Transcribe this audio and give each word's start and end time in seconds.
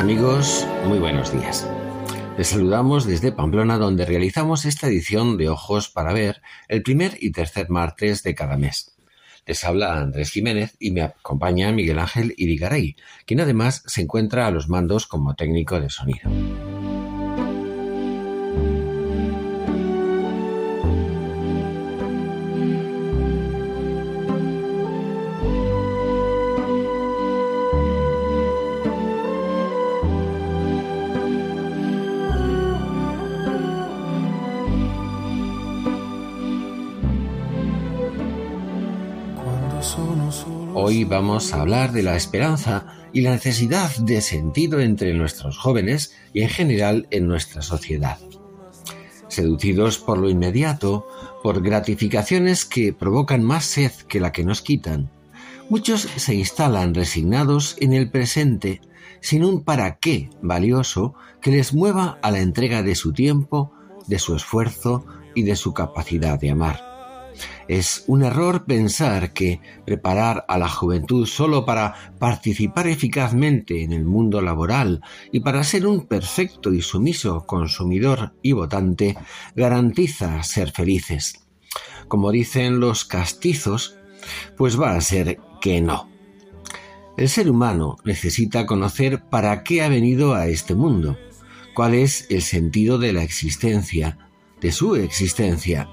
Amigos, 0.00 0.66
muy 0.86 0.98
buenos 0.98 1.30
días. 1.30 1.68
Les 2.38 2.48
saludamos 2.48 3.06
desde 3.06 3.32
Pamplona 3.32 3.76
donde 3.76 4.06
realizamos 4.06 4.64
esta 4.64 4.86
edición 4.86 5.36
de 5.36 5.50
Ojos 5.50 5.90
para 5.90 6.14
Ver 6.14 6.40
el 6.68 6.82
primer 6.82 7.18
y 7.20 7.32
tercer 7.32 7.68
martes 7.68 8.22
de 8.22 8.34
cada 8.34 8.56
mes. 8.56 8.96
Les 9.44 9.62
habla 9.62 10.00
Andrés 10.00 10.30
Jiménez 10.30 10.74
y 10.78 10.92
me 10.92 11.02
acompaña 11.02 11.70
Miguel 11.72 11.98
Ángel 11.98 12.34
Irigaray, 12.38 12.96
quien 13.26 13.40
además 13.40 13.82
se 13.86 14.00
encuentra 14.00 14.46
a 14.46 14.50
los 14.50 14.70
mandos 14.70 15.06
como 15.06 15.34
técnico 15.34 15.78
de 15.78 15.90
sonido. 15.90 16.30
Vamos 41.10 41.52
a 41.52 41.60
hablar 41.60 41.90
de 41.90 42.04
la 42.04 42.14
esperanza 42.14 42.86
y 43.12 43.22
la 43.22 43.32
necesidad 43.32 43.90
de 43.96 44.20
sentido 44.20 44.78
entre 44.78 45.12
nuestros 45.12 45.58
jóvenes 45.58 46.14
y 46.32 46.42
en 46.42 46.48
general 46.48 47.08
en 47.10 47.26
nuestra 47.26 47.62
sociedad. 47.62 48.18
Seducidos 49.26 49.98
por 49.98 50.18
lo 50.18 50.30
inmediato, 50.30 51.08
por 51.42 51.62
gratificaciones 51.62 52.64
que 52.64 52.92
provocan 52.92 53.42
más 53.42 53.64
sed 53.64 53.90
que 54.08 54.20
la 54.20 54.30
que 54.30 54.44
nos 54.44 54.62
quitan, 54.62 55.10
muchos 55.68 56.02
se 56.02 56.34
instalan 56.36 56.94
resignados 56.94 57.76
en 57.80 57.92
el 57.92 58.08
presente 58.08 58.80
sin 59.20 59.44
un 59.44 59.64
para 59.64 59.96
qué 59.96 60.30
valioso 60.40 61.14
que 61.42 61.50
les 61.50 61.74
mueva 61.74 62.20
a 62.22 62.30
la 62.30 62.38
entrega 62.38 62.84
de 62.84 62.94
su 62.94 63.12
tiempo, 63.12 63.72
de 64.06 64.20
su 64.20 64.36
esfuerzo 64.36 65.04
y 65.34 65.42
de 65.42 65.56
su 65.56 65.74
capacidad 65.74 66.38
de 66.38 66.50
amar. 66.50 66.89
Es 67.68 68.04
un 68.06 68.22
error 68.22 68.64
pensar 68.64 69.32
que 69.32 69.60
preparar 69.84 70.44
a 70.48 70.58
la 70.58 70.68
juventud 70.68 71.26
solo 71.26 71.64
para 71.64 72.14
participar 72.18 72.86
eficazmente 72.88 73.82
en 73.82 73.92
el 73.92 74.04
mundo 74.04 74.40
laboral 74.40 75.00
y 75.32 75.40
para 75.40 75.64
ser 75.64 75.86
un 75.86 76.06
perfecto 76.06 76.72
y 76.72 76.82
sumiso 76.82 77.46
consumidor 77.46 78.32
y 78.42 78.52
votante 78.52 79.16
garantiza 79.54 80.42
ser 80.42 80.72
felices. 80.72 81.46
Como 82.08 82.32
dicen 82.32 82.80
los 82.80 83.04
castizos, 83.04 83.96
pues 84.56 84.80
va 84.80 84.94
a 84.96 85.00
ser 85.00 85.38
que 85.60 85.80
no. 85.80 86.10
El 87.16 87.28
ser 87.28 87.50
humano 87.50 87.98
necesita 88.04 88.66
conocer 88.66 89.24
para 89.24 89.62
qué 89.62 89.82
ha 89.82 89.88
venido 89.88 90.34
a 90.34 90.48
este 90.48 90.74
mundo, 90.74 91.18
cuál 91.74 91.94
es 91.94 92.26
el 92.30 92.42
sentido 92.42 92.98
de 92.98 93.12
la 93.12 93.22
existencia, 93.22 94.18
de 94.60 94.72
su 94.72 94.96
existencia, 94.96 95.88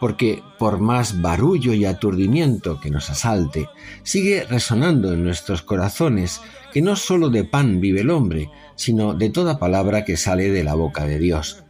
porque 0.00 0.42
por 0.58 0.78
más 0.78 1.20
barullo 1.20 1.72
y 1.72 1.84
aturdimiento 1.84 2.80
que 2.80 2.90
nos 2.90 3.10
asalte, 3.10 3.68
sigue 4.02 4.44
resonando 4.44 5.12
en 5.12 5.24
nuestros 5.24 5.62
corazones 5.62 6.40
que 6.72 6.82
no 6.82 6.96
sólo 6.96 7.30
de 7.30 7.44
pan 7.44 7.80
vive 7.80 8.02
el 8.02 8.10
hombre, 8.10 8.50
sino 8.74 9.14
de 9.14 9.30
toda 9.30 9.58
palabra 9.58 10.04
que 10.04 10.16
sale 10.16 10.50
de 10.50 10.64
la 10.64 10.74
boca 10.74 11.06
de 11.06 11.18
Dios. 11.18 11.64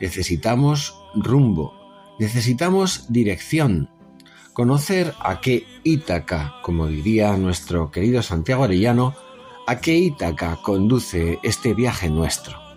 Necesitamos 0.00 0.94
rumbo, 1.14 1.74
necesitamos 2.18 3.06
dirección, 3.08 3.90
conocer 4.52 5.14
a 5.20 5.40
qué 5.40 5.64
Ítaca, 5.84 6.56
como 6.62 6.88
diría 6.88 7.36
nuestro 7.36 7.90
querido 7.90 8.22
Santiago 8.22 8.64
Arellano, 8.64 9.14
a 9.66 9.80
qué 9.80 9.96
Ítaca 9.96 10.58
conduce 10.62 11.38
este 11.42 11.74
viaje 11.74 12.10
nuestro. 12.10 12.67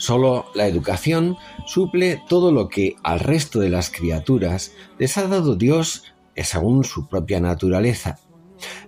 Solo 0.00 0.46
la 0.54 0.66
educación 0.66 1.36
suple 1.66 2.22
todo 2.26 2.52
lo 2.52 2.70
que 2.70 2.96
al 3.02 3.20
resto 3.20 3.60
de 3.60 3.68
las 3.68 3.90
criaturas 3.90 4.72
les 4.98 5.18
ha 5.18 5.28
dado 5.28 5.56
Dios 5.56 6.04
según 6.34 6.84
su 6.84 7.06
propia 7.06 7.38
naturaleza. 7.38 8.18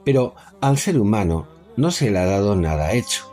Pero 0.07 0.35
al 0.63 0.79
ser 0.79 0.99
humano 0.99 1.47
no 1.77 1.91
se 1.91 2.11
le 2.11 2.19
ha 2.19 2.25
dado 2.25 2.57
nada 2.57 2.95
hecho. 2.95 3.31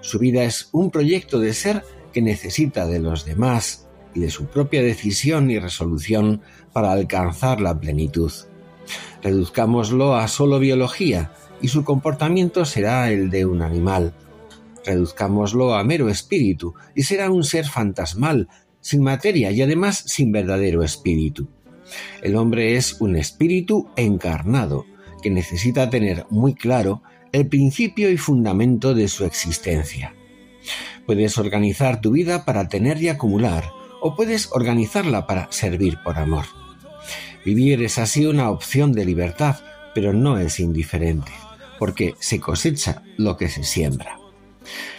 Su 0.00 0.18
vida 0.18 0.42
es 0.42 0.70
un 0.72 0.90
proyecto 0.90 1.38
de 1.38 1.54
ser 1.54 1.84
que 2.12 2.20
necesita 2.20 2.88
de 2.88 2.98
los 2.98 3.24
demás 3.24 3.86
y 4.12 4.18
de 4.18 4.30
su 4.30 4.46
propia 4.46 4.82
decisión 4.82 5.52
y 5.52 5.60
resolución 5.60 6.42
para 6.72 6.90
alcanzar 6.90 7.60
la 7.60 7.78
plenitud. 7.78 8.32
Reduzcámoslo 9.22 10.16
a 10.16 10.26
solo 10.26 10.58
biología 10.58 11.30
y 11.62 11.68
su 11.68 11.84
comportamiento 11.84 12.64
será 12.64 13.08
el 13.12 13.30
de 13.30 13.46
un 13.46 13.62
animal 13.62 14.14
reduzcámoslo 14.84 15.74
a 15.74 15.84
mero 15.84 16.08
espíritu, 16.08 16.74
y 16.94 17.02
será 17.02 17.30
un 17.30 17.44
ser 17.44 17.66
fantasmal, 17.66 18.48
sin 18.80 19.02
materia 19.02 19.50
y 19.50 19.62
además 19.62 20.02
sin 20.06 20.32
verdadero 20.32 20.82
espíritu. 20.82 21.48
El 22.22 22.36
hombre 22.36 22.76
es 22.76 23.00
un 23.00 23.16
espíritu 23.16 23.88
encarnado, 23.96 24.86
que 25.22 25.30
necesita 25.30 25.90
tener 25.90 26.26
muy 26.30 26.54
claro 26.54 27.02
el 27.32 27.46
principio 27.46 28.10
y 28.10 28.16
fundamento 28.16 28.94
de 28.94 29.08
su 29.08 29.24
existencia. 29.24 30.14
Puedes 31.06 31.38
organizar 31.38 32.00
tu 32.00 32.12
vida 32.12 32.44
para 32.44 32.68
tener 32.68 33.02
y 33.02 33.08
acumular, 33.08 33.70
o 34.00 34.14
puedes 34.16 34.48
organizarla 34.52 35.26
para 35.26 35.50
servir 35.52 35.98
por 36.04 36.18
amor. 36.18 36.46
Vivir 37.44 37.82
es 37.82 37.98
así 37.98 38.26
una 38.26 38.50
opción 38.50 38.92
de 38.92 39.04
libertad, 39.04 39.56
pero 39.94 40.12
no 40.12 40.38
es 40.38 40.60
indiferente, 40.60 41.32
porque 41.78 42.14
se 42.20 42.40
cosecha 42.40 43.02
lo 43.16 43.36
que 43.36 43.48
se 43.48 43.64
siembra. 43.64 44.19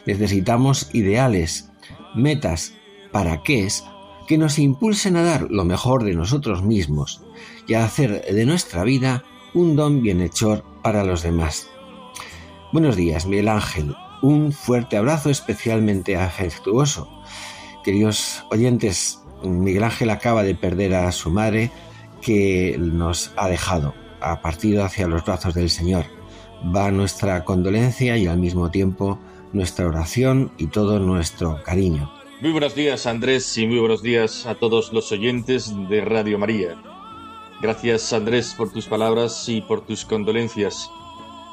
Necesitamos 0.06 0.90
ideales, 0.94 1.72
metas, 2.16 2.74
para 3.12 3.44
qué 3.44 3.66
es, 3.66 3.84
que 4.28 4.38
nos 4.38 4.59
impulsen 4.59 5.18
a 5.18 5.24
dar 5.24 5.48
lo 5.50 5.66
mejor 5.66 6.04
de 6.04 6.14
nosotros 6.14 6.64
mismos 6.64 7.22
y 7.68 7.74
a 7.74 7.84
hacer 7.84 8.24
de 8.24 8.46
nuestra 8.46 8.84
vida 8.84 9.24
un 9.54 9.76
don 9.76 10.02
bienhechor 10.02 10.64
para 10.82 11.04
los 11.04 11.24
demás. 11.24 11.68
Buenos 12.72 12.96
días, 12.96 13.26
Miguel 13.26 13.50
Ángel. 13.50 13.96
Un 14.22 14.54
fuerte 14.54 14.98
abrazo 14.98 15.30
especialmente 15.30 16.16
afectuoso. 16.16 17.09
Queridos 17.84 18.46
oyentes, 18.50 19.20
Miguel 19.44 19.84
Ángel 19.84 20.09
acaba 20.09 20.44
de 20.44 20.56
perder 20.56 20.94
a 20.94 21.12
su 21.12 21.32
madre 21.32 21.72
que 22.22 22.78
nos 22.79 23.34
ha 23.35 23.50
dejado, 23.50 23.94
ha 24.22 24.41
partido 24.41 24.85
hacia 24.85 25.08
los 25.08 25.26
brazos 25.26 25.53
del 25.53 25.70
Señor. 25.70 26.06
Va 26.74 26.91
nuestra 26.91 27.44
condolencia 27.44 28.16
y 28.17 28.28
al 28.28 28.38
mismo 28.38 28.70
tiempo 28.70 29.20
nuestra 29.53 29.88
oración 29.88 30.52
y 30.58 30.68
todo 30.68 31.00
nuestro 31.00 31.62
cariño. 31.64 32.12
Muy 32.42 32.52
buenos 32.52 32.74
días 32.74 33.06
Andrés 33.06 33.58
y 33.58 33.68
muy 33.68 33.80
buenos 33.80 34.02
días 34.02 34.46
a 34.48 34.56
todos 34.56 34.92
los 34.94 35.12
oyentes 35.12 35.72
de 35.90 36.02
Radio 36.02 36.40
María. 36.40 36.76
Gracias 37.62 38.12
Andrés 38.14 38.56
por 38.58 38.72
tus 38.72 38.88
palabras 38.88 39.48
y 39.48 39.62
por 39.62 39.86
tus 39.86 40.06
condolencias. 40.06 40.90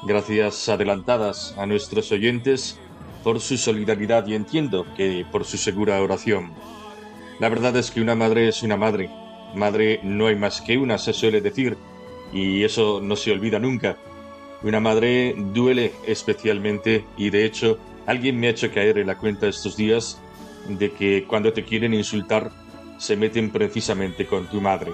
Gracias 0.06 0.68
adelantadas 0.68 1.54
a 1.58 1.66
nuestros 1.66 2.10
oyentes 2.12 2.78
por 3.22 3.40
su 3.40 3.58
solidaridad 3.58 4.26
y 4.26 4.34
entiendo 4.34 4.86
que 4.96 5.26
por 5.30 5.44
su 5.44 5.58
segura 5.58 6.00
oración. 6.00 6.52
La 7.40 7.48
verdad 7.48 7.76
es 7.76 7.90
que 7.90 8.00
una 8.00 8.14
madre 8.14 8.48
es 8.48 8.62
una 8.62 8.76
madre. 8.76 9.10
Madre 9.54 10.00
no 10.02 10.26
hay 10.26 10.36
más 10.36 10.60
que 10.60 10.78
una, 10.78 10.98
se 10.98 11.12
suele 11.12 11.40
decir, 11.40 11.76
y 12.32 12.64
eso 12.64 13.00
no 13.02 13.16
se 13.16 13.32
olvida 13.32 13.58
nunca. 13.58 13.96
Una 14.62 14.80
madre 14.80 15.34
duele 15.36 15.92
especialmente 16.06 17.04
y 17.16 17.30
de 17.30 17.44
hecho 17.44 17.78
alguien 18.06 18.38
me 18.38 18.48
ha 18.48 18.50
hecho 18.50 18.72
caer 18.72 18.98
en 18.98 19.06
la 19.06 19.18
cuenta 19.18 19.46
estos 19.46 19.76
días 19.76 20.20
de 20.68 20.92
que 20.92 21.24
cuando 21.26 21.52
te 21.52 21.64
quieren 21.64 21.94
insultar 21.94 22.50
se 22.98 23.16
meten 23.16 23.50
precisamente 23.50 24.26
con 24.26 24.46
tu 24.48 24.60
madre. 24.60 24.92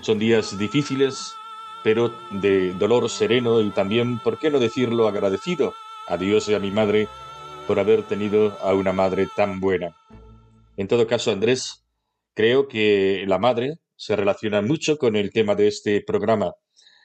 Son 0.00 0.18
días 0.18 0.56
difíciles, 0.58 1.32
pero 1.82 2.14
de 2.30 2.72
dolor 2.74 3.10
sereno 3.10 3.60
y 3.60 3.70
también, 3.70 4.18
¿por 4.20 4.38
qué 4.38 4.50
no 4.50 4.60
decirlo, 4.60 5.08
agradecido 5.08 5.74
a 6.06 6.16
Dios 6.16 6.48
y 6.48 6.54
a 6.54 6.60
mi 6.60 6.70
madre 6.70 7.08
por 7.68 7.78
haber 7.78 8.02
tenido 8.02 8.56
a 8.62 8.72
una 8.72 8.92
madre 8.92 9.28
tan 9.36 9.60
buena. 9.60 9.94
En 10.78 10.88
todo 10.88 11.06
caso, 11.06 11.30
Andrés, 11.30 11.84
creo 12.34 12.66
que 12.66 13.24
la 13.26 13.38
madre 13.38 13.74
se 13.94 14.16
relaciona 14.16 14.62
mucho 14.62 14.96
con 14.96 15.16
el 15.16 15.30
tema 15.32 15.54
de 15.54 15.68
este 15.68 16.00
programa, 16.00 16.54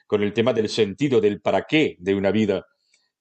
con 0.06 0.22
el 0.22 0.32
tema 0.32 0.52
del 0.52 0.68
sentido, 0.68 1.20
del 1.20 1.40
para 1.40 1.64
qué 1.68 1.96
de 1.98 2.14
una 2.14 2.30
vida, 2.30 2.66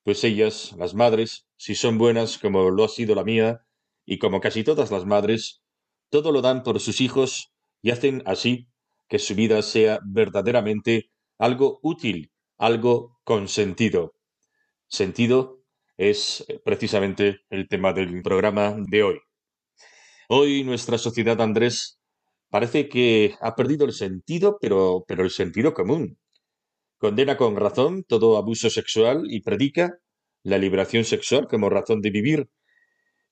pues 0.04 0.24
ellas, 0.24 0.74
las 0.78 0.94
madres, 0.94 1.46
si 1.58 1.76
son 1.76 1.98
buenas 1.98 2.38
como 2.38 2.70
lo 2.70 2.84
ha 2.84 2.90
sido 2.90 3.16
la 3.16 3.24
mía, 3.24 3.62
y 4.06 4.20
como 4.20 4.42
casi 4.42 4.64
todas 4.64 4.92
las 4.92 5.06
madres, 5.06 5.62
todo 6.10 6.32
lo 6.32 6.42
dan 6.42 6.64
por 6.64 6.80
sus 6.80 7.02
hijos 7.02 7.54
y 7.82 7.92
hacen 7.92 8.22
así 8.26 8.68
que 9.08 9.20
su 9.20 9.36
vida 9.36 9.62
sea 9.62 10.00
verdaderamente 10.06 11.10
algo 11.38 11.80
útil, 11.82 12.32
algo 12.58 13.20
con 13.24 13.48
sentido. 13.48 14.16
Sentido 14.88 15.64
es 15.98 16.46
eh, 16.48 16.60
precisamente 16.64 17.42
el 17.50 17.68
tema 17.68 17.94
del 17.94 18.22
programa 18.22 18.76
de 18.78 19.04
hoy. 19.04 19.20
Hoy 20.30 20.64
nuestra 20.64 20.98
sociedad, 20.98 21.40
Andrés, 21.42 22.00
parece 22.50 22.90
que 22.90 23.36
ha 23.42 23.56
perdido 23.56 23.86
el 23.86 23.94
sentido, 23.94 24.58
pero, 24.60 25.04
pero 25.08 25.24
el 25.24 25.30
sentido 25.30 25.74
común. 25.74 26.18
Condena 27.04 27.36
con 27.36 27.58
razón 27.58 28.06
todo 28.06 28.38
abuso 28.38 28.70
sexual 28.70 29.26
y 29.30 29.42
predica 29.42 30.00
la 30.42 30.58
liberación 30.58 31.04
sexual 31.04 31.50
como 31.50 31.70
razón 31.70 32.00
de 32.00 32.12
vivir. 32.12 32.50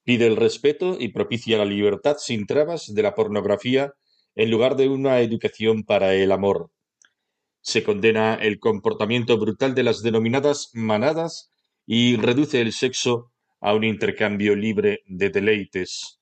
Pide 0.03 0.27
el 0.27 0.35
respeto 0.35 0.97
y 1.00 1.13
propicia 1.13 1.57
la 1.57 1.63
libertad 1.63 2.18
sin 2.19 2.45
trabas 2.45 2.94
de 2.94 3.01
la 3.01 3.15
pornografía 3.15 3.94
en 4.35 4.51
lugar 4.51 4.75
de 4.75 4.89
una 4.89 5.21
educación 5.21 5.85
para 5.85 6.13
el 6.15 6.33
amor. 6.33 6.69
Se 7.62 7.81
condena 7.81 8.35
el 8.35 8.59
comportamiento 8.59 9.38
brutal 9.38 9.74
de 9.74 9.83
las 9.83 10.01
denominadas 10.01 10.71
manadas 10.74 11.50
y 11.85 12.17
reduce 12.17 12.59
el 12.59 12.74
sexo 12.74 13.31
a 13.62 13.74
un 13.74 13.85
intercambio 13.85 14.53
libre 14.53 15.00
de 15.06 15.29
deleites. 15.29 16.19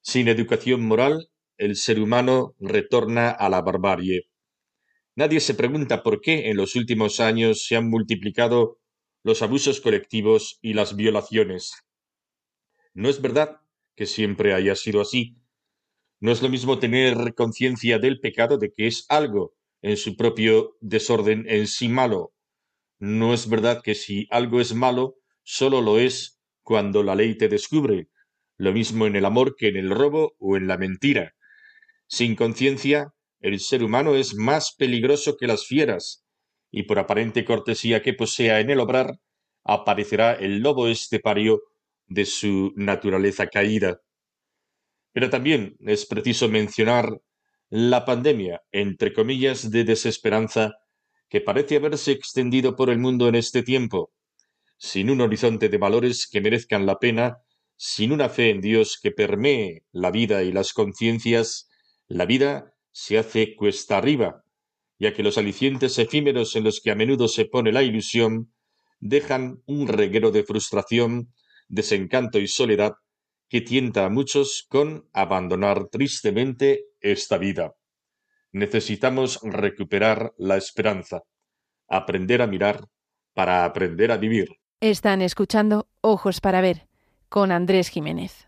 Sin 0.00 0.26
educación 0.26 0.86
moral, 0.86 1.28
el 1.58 1.76
ser 1.76 2.00
humano 2.00 2.54
retorna 2.58 3.28
a 3.28 3.50
la 3.50 3.60
barbarie. 3.60 4.30
Nadie 5.20 5.40
se 5.40 5.54
pregunta 5.54 6.04
por 6.04 6.20
qué 6.20 6.48
en 6.48 6.56
los 6.56 6.76
últimos 6.76 7.18
años 7.18 7.66
se 7.66 7.74
han 7.74 7.90
multiplicado 7.90 8.78
los 9.24 9.42
abusos 9.42 9.80
colectivos 9.80 10.58
y 10.62 10.74
las 10.74 10.94
violaciones. 10.94 11.72
No 12.94 13.08
es 13.08 13.20
verdad 13.20 13.60
que 13.96 14.06
siempre 14.06 14.54
haya 14.54 14.76
sido 14.76 15.00
así. 15.00 15.36
No 16.20 16.30
es 16.30 16.40
lo 16.40 16.48
mismo 16.48 16.78
tener 16.78 17.34
conciencia 17.34 17.98
del 17.98 18.20
pecado 18.20 18.58
de 18.58 18.72
que 18.72 18.86
es 18.86 19.06
algo 19.08 19.54
en 19.82 19.96
su 19.96 20.16
propio 20.16 20.76
desorden 20.80 21.46
en 21.48 21.66
sí 21.66 21.88
malo, 21.88 22.32
no 23.00 23.32
es 23.32 23.48
verdad 23.48 23.80
que 23.82 23.94
si 23.94 24.26
algo 24.30 24.60
es 24.60 24.74
malo, 24.74 25.16
solo 25.44 25.80
lo 25.80 25.98
es 25.98 26.40
cuando 26.62 27.04
la 27.04 27.14
ley 27.14 27.36
te 27.36 27.48
descubre, 27.48 28.08
lo 28.56 28.72
mismo 28.72 29.06
en 29.06 29.14
el 29.14 29.24
amor 29.24 29.54
que 29.56 29.68
en 29.68 29.76
el 29.76 29.90
robo 29.90 30.34
o 30.38 30.56
en 30.56 30.66
la 30.66 30.78
mentira. 30.78 31.34
Sin 32.08 32.34
conciencia, 32.34 33.14
el 33.40 33.60
ser 33.60 33.82
humano 33.82 34.14
es 34.14 34.34
más 34.34 34.74
peligroso 34.74 35.36
que 35.36 35.46
las 35.46 35.66
fieras, 35.66 36.24
y 36.70 36.84
por 36.84 36.98
aparente 36.98 37.44
cortesía 37.44 38.02
que 38.02 38.14
posea 38.14 38.60
en 38.60 38.70
el 38.70 38.80
obrar, 38.80 39.18
aparecerá 39.64 40.34
el 40.34 40.60
lobo 40.60 40.88
estepario 40.88 41.62
de 42.06 42.24
su 42.24 42.72
naturaleza 42.76 43.46
caída. 43.48 44.00
Pero 45.12 45.30
también 45.30 45.76
es 45.80 46.06
preciso 46.06 46.48
mencionar 46.48 47.20
la 47.70 48.04
pandemia, 48.04 48.62
entre 48.72 49.12
comillas, 49.12 49.70
de 49.70 49.84
desesperanza 49.84 50.76
que 51.28 51.40
parece 51.40 51.76
haberse 51.76 52.12
extendido 52.12 52.76
por 52.76 52.88
el 52.88 52.98
mundo 52.98 53.28
en 53.28 53.34
este 53.34 53.62
tiempo, 53.62 54.12
sin 54.78 55.10
un 55.10 55.20
horizonte 55.20 55.68
de 55.68 55.76
valores 55.76 56.26
que 56.26 56.40
merezcan 56.40 56.86
la 56.86 56.98
pena, 56.98 57.38
sin 57.76 58.12
una 58.12 58.28
fe 58.28 58.50
en 58.50 58.60
Dios 58.60 58.98
que 59.00 59.10
permee 59.10 59.84
la 59.92 60.10
vida 60.10 60.42
y 60.42 60.52
las 60.52 60.72
conciencias, 60.72 61.68
la 62.06 62.24
vida 62.24 62.74
se 62.98 63.16
hace 63.16 63.54
cuesta 63.54 63.96
arriba, 63.96 64.42
ya 64.98 65.14
que 65.14 65.22
los 65.22 65.38
alicientes 65.38 65.96
efímeros 66.00 66.56
en 66.56 66.64
los 66.64 66.80
que 66.80 66.90
a 66.90 66.96
menudo 66.96 67.28
se 67.28 67.44
pone 67.44 67.70
la 67.70 67.84
ilusión 67.84 68.52
dejan 68.98 69.62
un 69.66 69.86
reguero 69.86 70.32
de 70.32 70.42
frustración, 70.42 71.32
desencanto 71.68 72.40
y 72.40 72.48
soledad 72.48 72.94
que 73.48 73.60
tienta 73.60 74.04
a 74.04 74.08
muchos 74.08 74.66
con 74.68 75.08
abandonar 75.12 75.86
tristemente 75.92 76.86
esta 77.00 77.38
vida. 77.38 77.76
Necesitamos 78.50 79.38
recuperar 79.44 80.32
la 80.36 80.56
esperanza, 80.56 81.22
aprender 81.86 82.42
a 82.42 82.48
mirar 82.48 82.88
para 83.32 83.64
aprender 83.64 84.10
a 84.10 84.16
vivir. 84.16 84.48
Están 84.80 85.22
escuchando 85.22 85.86
Ojos 86.00 86.40
para 86.40 86.60
Ver 86.60 86.88
con 87.28 87.52
Andrés 87.52 87.90
Jiménez. 87.90 88.47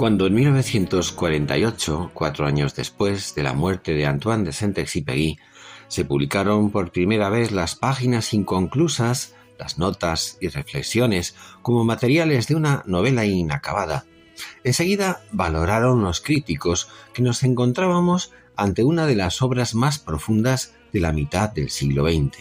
Cuando 0.00 0.26
en 0.26 0.32
1948, 0.32 2.12
cuatro 2.14 2.46
años 2.46 2.74
después 2.74 3.34
de 3.34 3.42
la 3.42 3.52
muerte 3.52 3.92
de 3.92 4.06
Antoine 4.06 4.44
de 4.44 4.52
Saint-Exupéry, 4.54 5.38
se 5.88 6.06
publicaron 6.06 6.70
por 6.70 6.90
primera 6.90 7.28
vez 7.28 7.52
las 7.52 7.74
páginas 7.74 8.32
inconclusas, 8.32 9.34
las 9.58 9.76
notas 9.76 10.38
y 10.40 10.48
reflexiones 10.48 11.36
como 11.60 11.84
materiales 11.84 12.48
de 12.48 12.54
una 12.54 12.82
novela 12.86 13.26
inacabada, 13.26 14.06
enseguida 14.64 15.20
valoraron 15.32 16.02
los 16.02 16.22
críticos 16.22 16.88
que 17.12 17.20
nos 17.20 17.42
encontrábamos 17.42 18.32
ante 18.56 18.84
una 18.84 19.04
de 19.04 19.16
las 19.16 19.42
obras 19.42 19.74
más 19.74 19.98
profundas 19.98 20.72
de 20.94 21.00
la 21.00 21.12
mitad 21.12 21.50
del 21.50 21.68
siglo 21.68 22.08
XX. 22.08 22.38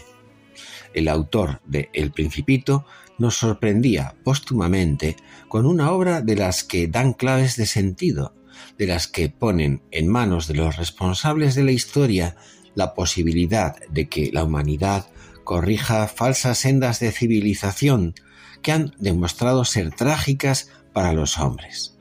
El 0.93 1.09
autor 1.09 1.59
de 1.65 1.89
El 1.91 2.11
Principito 2.11 2.85
nos 3.19 3.37
sorprendía 3.37 4.15
póstumamente 4.23 5.17
con 5.47 5.65
una 5.65 5.91
obra 5.91 6.21
de 6.21 6.35
las 6.35 6.63
que 6.63 6.87
dan 6.87 7.13
claves 7.13 7.55
de 7.57 7.67
sentido, 7.67 8.33
de 8.77 8.87
las 8.87 9.07
que 9.07 9.29
ponen 9.29 9.83
en 9.91 10.07
manos 10.07 10.47
de 10.47 10.55
los 10.55 10.77
responsables 10.77 11.53
de 11.53 11.63
la 11.63 11.71
historia 11.71 12.35
la 12.75 12.93
posibilidad 12.95 13.75
de 13.89 14.07
que 14.07 14.31
la 14.31 14.43
humanidad 14.43 15.07
corrija 15.43 16.07
falsas 16.07 16.59
sendas 16.59 16.99
de 16.99 17.11
civilización 17.11 18.15
que 18.61 18.71
han 18.71 18.95
demostrado 18.99 19.65
ser 19.65 19.91
trágicas 19.91 20.69
para 20.93 21.13
los 21.13 21.37
hombres. 21.39 21.97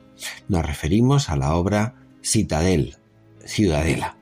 Nos 0.48 0.64
referimos 0.64 1.28
a 1.28 1.36
la 1.36 1.54
obra 1.54 1.94
Citadel, 2.22 2.96
Ciudadela. 3.44 4.16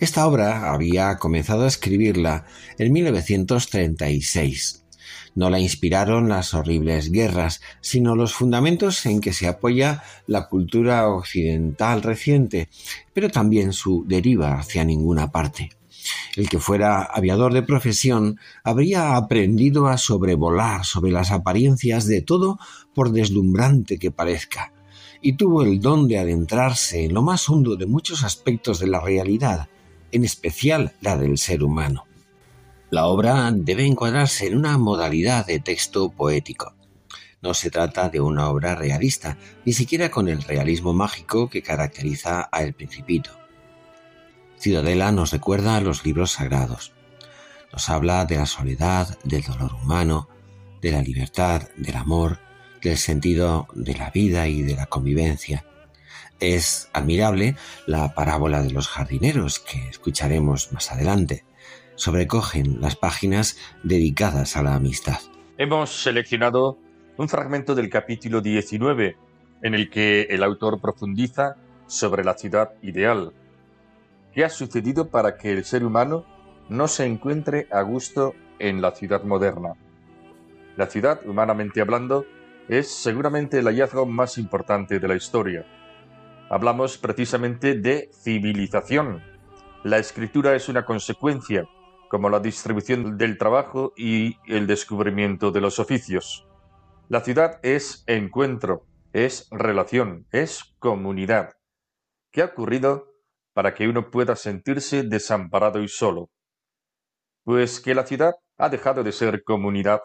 Esta 0.00 0.26
obra 0.26 0.72
había 0.72 1.16
comenzado 1.18 1.64
a 1.64 1.68
escribirla 1.68 2.44
en 2.78 2.92
1936 2.92 4.81
no 5.34 5.50
la 5.50 5.60
inspiraron 5.60 6.28
las 6.28 6.54
horribles 6.54 7.10
guerras, 7.10 7.60
sino 7.80 8.16
los 8.16 8.34
fundamentos 8.34 9.04
en 9.06 9.20
que 9.20 9.32
se 9.32 9.48
apoya 9.48 10.02
la 10.26 10.48
cultura 10.48 11.08
occidental 11.08 12.02
reciente, 12.02 12.68
pero 13.12 13.30
también 13.30 13.72
su 13.72 14.04
deriva 14.06 14.58
hacia 14.58 14.84
ninguna 14.84 15.30
parte. 15.30 15.70
El 16.36 16.48
que 16.48 16.58
fuera 16.58 17.02
aviador 17.02 17.52
de 17.52 17.62
profesión 17.62 18.38
habría 18.64 19.16
aprendido 19.16 19.86
a 19.86 19.98
sobrevolar 19.98 20.84
sobre 20.84 21.12
las 21.12 21.30
apariencias 21.30 22.06
de 22.06 22.22
todo 22.22 22.58
por 22.94 23.12
deslumbrante 23.12 23.98
que 23.98 24.10
parezca, 24.10 24.72
y 25.20 25.34
tuvo 25.34 25.62
el 25.62 25.80
don 25.80 26.08
de 26.08 26.18
adentrarse 26.18 27.04
en 27.04 27.14
lo 27.14 27.22
más 27.22 27.48
hondo 27.48 27.76
de 27.76 27.86
muchos 27.86 28.24
aspectos 28.24 28.80
de 28.80 28.88
la 28.88 29.00
realidad, 29.00 29.68
en 30.10 30.24
especial 30.24 30.92
la 31.00 31.16
del 31.16 31.38
ser 31.38 31.62
humano. 31.62 32.04
La 32.92 33.06
obra 33.06 33.50
debe 33.54 33.86
encuadrarse 33.86 34.48
en 34.48 34.54
una 34.54 34.76
modalidad 34.76 35.46
de 35.46 35.60
texto 35.60 36.10
poético. 36.10 36.74
No 37.40 37.54
se 37.54 37.70
trata 37.70 38.10
de 38.10 38.20
una 38.20 38.50
obra 38.50 38.74
realista, 38.74 39.38
ni 39.64 39.72
siquiera 39.72 40.10
con 40.10 40.28
el 40.28 40.42
realismo 40.42 40.92
mágico 40.92 41.48
que 41.48 41.62
caracteriza 41.62 42.50
a 42.52 42.62
El 42.62 42.74
Principito. 42.74 43.30
Ciudadela 44.58 45.10
nos 45.10 45.30
recuerda 45.32 45.76
a 45.76 45.80
los 45.80 46.04
libros 46.04 46.32
sagrados. 46.32 46.92
Nos 47.72 47.88
habla 47.88 48.26
de 48.26 48.36
la 48.36 48.44
soledad, 48.44 49.18
del 49.24 49.40
dolor 49.40 49.72
humano, 49.72 50.28
de 50.82 50.92
la 50.92 51.00
libertad, 51.00 51.62
del 51.78 51.96
amor, 51.96 52.40
del 52.82 52.98
sentido 52.98 53.68
de 53.72 53.94
la 53.94 54.10
vida 54.10 54.48
y 54.48 54.60
de 54.60 54.76
la 54.76 54.84
convivencia. 54.84 55.64
Es 56.40 56.90
admirable 56.92 57.56
la 57.86 58.12
parábola 58.12 58.62
de 58.62 58.70
los 58.70 58.88
jardineros 58.88 59.60
que 59.60 59.88
escucharemos 59.88 60.74
más 60.74 60.92
adelante. 60.92 61.46
Sobrecogen 62.02 62.80
las 62.80 62.96
páginas 62.96 63.56
dedicadas 63.84 64.56
a 64.56 64.64
la 64.64 64.74
amistad. 64.74 65.20
Hemos 65.56 66.02
seleccionado 66.02 66.76
un 67.16 67.28
fragmento 67.28 67.76
del 67.76 67.90
capítulo 67.90 68.40
19 68.40 69.16
en 69.62 69.74
el 69.74 69.88
que 69.88 70.22
el 70.22 70.42
autor 70.42 70.80
profundiza 70.80 71.54
sobre 71.86 72.24
la 72.24 72.36
ciudad 72.36 72.72
ideal. 72.82 73.32
¿Qué 74.34 74.44
ha 74.44 74.48
sucedido 74.48 75.10
para 75.10 75.36
que 75.36 75.52
el 75.52 75.64
ser 75.64 75.84
humano 75.84 76.24
no 76.68 76.88
se 76.88 77.06
encuentre 77.06 77.68
a 77.70 77.82
gusto 77.82 78.34
en 78.58 78.82
la 78.82 78.90
ciudad 78.90 79.22
moderna? 79.22 79.74
La 80.76 80.88
ciudad, 80.88 81.20
humanamente 81.24 81.80
hablando, 81.80 82.26
es 82.68 82.90
seguramente 82.90 83.60
el 83.60 83.66
hallazgo 83.66 84.06
más 84.06 84.38
importante 84.38 84.98
de 84.98 85.06
la 85.06 85.14
historia. 85.14 85.64
Hablamos 86.50 86.98
precisamente 86.98 87.76
de 87.76 88.10
civilización. 88.12 89.22
La 89.84 89.98
escritura 89.98 90.56
es 90.56 90.68
una 90.68 90.84
consecuencia, 90.84 91.64
como 92.12 92.28
la 92.28 92.40
distribución 92.40 93.16
del 93.16 93.38
trabajo 93.38 93.94
y 93.96 94.36
el 94.46 94.66
descubrimiento 94.66 95.50
de 95.50 95.62
los 95.62 95.78
oficios. 95.78 96.46
La 97.08 97.22
ciudad 97.22 97.58
es 97.62 98.04
encuentro, 98.06 98.86
es 99.14 99.48
relación, 99.50 100.26
es 100.30 100.76
comunidad. 100.78 101.54
¿Qué 102.30 102.42
ha 102.42 102.52
ocurrido 102.52 103.08
para 103.54 103.72
que 103.72 103.88
uno 103.88 104.10
pueda 104.10 104.36
sentirse 104.36 105.02
desamparado 105.02 105.82
y 105.82 105.88
solo? 105.88 106.28
Pues 107.44 107.80
que 107.80 107.94
la 107.94 108.04
ciudad 108.04 108.34
ha 108.58 108.68
dejado 108.68 109.02
de 109.02 109.12
ser 109.12 109.42
comunidad 109.42 110.02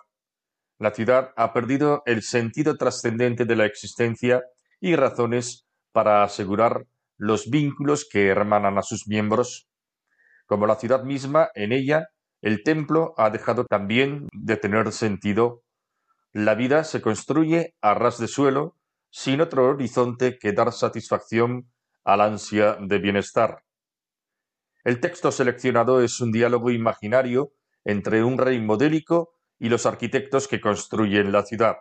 la 0.80 0.92
ciudad 0.92 1.34
ha 1.36 1.54
perdido 1.54 2.04
el 2.06 2.22
sentido 2.22 2.78
trascendente 2.78 3.46
de 3.46 3.56
la 3.56 3.66
existencia 3.66 4.44
y 4.80 4.96
razones 4.96 5.66
para 5.92 6.24
asegurar 6.24 6.86
los 7.18 7.50
vínculos 7.50 8.08
que 8.08 8.28
hermanan 8.28 8.78
a 8.78 8.84
sus 8.84 9.08
miembros. 9.08 9.68
Como 10.48 10.66
la 10.66 10.76
ciudad 10.76 11.04
misma, 11.04 11.50
en 11.56 11.74
ella, 11.74 12.08
el 12.42 12.64
templo 12.64 13.14
ha 13.18 13.30
dejado 13.30 13.66
también 13.66 14.30
de 14.32 14.56
tener 14.56 14.92
sentido. 14.94 15.62
La 16.32 16.56
vida 16.56 16.86
se 16.86 17.02
construye 17.02 17.76
a 17.82 17.94
ras 17.94 18.18
de 18.18 18.30
suelo, 18.30 18.78
sin 19.10 19.42
otro 19.42 19.66
horizonte 19.66 20.40
que 20.40 20.54
dar 20.54 20.72
satisfacción 20.72 21.70
al 22.06 22.22
ansia 22.22 22.78
de 22.80 22.98
bienestar. 23.00 23.64
El 24.86 25.02
texto 25.02 25.34
seleccionado 25.34 26.02
es 26.02 26.22
un 26.22 26.32
diálogo 26.32 26.72
imaginario 26.72 27.52
entre 27.84 28.24
un 28.24 28.38
rey 28.38 28.62
modélico 28.62 29.34
y 29.60 29.68
los 29.68 29.86
arquitectos 29.86 30.48
que 30.48 30.62
construyen 30.62 31.34
la 31.34 31.44
ciudad. 31.44 31.76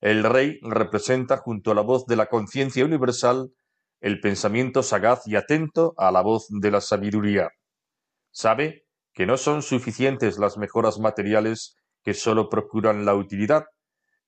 El 0.00 0.24
rey 0.24 0.58
representa 0.62 1.36
junto 1.36 1.70
a 1.70 1.74
la 1.76 1.82
voz 1.82 2.06
de 2.06 2.16
la 2.16 2.26
conciencia 2.26 2.84
universal 2.84 3.52
el 4.00 4.18
pensamiento 4.18 4.82
sagaz 4.82 5.28
y 5.28 5.36
atento 5.36 5.94
a 5.96 6.10
la 6.10 6.22
voz 6.22 6.48
de 6.48 6.72
la 6.72 6.80
sabiduría. 6.80 7.52
Sabe 8.32 8.86
que 9.12 9.26
no 9.26 9.36
son 9.36 9.62
suficientes 9.62 10.38
las 10.38 10.56
mejoras 10.56 10.98
materiales 10.98 11.76
que 12.02 12.14
sólo 12.14 12.48
procuran 12.48 13.04
la 13.04 13.14
utilidad, 13.14 13.64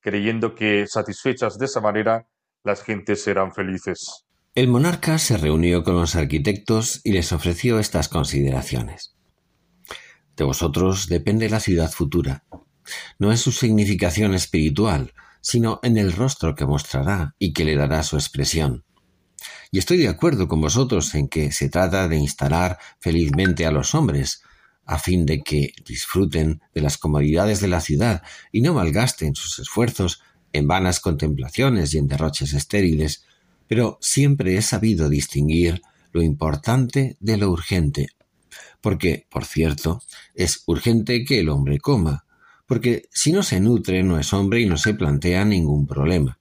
creyendo 0.01 0.55
que, 0.55 0.87
satisfechas 0.87 1.59
de 1.59 1.65
esa 1.65 1.81
manera, 1.81 2.29
las 2.63 2.83
gentes 2.83 3.23
serán 3.23 3.53
felices. 3.53 4.27
El 4.55 4.69
monarca 4.69 5.19
se 5.19 5.39
reunió 5.39 5.83
con 5.83 5.97
los 5.97 6.15
arquitectos 6.15 7.01
y 7.03 7.13
les 7.13 7.33
ofreció 7.33 7.79
estas 7.79 8.09
consideraciones. 8.09 9.17
De 10.37 10.45
vosotros 10.45 11.09
depende 11.09 11.49
la 11.49 11.61
ciudad 11.61 11.91
futura, 11.91 12.45
no 13.19 13.31
en 13.31 13.39
su 13.39 13.53
significación 13.53 14.35
espiritual, 14.35 15.15
sino 15.41 15.81
en 15.83 15.97
el 15.97 16.13
rostro 16.13 16.55
que 16.55 16.67
mostrará 16.67 17.35
y 17.39 17.53
que 17.53 17.65
le 17.65 17.75
dará 17.75 18.03
su 18.03 18.17
expresión. 18.17 18.85
Y 19.71 19.79
estoy 19.79 19.99
de 19.99 20.09
acuerdo 20.09 20.49
con 20.49 20.61
vosotros 20.61 21.15
en 21.15 21.29
que 21.29 21.53
se 21.53 21.69
trata 21.69 22.09
de 22.09 22.17
instalar 22.17 22.79
felizmente 23.01 23.67
a 23.67 23.71
los 23.71 23.95
hombres, 23.95 24.43
a 24.87 24.99
fin 24.99 25.27
de 25.27 25.43
que 25.43 25.73
disfruten 25.85 26.61
de 26.75 26.81
las 26.81 26.99
comodidades 26.99 27.61
de 27.61 27.69
la 27.69 27.81
ciudad 27.81 28.23
y 28.53 28.61
no 28.61 28.75
malgasten 28.75 29.35
sus 29.35 29.59
esfuerzos 29.59 30.21
en 30.53 30.69
vanas 30.69 31.01
contemplaciones 31.01 31.95
y 31.95 31.99
en 31.99 32.07
derroches 32.07 32.53
estériles, 32.53 33.25
pero 33.67 33.99
siempre 34.01 34.57
he 34.57 34.63
sabido 34.63 35.09
distinguir 35.09 35.83
lo 36.13 36.23
importante 36.23 37.17
de 37.19 37.37
lo 37.37 37.51
urgente, 37.51 38.09
porque, 38.81 39.27
por 39.31 39.45
cierto, 39.45 40.03
es 40.35 40.63
urgente 40.67 41.25
que 41.25 41.41
el 41.41 41.49
hombre 41.49 41.79
coma, 41.79 42.25
porque 42.67 43.09
si 43.11 43.33
no 43.33 43.43
se 43.43 43.61
nutre 43.61 44.03
no 44.03 44.19
es 44.19 44.33
hombre 44.33 44.61
y 44.61 44.67
no 44.67 44.77
se 44.77 44.95
plantea 44.95 45.45
ningún 45.45 45.87
problema. 45.87 46.39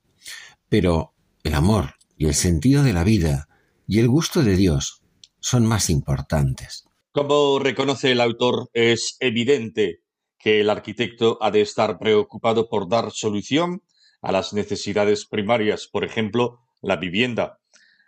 Pero 0.69 1.13
el 1.43 1.55
amor 1.55 1.95
y 2.23 2.25
el 2.25 2.35
sentido 2.35 2.83
de 2.83 2.93
la 2.93 3.03
vida 3.03 3.49
y 3.85 3.99
el 3.99 4.07
gusto 4.07 4.43
de 4.43 4.55
Dios 4.55 5.03
son 5.41 5.65
más 5.65 5.89
importantes. 5.89 6.85
Como 7.11 7.59
reconoce 7.59 8.13
el 8.13 8.21
autor, 8.21 8.69
es 8.71 9.17
evidente 9.19 10.03
que 10.39 10.61
el 10.61 10.69
arquitecto 10.69 11.37
ha 11.41 11.51
de 11.51 11.59
estar 11.59 11.99
preocupado 11.99 12.69
por 12.69 12.87
dar 12.87 13.11
solución 13.11 13.83
a 14.21 14.31
las 14.31 14.53
necesidades 14.53 15.25
primarias, 15.25 15.89
por 15.91 16.05
ejemplo, 16.05 16.61
la 16.81 16.95
vivienda. 16.95 17.59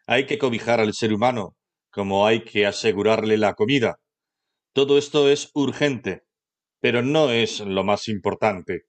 Hay 0.07 0.25
que 0.27 0.37
cobijar 0.37 0.79
al 0.79 0.93
ser 0.93 1.11
humano, 1.11 1.57
como 1.91 2.25
hay 2.25 2.45
que 2.45 2.65
asegurarle 2.65 3.37
la 3.37 3.53
comida. 3.53 3.99
Todo 4.71 4.97
esto 4.97 5.27
es 5.27 5.51
urgente, 5.53 6.23
pero 6.79 7.01
no 7.01 7.31
es 7.31 7.59
lo 7.59 7.83
más 7.83 8.07
importante. 8.07 8.85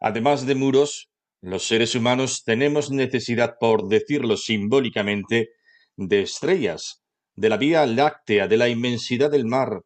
Además 0.00 0.46
de 0.46 0.56
muros, 0.56 1.12
los 1.46 1.68
seres 1.68 1.94
humanos 1.94 2.42
tenemos 2.42 2.90
necesidad, 2.90 3.54
por 3.60 3.86
decirlo 3.86 4.36
simbólicamente, 4.36 5.50
de 5.96 6.22
estrellas, 6.22 7.04
de 7.36 7.48
la 7.48 7.56
vía 7.56 7.86
láctea, 7.86 8.48
de 8.48 8.56
la 8.56 8.68
inmensidad 8.68 9.30
del 9.30 9.46
mar, 9.46 9.82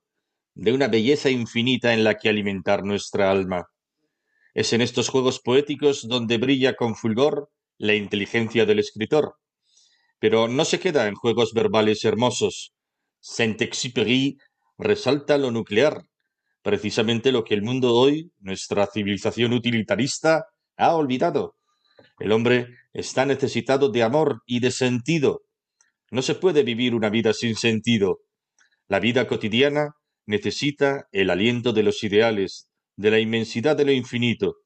de 0.55 0.73
una 0.73 0.89
belleza 0.89 1.29
infinita 1.29 1.93
en 1.93 2.03
la 2.03 2.17
que 2.17 2.31
alimentar 2.31 2.83
nuestra 2.83 3.31
alma. 3.31 3.67
Es 4.55 4.73
en 4.73 4.81
estos 4.81 5.11
juegos 5.11 5.39
poéticos 5.41 6.09
donde 6.09 6.39
brilla 6.39 6.77
con 6.77 6.97
fulgor 6.97 7.51
la 7.77 7.95
inteligencia 7.95 8.65
del 8.65 8.79
escritor. 8.79 9.35
Pero 10.19 10.49
no 10.49 10.65
se 10.65 10.81
queda 10.81 11.09
en 11.09 11.15
juegos 11.15 11.53
verbales 11.53 12.07
hermosos. 12.07 12.73
Saint-Exupéry 13.21 14.39
resalta 14.79 15.37
lo 15.37 15.51
nuclear, 15.51 16.07
precisamente 16.63 17.33
lo 17.33 17.45
que 17.45 17.53
el 17.53 17.61
mundo 17.61 17.95
hoy, 17.95 18.33
nuestra 18.39 18.87
civilización 18.87 19.53
utilitarista, 19.53 20.47
ha 20.81 20.95
olvidado. 20.97 21.57
El 22.19 22.33
hombre 22.33 22.69
está 22.93 23.27
necesitado 23.27 23.91
de 23.91 24.03
amor 24.03 24.43
y 24.47 24.61
de 24.61 24.71
sentido. 24.71 25.43
No 26.11 26.23
se 26.23 26.35
puede 26.35 26.63
vivir 26.63 26.95
una 26.95 27.11
vida 27.11 27.33
sin 27.33 27.55
sentido. 27.55 28.21
La 28.89 28.99
vida 28.99 29.29
cotidiana 29.29 29.95
necesita 30.27 31.07
el 31.13 31.31
aliento 31.31 31.73
de 31.73 31.83
los 31.83 32.03
ideales, 32.03 32.71
de 32.97 33.11
la 33.11 33.21
inmensidad 33.21 33.77
de 33.77 33.85
lo 33.85 33.93
infinito. 33.93 34.57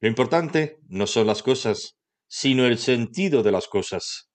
Lo 0.00 0.08
importante 0.08 0.78
no 0.88 1.06
son 1.06 1.26
las 1.26 1.42
cosas, 1.42 1.98
sino 2.26 2.64
el 2.64 2.78
sentido 2.78 3.42
de 3.42 3.52
las 3.52 3.68
cosas. 3.68 4.30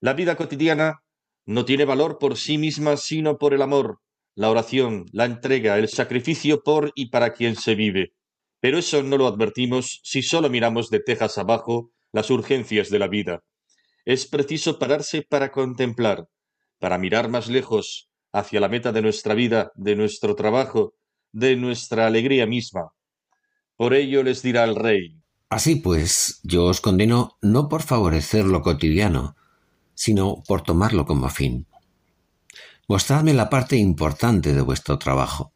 La 0.00 0.12
vida 0.12 0.36
cotidiana 0.36 1.00
no 1.46 1.64
tiene 1.64 1.84
valor 1.84 2.18
por 2.18 2.36
sí 2.36 2.58
misma, 2.58 2.96
sino 2.96 3.38
por 3.38 3.54
el 3.54 3.62
amor, 3.62 4.00
la 4.34 4.50
oración, 4.50 5.06
la 5.12 5.24
entrega, 5.24 5.78
el 5.78 5.88
sacrificio 5.88 6.62
por 6.62 6.92
y 6.94 7.10
para 7.10 7.32
quien 7.32 7.56
se 7.56 7.74
vive. 7.74 8.12
Pero 8.60 8.78
eso 8.78 9.02
no 9.02 9.16
lo 9.16 9.26
advertimos 9.26 10.00
si 10.04 10.22
solo 10.22 10.50
miramos 10.50 10.90
de 10.90 11.00
tejas 11.00 11.38
abajo 11.38 11.90
las 12.12 12.30
urgencias 12.30 12.90
de 12.90 12.98
la 12.98 13.08
vida. 13.08 13.42
Es 14.04 14.26
preciso 14.26 14.78
pararse 14.78 15.22
para 15.22 15.52
contemplar, 15.52 16.26
para 16.78 16.98
mirar 16.98 17.28
más 17.28 17.48
lejos, 17.48 18.10
hacia 18.32 18.60
la 18.60 18.68
meta 18.68 18.92
de 18.92 19.02
nuestra 19.02 19.34
vida, 19.34 19.72
de 19.74 19.96
nuestro 19.96 20.34
trabajo, 20.34 20.94
de 21.32 21.56
nuestra 21.56 22.06
alegría 22.06 22.46
misma. 22.46 22.92
Por 23.76 23.94
ello 23.94 24.22
les 24.22 24.42
dirá 24.42 24.64
el 24.64 24.76
rey. 24.76 25.16
Así 25.48 25.76
pues, 25.76 26.40
yo 26.42 26.66
os 26.66 26.80
condeno 26.80 27.38
no 27.42 27.68
por 27.68 27.82
favorecer 27.82 28.44
lo 28.44 28.62
cotidiano, 28.62 29.36
sino 29.94 30.42
por 30.46 30.62
tomarlo 30.62 31.06
como 31.06 31.28
fin. 31.28 31.66
Mostradme 32.88 33.34
la 33.34 33.50
parte 33.50 33.76
importante 33.76 34.52
de 34.52 34.60
vuestro 34.62 34.98
trabajo. 34.98 35.52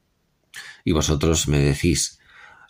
Y 0.84 0.92
vosotros 0.92 1.48
me 1.48 1.58
decís, 1.58 2.18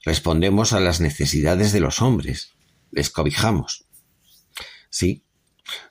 respondemos 0.05 0.73
a 0.73 0.81
las 0.81 1.01
necesidades 1.01 1.73
de 1.73 1.81
los 1.81 2.03
hombres, 2.03 2.53
les 2.91 3.11
cobijamos. 3.11 3.87
Sí, 4.91 5.25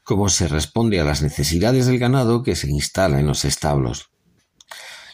como 0.03 0.29
se 0.29 0.47
responde 0.47 0.99
a 0.99 1.03
las 1.03 1.21
necesidades 1.21 1.87
del 1.87 1.99
ganado 1.99 2.43
que 2.43 2.55
se 2.55 2.69
instala 2.69 3.19
en 3.19 3.27
los 3.27 3.45
establos. 3.45 4.09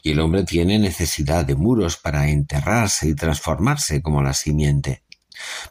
Y 0.04 0.12
el 0.12 0.20
hombre 0.20 0.44
tiene 0.44 0.80
necesidad 0.80 1.46
de 1.46 1.56
muros 1.56 1.98
para 1.98 2.30
enterrarse 2.30 3.08
y 3.08 3.16
transformarse 3.16 4.02
como 4.02 4.22
la 4.24 4.34
simiente. 4.34 5.04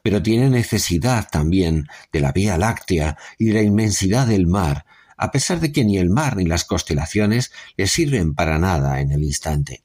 Pero 0.02 0.22
tiene 0.22 0.48
necesidad 0.50 1.28
también 1.30 1.88
de 2.12 2.20
la 2.20 2.32
Vía 2.32 2.56
Láctea 2.58 3.16
y 3.38 3.46
de 3.46 3.54
la 3.54 3.62
inmensidad 3.62 4.26
del 4.26 4.46
mar, 4.46 4.86
a 5.16 5.30
pesar 5.30 5.60
de 5.60 5.72
que 5.72 5.84
ni 5.84 5.98
el 5.98 6.10
mar 6.10 6.36
ni 6.36 6.44
las 6.44 6.64
constelaciones 6.64 7.52
le 7.76 7.86
sirven 7.86 8.34
para 8.34 8.58
nada 8.58 9.00
en 9.00 9.12
el 9.12 9.24
instante. 9.24 9.82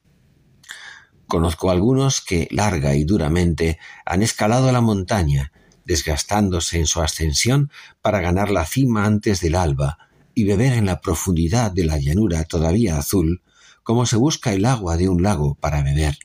Conozco 1.34 1.72
algunos 1.72 2.22
que 2.22 2.48
larga 2.52 2.94
y 2.94 3.06
duramente 3.06 3.80
han 4.06 4.22
escalado 4.22 4.72
la 4.72 4.82
montaña 4.82 5.52
desgastándose 5.84 6.78
en 6.78 6.86
su 6.86 7.02
ascensión 7.02 7.72
para 8.04 8.22
ganar 8.22 8.52
la 8.52 8.68
cima 8.68 9.06
antes 9.06 9.42
del 9.42 9.56
alba 9.56 9.98
y 10.36 10.44
beber 10.44 10.74
en 10.74 10.86
la 10.86 11.02
profundidad 11.02 11.72
de 11.72 11.86
la 11.86 11.98
llanura 11.98 12.44
todavía 12.44 13.00
azul, 13.00 13.42
como 13.82 14.06
se 14.06 14.16
busca 14.16 14.54
el 14.54 14.64
agua 14.64 14.96
de 14.96 15.10
un 15.10 15.24
lago 15.24 15.56
para 15.56 15.82
beber. 15.82 16.20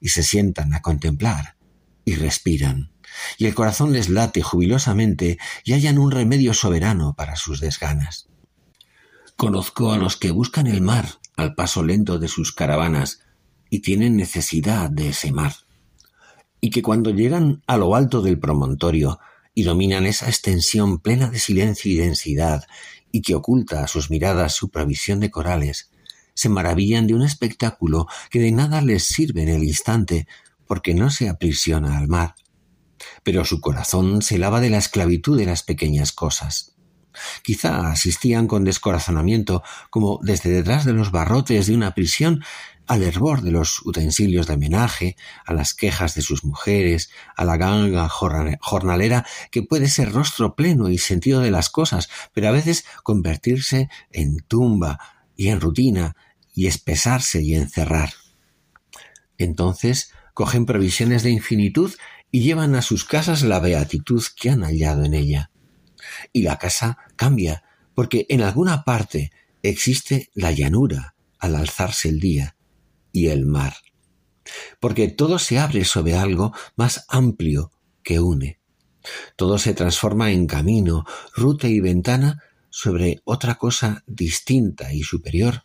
Y 0.00 0.08
se 0.08 0.24
sientan 0.24 0.74
a 0.74 0.82
contemplar 0.82 1.54
y 2.04 2.16
respiran, 2.16 2.90
y 3.38 3.46
el 3.46 3.54
corazón 3.54 3.92
les 3.92 4.08
late 4.08 4.42
jubilosamente 4.42 5.38
y 5.62 5.74
hallan 5.74 5.98
un 5.98 6.10
remedio 6.10 6.52
soberano 6.52 7.14
para 7.14 7.36
sus 7.36 7.60
desganas. 7.60 8.26
Conozco 9.36 9.92
a 9.92 9.98
los 9.98 10.16
que 10.16 10.32
buscan 10.32 10.66
el 10.66 10.80
mar 10.80 11.06
al 11.36 11.54
paso 11.54 11.84
lento 11.84 12.18
de 12.18 12.26
sus 12.26 12.52
caravanas 12.52 13.20
y 13.76 13.80
tienen 13.80 14.16
necesidad 14.16 14.88
de 14.88 15.10
ese 15.10 15.32
mar 15.32 15.54
y 16.62 16.70
que 16.70 16.80
cuando 16.80 17.10
llegan 17.10 17.62
a 17.66 17.76
lo 17.76 17.94
alto 17.94 18.22
del 18.22 18.38
promontorio 18.38 19.20
y 19.54 19.64
dominan 19.64 20.06
esa 20.06 20.28
extensión 20.28 20.98
plena 20.98 21.28
de 21.28 21.38
silencio 21.38 21.92
y 21.92 21.96
densidad 21.96 22.64
y 23.12 23.20
que 23.20 23.34
oculta 23.34 23.84
a 23.84 23.86
sus 23.86 24.10
miradas 24.10 24.54
su 24.54 24.70
provisión 24.70 25.20
de 25.20 25.30
corales, 25.30 25.90
se 26.32 26.48
maravillan 26.48 27.06
de 27.06 27.12
un 27.12 27.22
espectáculo 27.22 28.06
que 28.30 28.40
de 28.40 28.50
nada 28.50 28.80
les 28.80 29.04
sirve 29.04 29.42
en 29.42 29.50
el 29.50 29.62
instante 29.62 30.26
porque 30.66 30.94
no 30.94 31.10
se 31.10 31.28
aprisiona 31.28 31.98
al 31.98 32.08
mar. 32.08 32.34
Pero 33.24 33.44
su 33.44 33.60
corazón 33.60 34.22
se 34.22 34.38
lava 34.38 34.62
de 34.62 34.70
la 34.70 34.78
esclavitud 34.78 35.36
de 35.36 35.44
las 35.44 35.62
pequeñas 35.62 36.12
cosas. 36.12 36.76
Quizá 37.42 37.90
asistían 37.90 38.46
con 38.46 38.64
descorazonamiento, 38.64 39.62
como 39.90 40.18
desde 40.22 40.50
detrás 40.50 40.86
de 40.86 40.94
los 40.94 41.10
barrotes 41.10 41.66
de 41.66 41.74
una 41.74 41.94
prisión, 41.94 42.42
al 42.86 43.02
hervor 43.02 43.42
de 43.42 43.50
los 43.50 43.84
utensilios 43.84 44.46
de 44.46 44.54
homenaje, 44.54 45.16
a 45.44 45.52
las 45.52 45.74
quejas 45.74 46.14
de 46.14 46.22
sus 46.22 46.44
mujeres, 46.44 47.10
a 47.36 47.44
la 47.44 47.56
ganga 47.56 48.08
jornalera 48.08 49.26
que 49.50 49.62
puede 49.62 49.88
ser 49.88 50.12
rostro 50.12 50.54
pleno 50.54 50.88
y 50.88 50.98
sentido 50.98 51.40
de 51.40 51.50
las 51.50 51.68
cosas, 51.70 52.08
pero 52.32 52.48
a 52.48 52.52
veces 52.52 52.84
convertirse 53.02 53.88
en 54.12 54.38
tumba 54.38 54.98
y 55.36 55.48
en 55.48 55.60
rutina 55.60 56.16
y 56.54 56.66
espesarse 56.66 57.42
y 57.42 57.54
encerrar. 57.54 58.12
Entonces 59.38 60.12
cogen 60.34 60.66
provisiones 60.66 61.22
de 61.22 61.30
infinitud 61.30 61.92
y 62.30 62.42
llevan 62.42 62.74
a 62.74 62.82
sus 62.82 63.04
casas 63.04 63.42
la 63.42 63.60
beatitud 63.60 64.22
que 64.36 64.50
han 64.50 64.62
hallado 64.62 65.04
en 65.04 65.14
ella. 65.14 65.50
Y 66.32 66.42
la 66.42 66.58
casa 66.58 66.98
cambia, 67.16 67.64
porque 67.94 68.26
en 68.28 68.42
alguna 68.42 68.84
parte 68.84 69.32
existe 69.62 70.30
la 70.34 70.52
llanura 70.52 71.14
al 71.38 71.56
alzarse 71.56 72.08
el 72.08 72.20
día, 72.20 72.55
y 73.16 73.28
el 73.28 73.46
mar. 73.46 73.74
Porque 74.78 75.08
todo 75.08 75.38
se 75.38 75.58
abre 75.58 75.84
sobre 75.86 76.14
algo 76.14 76.52
más 76.76 77.06
amplio 77.08 77.72
que 78.02 78.20
une. 78.20 78.60
Todo 79.36 79.56
se 79.56 79.72
transforma 79.72 80.32
en 80.32 80.46
camino, 80.46 81.04
ruta 81.34 81.66
y 81.66 81.80
ventana 81.80 82.42
sobre 82.68 83.22
otra 83.24 83.54
cosa 83.54 84.04
distinta 84.06 84.92
y 84.92 85.02
superior 85.02 85.62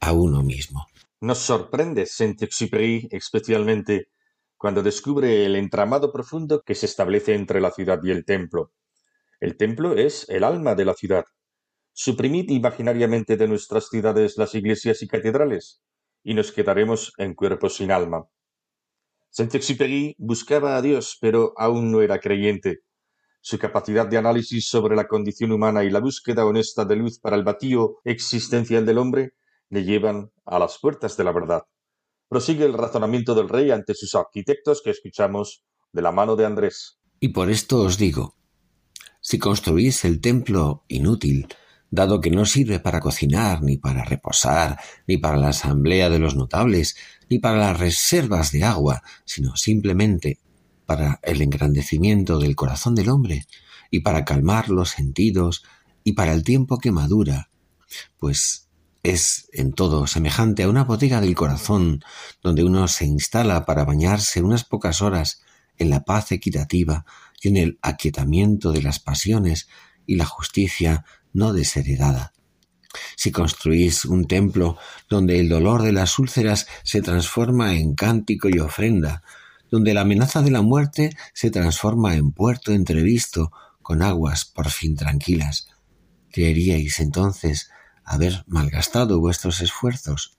a 0.00 0.12
uno 0.12 0.42
mismo. 0.42 0.86
Nos 1.20 1.38
sorprende 1.38 2.06
Saint-Exupéry 2.06 3.08
especialmente 3.10 4.08
cuando 4.56 4.82
descubre 4.82 5.44
el 5.44 5.56
entramado 5.56 6.10
profundo 6.10 6.62
que 6.62 6.74
se 6.74 6.86
establece 6.86 7.34
entre 7.34 7.60
la 7.60 7.70
ciudad 7.70 8.00
y 8.02 8.10
el 8.12 8.24
templo. 8.24 8.72
El 9.40 9.58
templo 9.58 9.94
es 9.94 10.26
el 10.30 10.42
alma 10.42 10.74
de 10.74 10.86
la 10.86 10.94
ciudad. 10.94 11.24
Suprimid 11.92 12.48
imaginariamente 12.48 13.36
de 13.36 13.46
nuestras 13.46 13.90
ciudades 13.90 14.38
las 14.38 14.54
iglesias 14.54 15.02
y 15.02 15.06
catedrales, 15.06 15.82
y 16.24 16.34
nos 16.34 16.50
quedaremos 16.50 17.12
en 17.18 17.34
cuerpo 17.34 17.68
sin 17.68 17.92
alma. 17.92 18.26
Saint-Exupéry 19.30 20.16
buscaba 20.18 20.76
a 20.76 20.82
Dios, 20.82 21.18
pero 21.20 21.52
aún 21.56 21.92
no 21.92 22.00
era 22.00 22.18
creyente. 22.18 22.80
Su 23.40 23.58
capacidad 23.58 24.06
de 24.06 24.16
análisis 24.16 24.68
sobre 24.68 24.96
la 24.96 25.06
condición 25.06 25.52
humana 25.52 25.84
y 25.84 25.90
la 25.90 26.00
búsqueda 26.00 26.46
honesta 26.46 26.84
de 26.84 26.96
luz 26.96 27.18
para 27.20 27.36
el 27.36 27.44
vacío 27.44 27.98
existencial 28.04 28.86
del 28.86 28.98
hombre 28.98 29.34
le 29.68 29.84
llevan 29.84 30.30
a 30.46 30.58
las 30.58 30.78
puertas 30.78 31.16
de 31.16 31.24
la 31.24 31.32
verdad. 31.32 31.62
Prosigue 32.28 32.64
el 32.64 32.72
razonamiento 32.72 33.34
del 33.34 33.48
rey 33.48 33.70
ante 33.70 33.94
sus 33.94 34.14
arquitectos 34.14 34.80
que 34.82 34.90
escuchamos 34.90 35.62
de 35.92 36.02
la 36.02 36.10
mano 36.10 36.36
de 36.36 36.46
Andrés. 36.46 36.98
Y 37.20 37.28
por 37.28 37.50
esto 37.50 37.80
os 37.80 37.98
digo, 37.98 38.36
si 39.20 39.38
construís 39.38 40.04
el 40.04 40.20
templo 40.20 40.84
inútil, 40.88 41.48
dado 41.94 42.20
que 42.20 42.30
no 42.30 42.44
sirve 42.44 42.80
para 42.80 43.00
cocinar, 43.00 43.62
ni 43.62 43.76
para 43.76 44.04
reposar, 44.04 44.78
ni 45.06 45.18
para 45.18 45.36
la 45.36 45.48
asamblea 45.48 46.08
de 46.10 46.18
los 46.18 46.36
notables, 46.36 46.96
ni 47.28 47.38
para 47.38 47.58
las 47.58 47.78
reservas 47.78 48.52
de 48.52 48.64
agua, 48.64 49.02
sino 49.24 49.56
simplemente 49.56 50.38
para 50.86 51.20
el 51.22 51.40
engrandecimiento 51.40 52.38
del 52.38 52.56
corazón 52.56 52.94
del 52.94 53.08
hombre, 53.08 53.46
y 53.90 54.00
para 54.00 54.24
calmar 54.24 54.68
los 54.68 54.90
sentidos, 54.90 55.64
y 56.02 56.12
para 56.12 56.32
el 56.32 56.42
tiempo 56.42 56.78
que 56.78 56.92
madura, 56.92 57.50
pues 58.18 58.68
es 59.02 59.48
en 59.52 59.72
todo 59.72 60.06
semejante 60.06 60.62
a 60.62 60.68
una 60.68 60.84
bodega 60.84 61.20
del 61.20 61.34
corazón 61.34 62.02
donde 62.42 62.64
uno 62.64 62.88
se 62.88 63.04
instala 63.04 63.66
para 63.66 63.84
bañarse 63.84 64.42
unas 64.42 64.64
pocas 64.64 65.02
horas 65.02 65.42
en 65.76 65.90
la 65.90 66.04
paz 66.04 66.32
equitativa 66.32 67.04
y 67.40 67.48
en 67.48 67.56
el 67.58 67.78
aquietamiento 67.82 68.72
de 68.72 68.82
las 68.82 69.00
pasiones 69.00 69.68
y 70.06 70.16
la 70.16 70.24
justicia 70.24 71.04
no 71.34 71.52
desheredada. 71.52 72.32
Si 73.16 73.32
construís 73.32 74.04
un 74.04 74.26
templo 74.26 74.78
donde 75.10 75.40
el 75.40 75.48
dolor 75.48 75.82
de 75.82 75.92
las 75.92 76.18
úlceras 76.18 76.66
se 76.84 77.02
transforma 77.02 77.74
en 77.74 77.94
cántico 77.94 78.48
y 78.48 78.58
ofrenda, 78.60 79.22
donde 79.70 79.92
la 79.92 80.02
amenaza 80.02 80.40
de 80.40 80.50
la 80.50 80.62
muerte 80.62 81.16
se 81.34 81.50
transforma 81.50 82.14
en 82.14 82.32
puerto 82.32 82.72
entrevisto 82.72 83.52
con 83.82 84.02
aguas 84.02 84.44
por 84.44 84.70
fin 84.70 84.96
tranquilas, 84.96 85.68
¿creeríais 86.30 87.00
entonces 87.00 87.70
haber 88.04 88.44
malgastado 88.46 89.20
vuestros 89.20 89.60
esfuerzos? 89.60 90.36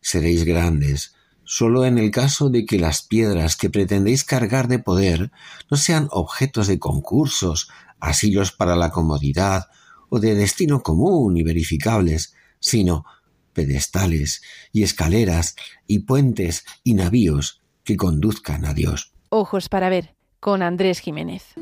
Seréis 0.00 0.44
grandes, 0.44 1.14
solo 1.44 1.84
en 1.84 1.98
el 1.98 2.10
caso 2.10 2.50
de 2.50 2.66
que 2.66 2.78
las 2.78 3.02
piedras 3.02 3.56
que 3.56 3.70
pretendéis 3.70 4.24
cargar 4.24 4.66
de 4.66 4.80
poder 4.80 5.30
no 5.70 5.76
sean 5.76 6.08
objetos 6.10 6.66
de 6.66 6.78
concursos, 6.80 7.68
asilos 8.00 8.50
para 8.50 8.74
la 8.74 8.90
comodidad 8.90 9.68
o 10.14 10.20
de 10.20 10.34
destino 10.34 10.82
común 10.82 11.38
y 11.38 11.42
verificables, 11.42 12.34
sino 12.60 13.06
pedestales 13.54 14.42
y 14.70 14.82
escaleras 14.82 15.56
y 15.86 16.00
puentes 16.00 16.66
y 16.84 16.92
navíos 16.92 17.62
que 17.82 17.96
conduzcan 17.96 18.66
a 18.66 18.74
Dios. 18.74 19.14
Ojos 19.30 19.70
para 19.70 19.88
ver, 19.88 20.14
con 20.38 20.62
Andrés 20.62 21.00
Jiménez. 21.00 21.54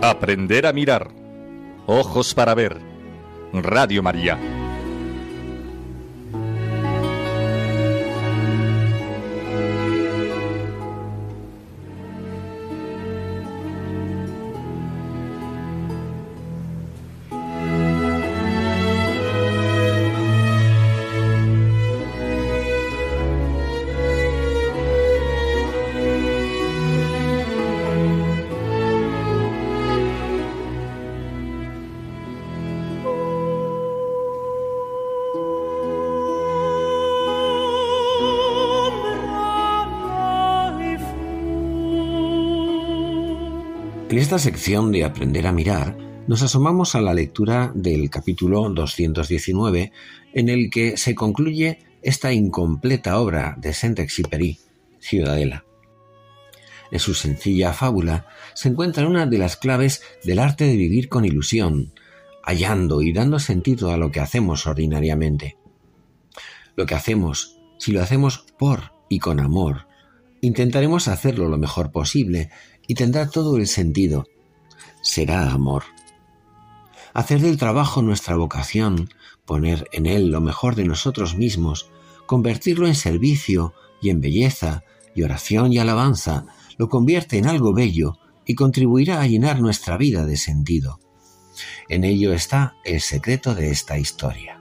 Aprender 0.00 0.64
a 0.64 0.72
mirar. 0.72 1.14
Ojos 1.86 2.32
para 2.32 2.54
ver. 2.54 2.80
Radio 3.52 4.02
María. 4.02 4.57
Sección 44.38 44.92
de 44.92 45.04
Aprender 45.04 45.46
a 45.46 45.52
mirar, 45.52 45.96
nos 46.28 46.42
asomamos 46.42 46.94
a 46.94 47.00
la 47.00 47.14
lectura 47.14 47.72
del 47.74 48.08
capítulo 48.10 48.68
219, 48.70 49.92
en 50.32 50.48
el 50.48 50.70
que 50.70 50.96
se 50.96 51.14
concluye 51.14 51.80
esta 52.02 52.32
incompleta 52.32 53.18
obra 53.18 53.56
de 53.58 53.72
Saint-Exupéry, 53.72 54.58
Ciudadela. 55.00 55.64
En 56.90 57.00
su 57.00 57.14
sencilla 57.14 57.72
fábula 57.72 58.26
se 58.54 58.68
encuentra 58.68 59.08
una 59.08 59.26
de 59.26 59.38
las 59.38 59.56
claves 59.56 60.02
del 60.22 60.38
arte 60.38 60.64
de 60.64 60.76
vivir 60.76 61.08
con 61.08 61.24
ilusión, 61.24 61.92
hallando 62.44 63.02
y 63.02 63.12
dando 63.12 63.38
sentido 63.40 63.90
a 63.90 63.96
lo 63.96 64.12
que 64.12 64.20
hacemos 64.20 64.66
ordinariamente. 64.66 65.56
Lo 66.76 66.86
que 66.86 66.94
hacemos, 66.94 67.58
si 67.78 67.92
lo 67.92 68.02
hacemos 68.02 68.46
por 68.58 68.92
y 69.08 69.18
con 69.18 69.40
amor, 69.40 69.88
intentaremos 70.40 71.08
hacerlo 71.08 71.48
lo 71.48 71.58
mejor 71.58 71.90
posible 71.90 72.50
y 72.88 72.94
tendrá 72.94 73.28
todo 73.28 73.56
el 73.58 73.68
sentido. 73.68 74.26
Será 75.00 75.52
amor. 75.52 75.84
Hacer 77.14 77.40
del 77.40 77.56
trabajo 77.56 78.02
nuestra 78.02 78.34
vocación, 78.34 79.10
poner 79.44 79.86
en 79.92 80.06
él 80.06 80.30
lo 80.30 80.40
mejor 80.40 80.74
de 80.74 80.84
nosotros 80.84 81.36
mismos, 81.36 81.90
convertirlo 82.26 82.88
en 82.88 82.96
servicio 82.96 83.74
y 84.02 84.10
en 84.10 84.20
belleza 84.20 84.82
y 85.14 85.22
oración 85.22 85.72
y 85.72 85.78
alabanza, 85.78 86.46
lo 86.76 86.88
convierte 86.88 87.38
en 87.38 87.46
algo 87.46 87.72
bello 87.72 88.18
y 88.44 88.54
contribuirá 88.54 89.20
a 89.20 89.26
llenar 89.26 89.60
nuestra 89.60 89.96
vida 89.96 90.24
de 90.24 90.36
sentido. 90.36 90.98
En 91.88 92.04
ello 92.04 92.32
está 92.32 92.76
el 92.84 93.00
secreto 93.00 93.54
de 93.54 93.70
esta 93.70 93.98
historia. 93.98 94.57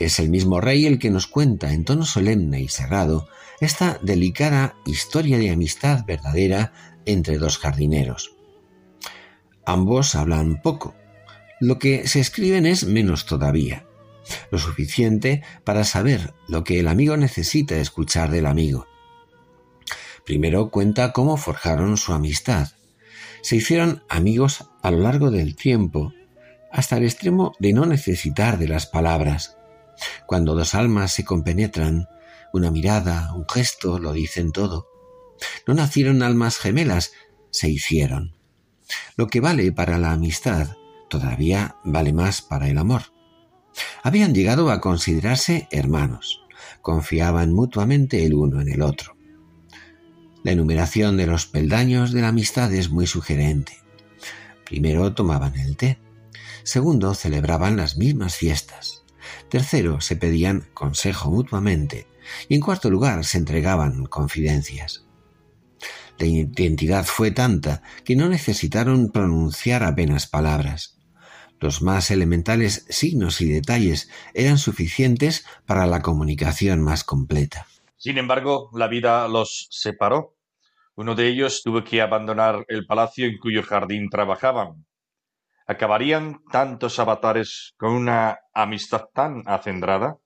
Es 0.00 0.18
el 0.18 0.30
mismo 0.30 0.62
rey 0.62 0.86
el 0.86 0.98
que 0.98 1.10
nos 1.10 1.26
cuenta 1.26 1.74
en 1.74 1.84
tono 1.84 2.06
solemne 2.06 2.62
y 2.62 2.68
sagrado 2.68 3.28
esta 3.60 3.98
delicada 4.02 4.74
historia 4.86 5.36
de 5.36 5.50
amistad 5.50 6.06
verdadera 6.06 6.72
entre 7.04 7.36
dos 7.36 7.58
jardineros. 7.58 8.34
Ambos 9.66 10.14
hablan 10.14 10.62
poco. 10.62 10.94
Lo 11.60 11.78
que 11.78 12.08
se 12.08 12.18
escriben 12.18 12.64
es 12.64 12.84
menos 12.84 13.26
todavía. 13.26 13.84
Lo 14.50 14.58
suficiente 14.58 15.42
para 15.64 15.84
saber 15.84 16.32
lo 16.48 16.64
que 16.64 16.80
el 16.80 16.88
amigo 16.88 17.18
necesita 17.18 17.76
escuchar 17.76 18.30
del 18.30 18.46
amigo. 18.46 18.86
Primero 20.24 20.70
cuenta 20.70 21.12
cómo 21.12 21.36
forjaron 21.36 21.98
su 21.98 22.14
amistad. 22.14 22.68
Se 23.42 23.56
hicieron 23.56 24.02
amigos 24.08 24.64
a 24.82 24.90
lo 24.90 25.00
largo 25.00 25.30
del 25.30 25.56
tiempo, 25.56 26.14
hasta 26.72 26.96
el 26.96 27.04
extremo 27.04 27.52
de 27.58 27.74
no 27.74 27.84
necesitar 27.84 28.56
de 28.58 28.68
las 28.68 28.86
palabras. 28.86 29.59
Cuando 30.26 30.54
dos 30.54 30.74
almas 30.74 31.12
se 31.12 31.24
compenetran, 31.24 32.08
una 32.52 32.70
mirada, 32.70 33.32
un 33.34 33.46
gesto 33.48 33.98
lo 33.98 34.12
dicen 34.12 34.52
todo. 34.52 34.88
No 35.66 35.74
nacieron 35.74 36.22
almas 36.22 36.58
gemelas, 36.58 37.12
se 37.50 37.68
hicieron. 37.68 38.34
Lo 39.16 39.28
que 39.28 39.40
vale 39.40 39.72
para 39.72 39.98
la 39.98 40.12
amistad 40.12 40.76
todavía 41.08 41.76
vale 41.84 42.12
más 42.12 42.42
para 42.42 42.68
el 42.68 42.78
amor. 42.78 43.02
Habían 44.02 44.34
llegado 44.34 44.70
a 44.70 44.80
considerarse 44.80 45.68
hermanos, 45.70 46.42
confiaban 46.82 47.52
mutuamente 47.52 48.24
el 48.24 48.34
uno 48.34 48.60
en 48.60 48.68
el 48.68 48.82
otro. 48.82 49.16
La 50.42 50.52
enumeración 50.52 51.16
de 51.16 51.26
los 51.26 51.46
peldaños 51.46 52.12
de 52.12 52.22
la 52.22 52.28
amistad 52.28 52.72
es 52.72 52.90
muy 52.90 53.06
sugerente. 53.06 53.76
Primero 54.64 55.12
tomaban 55.12 55.58
el 55.58 55.76
té. 55.76 55.98
Segundo, 56.62 57.14
celebraban 57.14 57.76
las 57.76 57.96
mismas 57.98 58.36
fiestas. 58.36 58.99
Tercero, 59.48 60.00
se 60.00 60.16
pedían 60.16 60.68
consejo 60.74 61.30
mutuamente. 61.30 62.06
Y 62.48 62.54
en 62.54 62.60
cuarto 62.60 62.90
lugar, 62.90 63.24
se 63.24 63.38
entregaban 63.38 64.06
confidencias. 64.06 65.06
La 66.18 66.26
identidad 66.26 67.04
fue 67.04 67.30
tanta 67.30 67.82
que 68.04 68.14
no 68.14 68.28
necesitaron 68.28 69.10
pronunciar 69.10 69.82
apenas 69.82 70.26
palabras. 70.26 70.98
Los 71.60 71.82
más 71.82 72.10
elementales 72.10 72.86
signos 72.88 73.40
y 73.40 73.50
detalles 73.50 74.10
eran 74.34 74.58
suficientes 74.58 75.46
para 75.66 75.86
la 75.86 76.02
comunicación 76.02 76.82
más 76.82 77.04
completa. 77.04 77.66
Sin 77.96 78.16
embargo, 78.16 78.70
la 78.74 78.88
vida 78.88 79.28
los 79.28 79.68
separó. 79.70 80.36
Uno 80.94 81.14
de 81.14 81.28
ellos 81.28 81.62
tuvo 81.62 81.84
que 81.84 82.02
abandonar 82.02 82.64
el 82.68 82.86
palacio 82.86 83.26
en 83.26 83.38
cuyo 83.38 83.62
jardín 83.62 84.08
trabajaban. 84.10 84.86
¿Acabarían 85.70 86.42
tantos 86.50 86.98
avatares 86.98 87.74
con 87.78 87.92
una 87.92 88.40
amistad 88.52 89.04
tan 89.14 89.44
acendrada? 89.46 90.16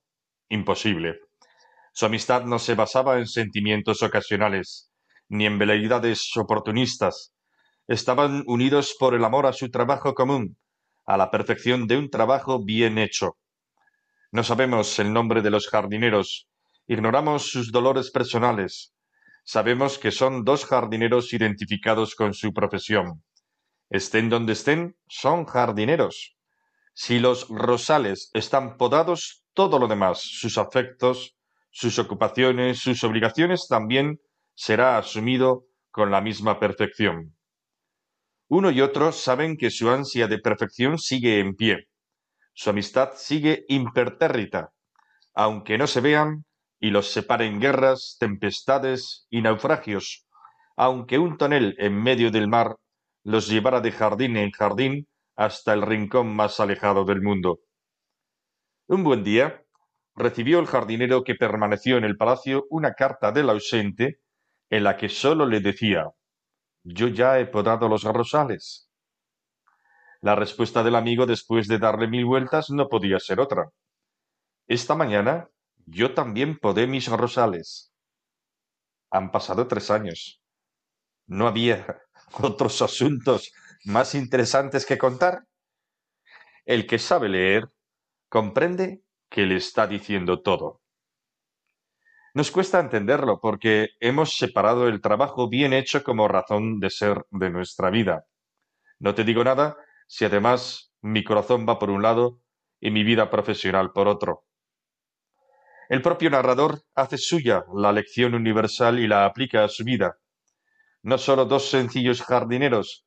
Imposible. 0.49 1.19
Su 1.93 2.07
amistad 2.07 2.45
no 2.45 2.57
se 2.57 2.73
basaba 2.73 3.19
en 3.19 3.27
sentimientos 3.27 4.01
ocasionales, 4.01 4.89
ni 5.29 5.45
en 5.45 5.59
veleidades 5.59 6.35
oportunistas. 6.35 7.35
Estaban 7.87 8.43
unidos 8.47 8.95
por 8.99 9.13
el 9.13 9.23
amor 9.23 9.45
a 9.45 9.53
su 9.53 9.69
trabajo 9.69 10.15
común, 10.15 10.57
a 11.05 11.15
la 11.15 11.29
perfección 11.29 11.85
de 11.85 11.97
un 11.97 12.09
trabajo 12.09 12.63
bien 12.65 12.97
hecho. 12.97 13.37
No 14.31 14.43
sabemos 14.43 14.97
el 14.97 15.13
nombre 15.13 15.43
de 15.43 15.51
los 15.51 15.67
jardineros, 15.67 16.47
Ignoramos 16.87 17.51
sus 17.51 17.71
dolores 17.71 18.09
personales. 18.09 18.95
Sabemos 19.43 19.99
que 19.99 20.09
son 20.09 20.43
dos 20.43 20.65
jardineros 20.65 21.33
identificados 21.33 22.15
con 22.15 22.33
su 22.33 22.51
profesión. 22.51 23.23
Estén 23.89 24.29
donde 24.29 24.53
estén, 24.53 24.95
son 25.07 25.45
jardineros. 25.45 26.35
Si 26.93 27.19
los 27.19 27.47
rosales 27.49 28.29
están 28.33 28.77
podados, 28.77 29.43
todo 29.53 29.79
lo 29.79 29.87
demás, 29.87 30.21
sus 30.21 30.57
afectos, 30.57 31.35
sus 31.71 31.99
ocupaciones, 31.99 32.79
sus 32.79 33.03
obligaciones 33.03 33.67
también 33.67 34.19
será 34.53 34.97
asumido 34.97 35.65
con 35.91 36.09
la 36.09 36.21
misma 36.21 36.59
perfección. 36.59 37.35
Uno 38.47 38.71
y 38.71 38.81
otro 38.81 39.11
saben 39.11 39.57
que 39.57 39.69
su 39.69 39.89
ansia 39.89 40.27
de 40.27 40.39
perfección 40.39 40.97
sigue 40.97 41.39
en 41.39 41.55
pie. 41.55 41.87
Su 42.53 42.69
amistad 42.69 43.11
sigue 43.15 43.65
impertérrita. 43.67 44.71
Aunque 45.33 45.77
no 45.77 45.87
se 45.87 45.99
vean, 45.99 46.45
y 46.79 46.91
los 46.91 47.11
separen 47.11 47.59
guerras, 47.59 48.17
tempestades 48.19 49.27
y 49.29 49.41
naufragios, 49.41 50.25
aunque 50.77 51.17
un 51.17 51.37
tonel 51.37 51.75
en 51.79 52.01
medio 52.01 52.31
del 52.31 52.47
mar 52.47 52.75
los 53.25 53.47
llevara 53.47 53.81
de 53.81 53.91
jardín 53.91 54.37
en 54.37 54.51
jardín 54.51 55.07
hasta 55.35 55.73
el 55.73 55.81
rincón 55.81 56.33
más 56.33 56.59
alejado 56.59 57.05
del 57.05 57.23
mundo. 57.23 57.59
Un 58.87 59.03
buen 59.03 59.23
día 59.23 59.65
recibió 60.15 60.59
el 60.59 60.67
jardinero 60.67 61.23
que 61.23 61.33
permaneció 61.33 61.97
en 61.97 62.03
el 62.03 62.17
palacio 62.17 62.67
una 62.69 62.93
carta 62.93 63.31
del 63.31 63.49
ausente 63.49 64.19
en 64.69 64.83
la 64.83 64.95
que 64.95 65.09
sólo 65.09 65.47
le 65.47 65.59
decía 65.59 66.11
Yo 66.83 67.07
ya 67.07 67.39
he 67.39 67.47
podado 67.47 67.89
los 67.89 68.03
rosales. 68.03 68.91
La 70.21 70.35
respuesta 70.35 70.83
del 70.83 70.95
amigo 70.95 71.25
después 71.25 71.67
de 71.67 71.79
darle 71.79 72.07
mil 72.07 72.25
vueltas 72.25 72.69
no 72.69 72.87
podía 72.87 73.19
ser 73.19 73.39
otra. 73.39 73.71
Esta 74.67 74.93
mañana 74.93 75.49
yo 75.87 76.13
también 76.13 76.59
podé 76.59 76.85
mis 76.85 77.07
rosales. 77.07 77.91
Han 79.09 79.31
pasado 79.31 79.67
tres 79.67 79.89
años. 79.89 80.43
¿No 81.25 81.47
había 81.47 82.04
otros 82.41 82.81
asuntos 82.81 83.51
más 83.85 84.15
interesantes 84.15 84.85
que 84.85 84.97
contar? 84.97 85.45
El 86.65 86.87
que 86.87 86.99
sabe 86.99 87.29
leer 87.29 87.69
comprende 88.29 89.03
que 89.29 89.45
le 89.45 89.57
está 89.57 89.87
diciendo 89.87 90.41
todo. 90.41 90.81
Nos 92.33 92.51
cuesta 92.51 92.79
entenderlo 92.79 93.39
porque 93.39 93.91
hemos 93.99 94.35
separado 94.35 94.87
el 94.89 94.99
trabajo 94.99 95.47
bien 95.47 95.71
hecho 95.71 96.03
como 96.03 96.27
razón 96.27 96.79
de 96.79 96.89
ser 96.89 97.25
de 97.31 97.49
nuestra 97.49 97.89
vida. 97.89 98.25
No 98.99 99.15
te 99.15 99.23
digo 99.23 99.43
nada 99.43 99.77
si 100.07 100.25
además 100.25 100.93
mi 101.01 101.23
corazón 101.23 101.65
va 101.67 101.79
por 101.79 101.89
un 101.89 102.01
lado 102.01 102.41
y 102.81 102.91
mi 102.91 103.03
vida 103.03 103.29
profesional 103.29 103.91
por 103.93 104.07
otro. 104.07 104.43
El 105.87 106.01
propio 106.01 106.29
narrador 106.29 106.81
hace 106.95 107.17
suya 107.17 107.63
la 107.73 107.91
lección 107.91 108.33
universal 108.33 108.99
y 108.99 109.07
la 109.07 109.25
aplica 109.25 109.63
a 109.63 109.69
su 109.69 109.83
vida. 109.83 110.17
No 111.05 111.19
sólo 111.19 111.45
dos 111.45 111.69
sencillos 111.69 112.23
jardineros, 112.23 113.05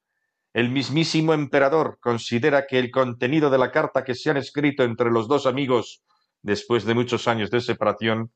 el 0.55 0.71
mismísimo 0.71 1.35
emperador 1.35 1.99
considera 2.01 2.65
que 2.69 2.79
el 2.79 2.93
contenido 2.93 3.51
de 3.51 3.59
la 3.59 3.73
carta 3.73 4.05
que 4.05 4.15
se 4.15 4.31
han 4.31 4.37
escrito 4.37 4.85
entre 4.85 5.11
los 5.11 5.27
dos 5.27 5.47
amigos 5.47 6.05
después 6.41 6.85
de 6.85 6.95
muchos 6.95 7.27
años 7.27 7.51
de 7.51 7.61
separación 7.61 8.33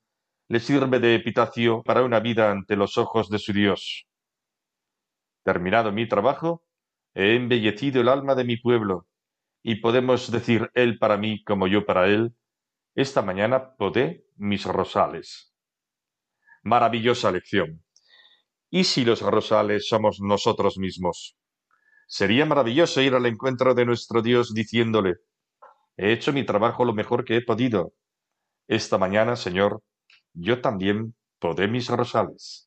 le 0.49 0.59
sirve 0.59 0.99
de 0.99 1.15
epitafio 1.15 1.85
para 1.85 2.03
una 2.03 2.19
vida 2.19 2.51
ante 2.51 2.75
los 2.75 2.99
ojos 2.99 3.31
de 3.31 3.39
su 3.39 3.53
Dios. 3.53 4.09
Terminado 5.45 5.93
mi 5.93 6.09
trabajo, 6.09 6.65
he 7.15 7.37
embellecido 7.37 8.01
el 8.01 8.09
alma 8.09 8.35
de 8.35 8.43
mi 8.43 8.57
pueblo, 8.57 9.07
y 9.63 9.77
podemos 9.77 10.33
decir 10.33 10.73
él 10.75 10.99
para 10.99 11.19
mí 11.19 11.45
como 11.45 11.69
yo 11.69 11.87
para 11.87 12.09
él, 12.09 12.35
esta 12.97 13.23
mañana 13.23 13.77
podé 13.77 14.27
mis 14.35 14.65
rosales. 14.65 15.55
Maravillosa 16.65 17.31
lección. 17.31 17.82
¿Y 18.75 18.85
si 18.85 19.05
los 19.05 19.21
rosales 19.21 19.87
somos 19.87 20.19
nosotros 20.23 20.79
mismos? 20.79 21.37
Sería 22.09 22.47
maravilloso 22.47 23.03
ir 23.03 23.13
al 23.15 23.27
encuentro 23.27 23.75
de 23.75 23.85
nuestro 23.85 24.23
Dios 24.23 24.55
diciéndole, 24.55 25.17
he 25.99 26.11
hecho 26.11 26.33
mi 26.33 26.47
trabajo 26.47 26.87
lo 26.87 26.95
mejor 26.95 27.27
que 27.27 27.37
he 27.37 27.43
podido. 27.43 27.93
Esta 28.67 28.97
mañana, 28.97 29.37
Señor, 29.37 29.83
yo 30.33 30.63
también 30.63 31.15
podé 31.39 31.69
mis 31.69 31.89
rosales. 31.89 32.67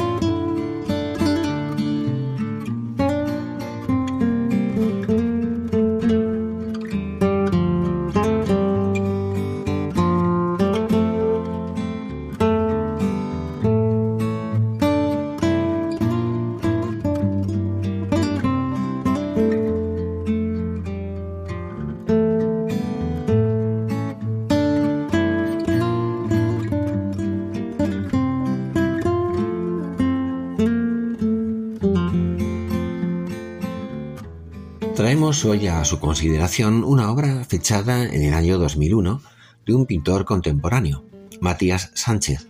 A 35.51 35.83
su 35.83 35.99
consideración 35.99 36.85
una 36.85 37.11
obra 37.11 37.43
fechada 37.43 38.05
en 38.05 38.23
el 38.23 38.33
año 38.33 38.57
2001 38.57 39.21
de 39.65 39.75
un 39.75 39.85
pintor 39.85 40.23
contemporáneo, 40.23 41.03
Matías 41.41 41.91
Sánchez, 41.93 42.47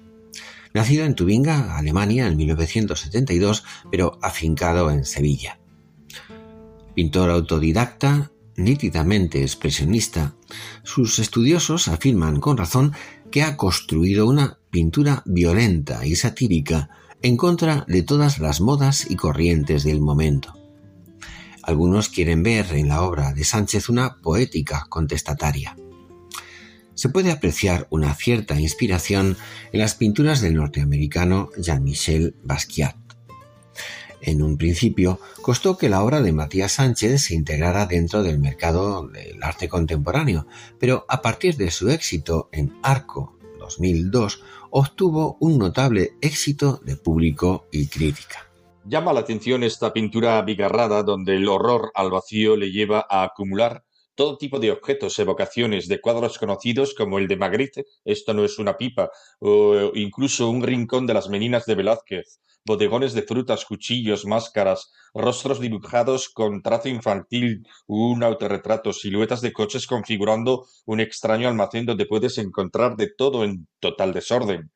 nacido 0.75 1.05
en 1.05 1.15
Tubinga, 1.15 1.79
Alemania, 1.79 2.27
en 2.27 2.37
1972, 2.37 3.63
pero 3.89 4.19
afincado 4.21 4.91
en 4.91 5.03
Sevilla. 5.03 5.59
Pintor 6.93 7.31
autodidacta, 7.31 8.31
nítidamente 8.55 9.41
expresionista, 9.41 10.35
sus 10.83 11.17
estudiosos 11.17 11.87
afirman 11.87 12.39
con 12.39 12.55
razón 12.55 12.93
que 13.31 13.41
ha 13.41 13.57
construido 13.57 14.27
una 14.27 14.59
pintura 14.69 15.23
violenta 15.25 16.05
y 16.05 16.15
satírica 16.15 16.91
en 17.23 17.35
contra 17.35 17.83
de 17.87 18.03
todas 18.03 18.37
las 18.37 18.61
modas 18.61 19.09
y 19.09 19.15
corrientes 19.15 19.83
del 19.83 20.01
momento. 20.01 20.60
Algunos 21.63 22.09
quieren 22.09 22.43
ver 22.43 22.73
en 22.73 22.87
la 22.87 23.03
obra 23.03 23.33
de 23.33 23.43
Sánchez 23.43 23.89
una 23.89 24.17
poética 24.21 24.87
contestataria. 24.89 25.75
Se 26.95 27.09
puede 27.09 27.31
apreciar 27.31 27.87
una 27.89 28.13
cierta 28.15 28.59
inspiración 28.59 29.37
en 29.71 29.79
las 29.79 29.95
pinturas 29.95 30.41
del 30.41 30.55
norteamericano 30.55 31.49
Jean-Michel 31.57 32.35
Basquiat. 32.43 32.95
En 34.21 34.41
un 34.43 34.57
principio 34.57 35.19
costó 35.41 35.77
que 35.77 35.89
la 35.89 36.03
obra 36.03 36.21
de 36.21 36.31
Matías 36.31 36.73
Sánchez 36.73 37.23
se 37.23 37.33
integrara 37.33 37.87
dentro 37.87 38.21
del 38.21 38.39
mercado 38.39 39.07
del 39.07 39.41
arte 39.41 39.67
contemporáneo, 39.67 40.45
pero 40.79 41.05
a 41.09 41.21
partir 41.21 41.57
de 41.57 41.71
su 41.71 41.89
éxito 41.89 42.49
en 42.51 42.73
Arco 42.83 43.37
2002 43.59 44.43
obtuvo 44.69 45.37
un 45.39 45.57
notable 45.57 46.13
éxito 46.21 46.81
de 46.85 46.97
público 46.97 47.67
y 47.71 47.87
crítica. 47.87 48.50
Llama 48.83 49.13
la 49.13 49.19
atención 49.19 49.63
esta 49.63 49.93
pintura 49.93 50.39
abigarrada 50.39 51.03
donde 51.03 51.35
el 51.35 51.47
horror 51.47 51.91
al 51.93 52.09
vacío 52.09 52.57
le 52.57 52.71
lleva 52.71 53.05
a 53.07 53.23
acumular 53.23 53.83
todo 54.15 54.37
tipo 54.37 54.59
de 54.59 54.71
objetos, 54.71 55.17
evocaciones 55.19 55.87
de 55.87 56.01
cuadros 56.01 56.39
conocidos 56.39 56.95
como 56.95 57.19
el 57.19 57.27
de 57.27 57.37
Magritte, 57.37 57.85
esto 58.03 58.33
no 58.33 58.43
es 58.43 58.57
una 58.57 58.77
pipa, 58.77 59.11
o 59.39 59.91
incluso 59.93 60.49
un 60.49 60.63
rincón 60.63 61.05
de 61.05 61.13
las 61.13 61.29
meninas 61.29 61.65
de 61.65 61.75
Velázquez, 61.75 62.39
bodegones 62.65 63.13
de 63.13 63.21
frutas, 63.21 63.65
cuchillos, 63.65 64.25
máscaras, 64.25 64.91
rostros 65.13 65.59
dibujados 65.59 66.29
con 66.29 66.61
trazo 66.61 66.89
infantil, 66.89 67.65
un 67.87 68.23
autorretrato, 68.23 68.93
siluetas 68.93 69.41
de 69.41 69.53
coches 69.53 69.85
configurando 69.85 70.65
un 70.85 70.99
extraño 70.99 71.47
almacén 71.47 71.85
donde 71.85 72.05
puedes 72.07 72.37
encontrar 72.39 72.95
de 72.95 73.11
todo 73.15 73.43
en 73.43 73.67
total 73.79 74.13
desorden. 74.13 74.71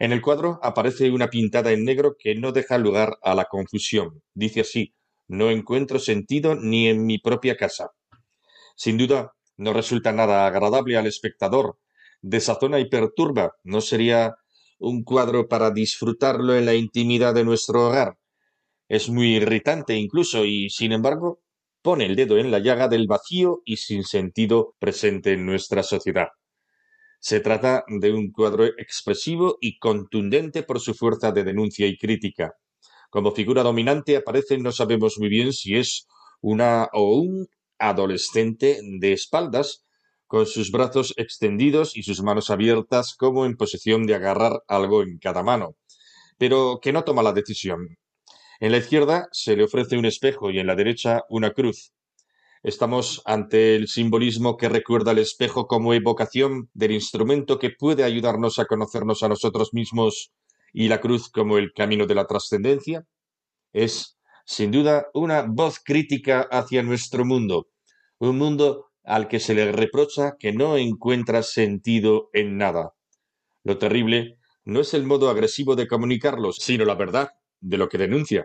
En 0.00 0.12
el 0.12 0.22
cuadro 0.22 0.58
aparece 0.62 1.10
una 1.10 1.28
pintada 1.28 1.70
en 1.72 1.84
negro 1.84 2.16
que 2.18 2.34
no 2.34 2.50
deja 2.50 2.78
lugar 2.78 3.18
a 3.22 3.34
la 3.36 3.44
confusión. 3.44 4.22
Dice 4.34 4.62
así, 4.62 4.94
no 5.28 5.50
encuentro 5.50 5.98
sentido 6.00 6.56
ni 6.56 6.88
en 6.88 7.04
mi 7.06 7.18
propia 7.18 7.56
casa. 7.56 7.90
Sin 8.76 8.96
duda, 8.96 9.34
no 9.58 9.74
resulta 9.74 10.10
nada 10.12 10.46
agradable 10.46 10.96
al 10.96 11.06
espectador, 11.06 11.78
desazona 12.22 12.80
y 12.80 12.88
perturba. 12.88 13.52
¿No 13.62 13.82
sería 13.82 14.36
un 14.78 15.04
cuadro 15.04 15.48
para 15.48 15.70
disfrutarlo 15.70 16.56
en 16.56 16.64
la 16.64 16.74
intimidad 16.74 17.34
de 17.34 17.44
nuestro 17.44 17.88
hogar? 17.88 18.16
Es 18.88 19.10
muy 19.10 19.36
irritante 19.36 19.96
incluso 19.96 20.46
y, 20.46 20.70
sin 20.70 20.92
embargo, 20.92 21.42
pone 21.82 22.06
el 22.06 22.16
dedo 22.16 22.38
en 22.38 22.50
la 22.50 22.58
llaga 22.60 22.88
del 22.88 23.06
vacío 23.06 23.60
y 23.66 23.76
sin 23.76 24.04
sentido 24.04 24.76
presente 24.78 25.34
en 25.34 25.46
nuestra 25.46 25.82
sociedad. 25.82 26.28
Se 27.20 27.40
trata 27.40 27.84
de 27.86 28.12
un 28.12 28.32
cuadro 28.32 28.64
expresivo 28.64 29.58
y 29.60 29.78
contundente 29.78 30.62
por 30.62 30.80
su 30.80 30.94
fuerza 30.94 31.32
de 31.32 31.44
denuncia 31.44 31.86
y 31.86 31.98
crítica. 31.98 32.54
Como 33.10 33.32
figura 33.32 33.62
dominante 33.62 34.16
aparece, 34.16 34.56
no 34.56 34.72
sabemos 34.72 35.18
muy 35.18 35.28
bien 35.28 35.52
si 35.52 35.76
es 35.76 36.06
una 36.40 36.88
o 36.94 37.14
un 37.16 37.46
adolescente 37.78 38.80
de 38.82 39.12
espaldas, 39.12 39.84
con 40.26 40.46
sus 40.46 40.70
brazos 40.70 41.12
extendidos 41.16 41.96
y 41.96 42.04
sus 42.04 42.22
manos 42.22 42.50
abiertas 42.50 43.14
como 43.16 43.44
en 43.44 43.56
posición 43.56 44.06
de 44.06 44.14
agarrar 44.14 44.62
algo 44.68 45.02
en 45.02 45.18
cada 45.18 45.42
mano, 45.42 45.74
pero 46.38 46.78
que 46.80 46.92
no 46.92 47.02
toma 47.04 47.22
la 47.22 47.32
decisión. 47.32 47.98
En 48.60 48.70
la 48.72 48.78
izquierda 48.78 49.28
se 49.32 49.56
le 49.56 49.64
ofrece 49.64 49.98
un 49.98 50.04
espejo 50.04 50.50
y 50.50 50.58
en 50.60 50.68
la 50.68 50.76
derecha 50.76 51.24
una 51.28 51.50
cruz. 51.52 51.92
Estamos 52.62 53.22
ante 53.24 53.74
el 53.74 53.88
simbolismo 53.88 54.58
que 54.58 54.68
recuerda 54.68 55.12
el 55.12 55.18
espejo 55.18 55.66
como 55.66 55.94
evocación 55.94 56.68
del 56.74 56.90
instrumento 56.90 57.58
que 57.58 57.70
puede 57.70 58.04
ayudarnos 58.04 58.58
a 58.58 58.66
conocernos 58.66 59.22
a 59.22 59.28
nosotros 59.28 59.72
mismos 59.72 60.30
y 60.74 60.88
la 60.88 61.00
cruz 61.00 61.30
como 61.30 61.56
el 61.56 61.72
camino 61.72 62.06
de 62.06 62.14
la 62.14 62.26
trascendencia. 62.26 63.06
Es, 63.72 64.18
sin 64.44 64.72
duda, 64.72 65.06
una 65.14 65.42
voz 65.42 65.80
crítica 65.82 66.42
hacia 66.50 66.82
nuestro 66.82 67.24
mundo, 67.24 67.68
un 68.18 68.36
mundo 68.36 68.90
al 69.04 69.26
que 69.28 69.40
se 69.40 69.54
le 69.54 69.72
reprocha 69.72 70.36
que 70.38 70.52
no 70.52 70.76
encuentra 70.76 71.42
sentido 71.42 72.28
en 72.34 72.58
nada. 72.58 72.92
Lo 73.64 73.78
terrible 73.78 74.36
no 74.66 74.80
es 74.80 74.92
el 74.92 75.06
modo 75.06 75.30
agresivo 75.30 75.76
de 75.76 75.88
comunicarlos, 75.88 76.56
sino 76.56 76.84
la 76.84 76.94
verdad 76.94 77.30
de 77.60 77.78
lo 77.78 77.88
que 77.88 77.96
denuncia. 77.96 78.44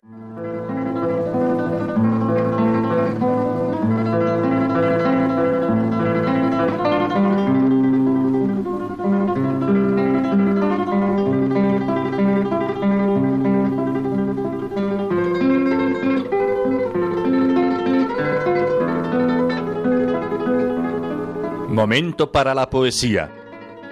Momento 21.85 22.31
para 22.31 22.55
la 22.55 22.71
poesía. 22.71 23.31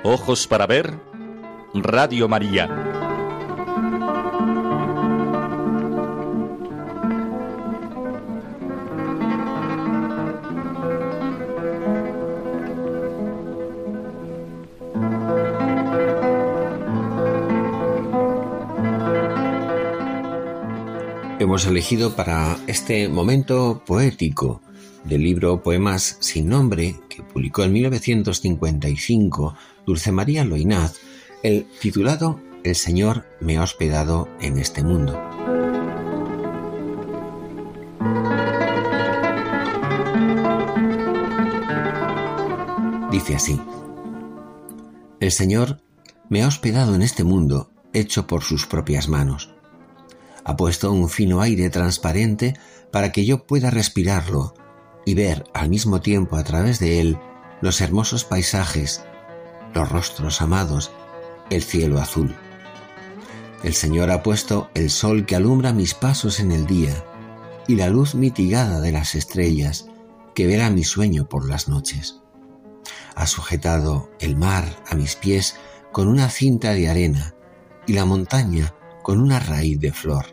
Ojos 0.03 0.47
para 0.47 0.65
ver. 0.65 0.95
Radio 1.75 2.27
María. 2.27 2.67
Hemos 21.37 21.67
elegido 21.67 22.15
para 22.15 22.57
este 22.65 23.07
momento 23.07 23.83
poético 23.85 24.62
del 25.03 25.23
libro 25.23 25.61
Poemas 25.61 26.17
sin 26.19 26.49
nombre, 26.49 26.95
que 27.09 27.23
publicó 27.23 27.63
en 27.63 27.73
1955 27.73 29.55
Dulce 29.85 30.11
María 30.11 30.45
Loinaz, 30.45 30.99
el 31.43 31.65
titulado 31.81 32.39
El 32.63 32.75
Señor 32.75 33.25
me 33.41 33.57
ha 33.57 33.63
hospedado 33.63 34.29
en 34.39 34.57
este 34.57 34.83
mundo. 34.83 35.21
Dice 43.11 43.35
así, 43.35 43.61
El 45.19 45.31
Señor 45.31 45.81
me 46.29 46.43
ha 46.43 46.47
hospedado 46.47 46.95
en 46.95 47.01
este 47.01 47.23
mundo 47.23 47.69
hecho 47.93 48.25
por 48.25 48.43
sus 48.43 48.65
propias 48.65 49.07
manos. 49.07 49.53
Ha 50.45 50.57
puesto 50.57 50.91
un 50.91 51.09
fino 51.09 51.41
aire 51.41 51.69
transparente 51.69 52.55
para 52.91 53.11
que 53.11 53.25
yo 53.25 53.45
pueda 53.45 53.69
respirarlo 53.69 54.55
y 55.05 55.13
ver 55.13 55.45
al 55.53 55.69
mismo 55.69 56.01
tiempo 56.01 56.37
a 56.37 56.43
través 56.43 56.79
de 56.79 56.99
él 56.99 57.17
los 57.61 57.81
hermosos 57.81 58.25
paisajes, 58.25 59.03
los 59.73 59.89
rostros 59.89 60.41
amados, 60.41 60.91
el 61.49 61.63
cielo 61.63 61.99
azul. 61.99 62.35
El 63.63 63.73
Señor 63.73 64.11
ha 64.11 64.23
puesto 64.23 64.69
el 64.73 64.89
sol 64.89 65.25
que 65.25 65.35
alumbra 65.35 65.71
mis 65.71 65.93
pasos 65.93 66.39
en 66.39 66.51
el 66.51 66.65
día 66.65 67.03
y 67.67 67.75
la 67.75 67.89
luz 67.89 68.15
mitigada 68.15 68.81
de 68.81 68.91
las 68.91 69.15
estrellas 69.15 69.87
que 70.35 70.47
verá 70.47 70.69
mi 70.69 70.83
sueño 70.83 71.29
por 71.29 71.47
las 71.47 71.69
noches. 71.69 72.19
Ha 73.15 73.27
sujetado 73.27 74.09
el 74.19 74.35
mar 74.35 74.65
a 74.89 74.95
mis 74.95 75.15
pies 75.15 75.55
con 75.91 76.07
una 76.07 76.29
cinta 76.29 76.73
de 76.73 76.89
arena 76.89 77.35
y 77.87 77.93
la 77.93 78.05
montaña 78.05 78.73
con 79.01 79.21
una 79.21 79.39
raíz 79.39 79.79
de 79.79 79.93
flor. 79.93 80.25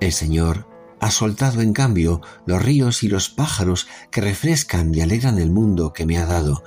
El 0.00 0.12
Señor 0.12 0.66
ha 1.00 1.10
soltado 1.10 1.60
en 1.60 1.72
cambio 1.72 2.20
los 2.46 2.62
ríos 2.62 3.02
y 3.02 3.08
los 3.08 3.28
pájaros 3.28 3.86
que 4.10 4.20
refrescan 4.20 4.94
y 4.94 5.00
alegran 5.00 5.38
el 5.38 5.50
mundo 5.50 5.92
que 5.92 6.06
me 6.06 6.18
ha 6.18 6.26
dado, 6.26 6.62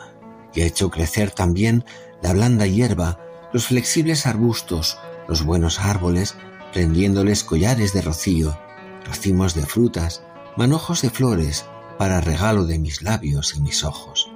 y 0.53 0.61
ha 0.61 0.65
hecho 0.65 0.89
crecer 0.89 1.31
también 1.31 1.85
la 2.21 2.33
blanda 2.33 2.65
hierba, 2.65 3.19
los 3.53 3.67
flexibles 3.67 4.25
arbustos, 4.25 4.97
los 5.27 5.43
buenos 5.43 5.79
árboles, 5.79 6.35
prendiéndoles 6.73 7.43
collares 7.43 7.93
de 7.93 8.01
rocío, 8.01 8.57
racimos 9.05 9.55
de 9.55 9.65
frutas, 9.65 10.23
manojos 10.57 11.01
de 11.01 11.09
flores, 11.09 11.65
para 11.97 12.21
regalo 12.21 12.65
de 12.65 12.79
mis 12.79 13.01
labios 13.01 13.55
y 13.55 13.61
mis 13.61 13.83
ojos. 13.83 14.31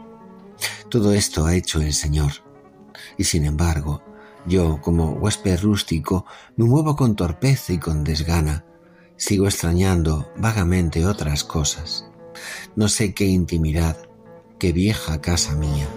Todo 0.90 1.14
esto 1.14 1.46
ha 1.46 1.56
hecho 1.56 1.82
el 1.82 1.94
Señor. 1.94 2.32
Y 3.18 3.24
sin 3.24 3.46
embargo, 3.46 4.04
yo, 4.46 4.82
como 4.82 5.12
huésped 5.12 5.62
rústico, 5.62 6.26
me 6.58 6.66
muevo 6.66 6.96
con 6.96 7.16
torpeza 7.16 7.74
y 7.74 7.78
con 7.78 8.04
desgana. 8.04 8.66
Sigo 9.18 9.46
extrañando 9.46 10.32
vagamente 10.38 11.06
otras 11.06 11.44
cosas. 11.44 12.10
No 12.76 12.90
sé 12.90 13.14
qué 13.14 13.26
intimidad, 13.26 13.98
qué 14.60 14.72
vieja 14.72 15.22
casa 15.22 15.56
mía. 15.56 15.88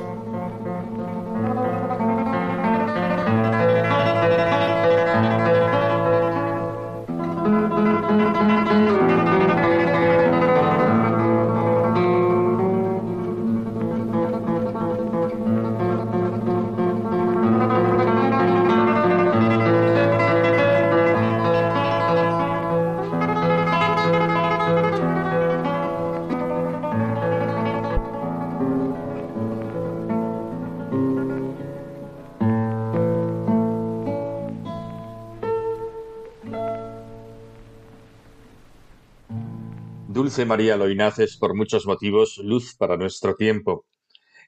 María 40.45 40.77
Loinaz 40.77 41.19
es 41.19 41.37
por 41.37 41.55
muchos 41.55 41.87
motivos 41.87 42.39
luz 42.43 42.77
para 42.77 42.97
nuestro 42.97 43.35
tiempo. 43.35 43.87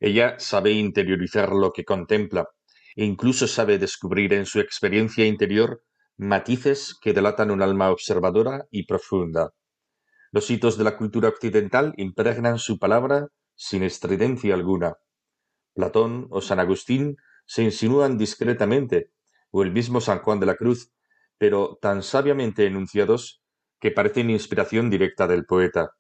Ella 0.00 0.38
sabe 0.38 0.72
interiorizar 0.72 1.52
lo 1.52 1.72
que 1.72 1.84
contempla 1.84 2.48
e 2.94 3.04
incluso 3.04 3.46
sabe 3.46 3.78
descubrir 3.78 4.32
en 4.32 4.44
su 4.44 4.60
experiencia 4.60 5.24
interior 5.24 5.82
matices 6.16 6.96
que 7.00 7.12
delatan 7.12 7.50
un 7.50 7.62
alma 7.62 7.90
observadora 7.90 8.66
y 8.70 8.86
profunda. 8.86 9.52
Los 10.32 10.50
hitos 10.50 10.76
de 10.76 10.84
la 10.84 10.96
cultura 10.96 11.28
occidental 11.28 11.94
impregnan 11.96 12.58
su 12.58 12.78
palabra 12.78 13.28
sin 13.54 13.82
estridencia 13.82 14.54
alguna. 14.54 14.96
Platón 15.74 16.26
o 16.30 16.40
San 16.40 16.60
Agustín 16.60 17.16
se 17.46 17.62
insinúan 17.62 18.18
discretamente, 18.18 19.10
o 19.50 19.62
el 19.62 19.72
mismo 19.72 20.00
San 20.00 20.18
Juan 20.18 20.40
de 20.40 20.46
la 20.46 20.56
Cruz, 20.56 20.90
pero 21.38 21.78
tan 21.80 22.02
sabiamente 22.02 22.66
enunciados 22.66 23.42
que 23.80 23.90
parecen 23.90 24.30
inspiración 24.30 24.90
directa 24.90 25.26
del 25.26 25.44
poeta. 25.44 25.92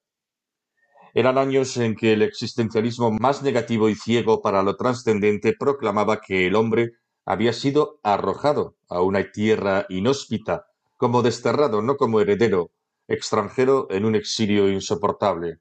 Eran 1.14 1.38
años 1.38 1.76
en 1.76 1.96
que 1.96 2.12
el 2.12 2.22
existencialismo 2.22 3.10
más 3.10 3.42
negativo 3.42 3.88
y 3.88 3.94
ciego 3.94 4.42
para 4.42 4.62
lo 4.62 4.76
trascendente 4.76 5.54
proclamaba 5.58 6.20
que 6.20 6.46
el 6.46 6.54
hombre 6.54 6.92
había 7.24 7.52
sido 7.52 8.00
arrojado 8.02 8.76
a 8.88 9.02
una 9.02 9.32
tierra 9.32 9.86
inhóspita, 9.88 10.66
como 10.96 11.22
desterrado, 11.22 11.82
no 11.82 11.96
como 11.96 12.20
heredero, 12.20 12.70
extranjero 13.06 13.86
en 13.90 14.04
un 14.04 14.14
exilio 14.14 14.70
insoportable. 14.70 15.58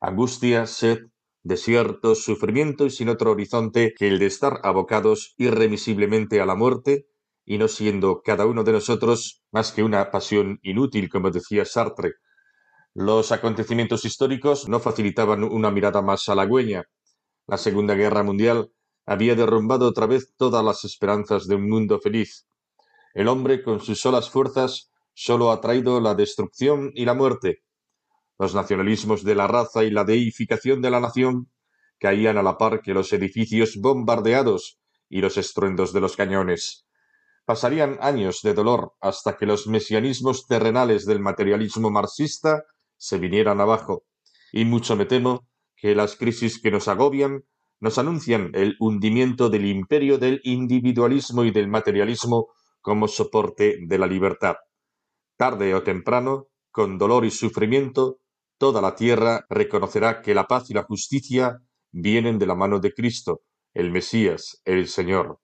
Angustia, 0.00 0.66
sed, 0.66 0.98
desierto, 1.42 2.14
sufrimiento 2.14 2.86
y 2.86 2.90
sin 2.90 3.08
otro 3.08 3.30
horizonte 3.30 3.94
que 3.96 4.08
el 4.08 4.18
de 4.18 4.26
estar 4.26 4.60
abocados 4.62 5.34
irremisiblemente 5.38 6.40
a 6.40 6.46
la 6.46 6.54
muerte 6.54 7.06
y 7.46 7.58
no 7.58 7.68
siendo 7.68 8.20
cada 8.22 8.44
uno 8.44 8.64
de 8.64 8.72
nosotros 8.72 9.42
más 9.52 9.70
que 9.70 9.84
una 9.84 10.10
pasión 10.10 10.58
inútil, 10.62 11.08
como 11.08 11.30
decía 11.30 11.64
Sartre. 11.64 12.14
Los 12.92 13.30
acontecimientos 13.30 14.04
históricos 14.04 14.68
no 14.68 14.80
facilitaban 14.80 15.44
una 15.44 15.70
mirada 15.70 16.02
más 16.02 16.28
halagüeña. 16.28 16.84
La 17.46 17.56
Segunda 17.56 17.94
Guerra 17.94 18.24
Mundial 18.24 18.72
había 19.06 19.36
derrumbado 19.36 19.86
otra 19.86 20.06
vez 20.06 20.34
todas 20.36 20.64
las 20.64 20.84
esperanzas 20.84 21.46
de 21.46 21.54
un 21.54 21.68
mundo 21.68 22.00
feliz. 22.00 22.48
El 23.14 23.28
hombre, 23.28 23.62
con 23.62 23.80
sus 23.80 24.00
solas 24.00 24.28
fuerzas, 24.28 24.90
solo 25.14 25.52
ha 25.52 25.60
traído 25.60 26.00
la 26.00 26.16
destrucción 26.16 26.90
y 26.94 27.04
la 27.04 27.14
muerte. 27.14 27.62
Los 28.38 28.54
nacionalismos 28.54 29.22
de 29.22 29.36
la 29.36 29.46
raza 29.46 29.84
y 29.84 29.90
la 29.90 30.04
deificación 30.04 30.82
de 30.82 30.90
la 30.90 31.00
nación 31.00 31.50
caían 31.98 32.38
a 32.38 32.42
la 32.42 32.58
par 32.58 32.82
que 32.82 32.92
los 32.92 33.12
edificios 33.12 33.76
bombardeados 33.76 34.78
y 35.08 35.20
los 35.20 35.36
estruendos 35.36 35.92
de 35.92 36.00
los 36.00 36.16
cañones. 36.16 36.85
Pasarían 37.46 37.96
años 38.00 38.40
de 38.42 38.54
dolor 38.54 38.94
hasta 39.00 39.36
que 39.36 39.46
los 39.46 39.68
mesianismos 39.68 40.48
terrenales 40.48 41.06
del 41.06 41.20
materialismo 41.20 41.90
marxista 41.90 42.64
se 42.98 43.18
vinieran 43.18 43.60
abajo, 43.60 44.04
y 44.52 44.64
mucho 44.64 44.96
me 44.96 45.06
temo 45.06 45.46
que 45.76 45.94
las 45.94 46.16
crisis 46.16 46.60
que 46.60 46.72
nos 46.72 46.88
agobian 46.88 47.44
nos 47.78 47.98
anuncian 47.98 48.50
el 48.54 48.74
hundimiento 48.80 49.48
del 49.48 49.66
imperio 49.66 50.18
del 50.18 50.40
individualismo 50.42 51.44
y 51.44 51.52
del 51.52 51.68
materialismo 51.68 52.48
como 52.80 53.06
soporte 53.06 53.78
de 53.80 53.98
la 53.98 54.08
libertad. 54.08 54.56
Tarde 55.36 55.72
o 55.74 55.84
temprano, 55.84 56.48
con 56.72 56.98
dolor 56.98 57.24
y 57.24 57.30
sufrimiento, 57.30 58.18
toda 58.58 58.82
la 58.82 58.96
tierra 58.96 59.46
reconocerá 59.48 60.20
que 60.20 60.34
la 60.34 60.48
paz 60.48 60.70
y 60.70 60.74
la 60.74 60.82
justicia 60.82 61.58
vienen 61.92 62.40
de 62.40 62.46
la 62.46 62.56
mano 62.56 62.80
de 62.80 62.92
Cristo, 62.92 63.42
el 63.72 63.92
Mesías, 63.92 64.60
el 64.64 64.88
Señor. 64.88 65.38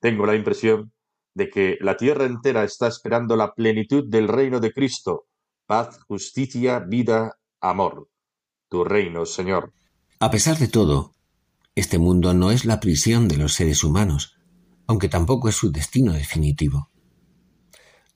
Tengo 0.00 0.26
la 0.26 0.36
impresión 0.36 0.93
de 1.34 1.50
que 1.50 1.76
la 1.80 1.96
tierra 1.96 2.24
entera 2.24 2.64
está 2.64 2.88
esperando 2.88 3.36
la 3.36 3.54
plenitud 3.54 4.04
del 4.08 4.28
reino 4.28 4.60
de 4.60 4.72
Cristo, 4.72 5.26
paz, 5.66 5.98
justicia, 6.06 6.78
vida, 6.78 7.38
amor. 7.60 8.08
Tu 8.68 8.84
reino, 8.84 9.26
Señor. 9.26 9.72
A 10.20 10.30
pesar 10.30 10.58
de 10.58 10.68
todo, 10.68 11.14
este 11.74 11.98
mundo 11.98 12.34
no 12.34 12.50
es 12.50 12.64
la 12.64 12.80
prisión 12.80 13.28
de 13.28 13.36
los 13.36 13.54
seres 13.54 13.82
humanos, 13.82 14.36
aunque 14.86 15.08
tampoco 15.08 15.48
es 15.48 15.56
su 15.56 15.72
destino 15.72 16.12
definitivo. 16.12 16.90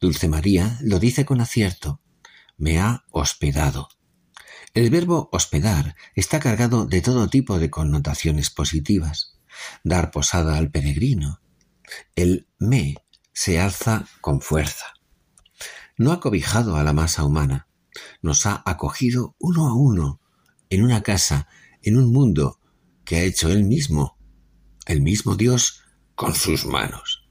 Dulce 0.00 0.28
María 0.28 0.78
lo 0.80 1.00
dice 1.00 1.24
con 1.24 1.40
acierto, 1.40 2.00
me 2.56 2.78
ha 2.78 3.04
hospedado. 3.10 3.88
El 4.74 4.90
verbo 4.90 5.28
hospedar 5.32 5.96
está 6.14 6.38
cargado 6.38 6.86
de 6.86 7.00
todo 7.00 7.28
tipo 7.28 7.58
de 7.58 7.70
connotaciones 7.70 8.50
positivas. 8.50 9.40
Dar 9.82 10.10
posada 10.10 10.56
al 10.56 10.70
peregrino. 10.70 11.40
El 12.14 12.46
me 12.58 12.94
se 13.38 13.60
alza 13.60 14.04
con 14.20 14.40
fuerza. 14.40 14.94
No 15.96 16.10
ha 16.10 16.18
cobijado 16.18 16.74
a 16.74 16.82
la 16.82 16.92
masa 16.92 17.22
humana, 17.22 17.68
nos 18.20 18.46
ha 18.46 18.64
acogido 18.66 19.36
uno 19.38 19.68
a 19.68 19.74
uno, 19.74 20.20
en 20.70 20.82
una 20.82 21.04
casa, 21.04 21.46
en 21.80 21.96
un 21.96 22.12
mundo 22.12 22.58
que 23.04 23.14
ha 23.14 23.22
hecho 23.22 23.48
él 23.48 23.62
mismo, 23.62 24.18
el 24.86 25.02
mismo 25.02 25.36
Dios, 25.36 25.84
con 26.16 26.34
sus 26.34 26.66
manos. 26.66 27.28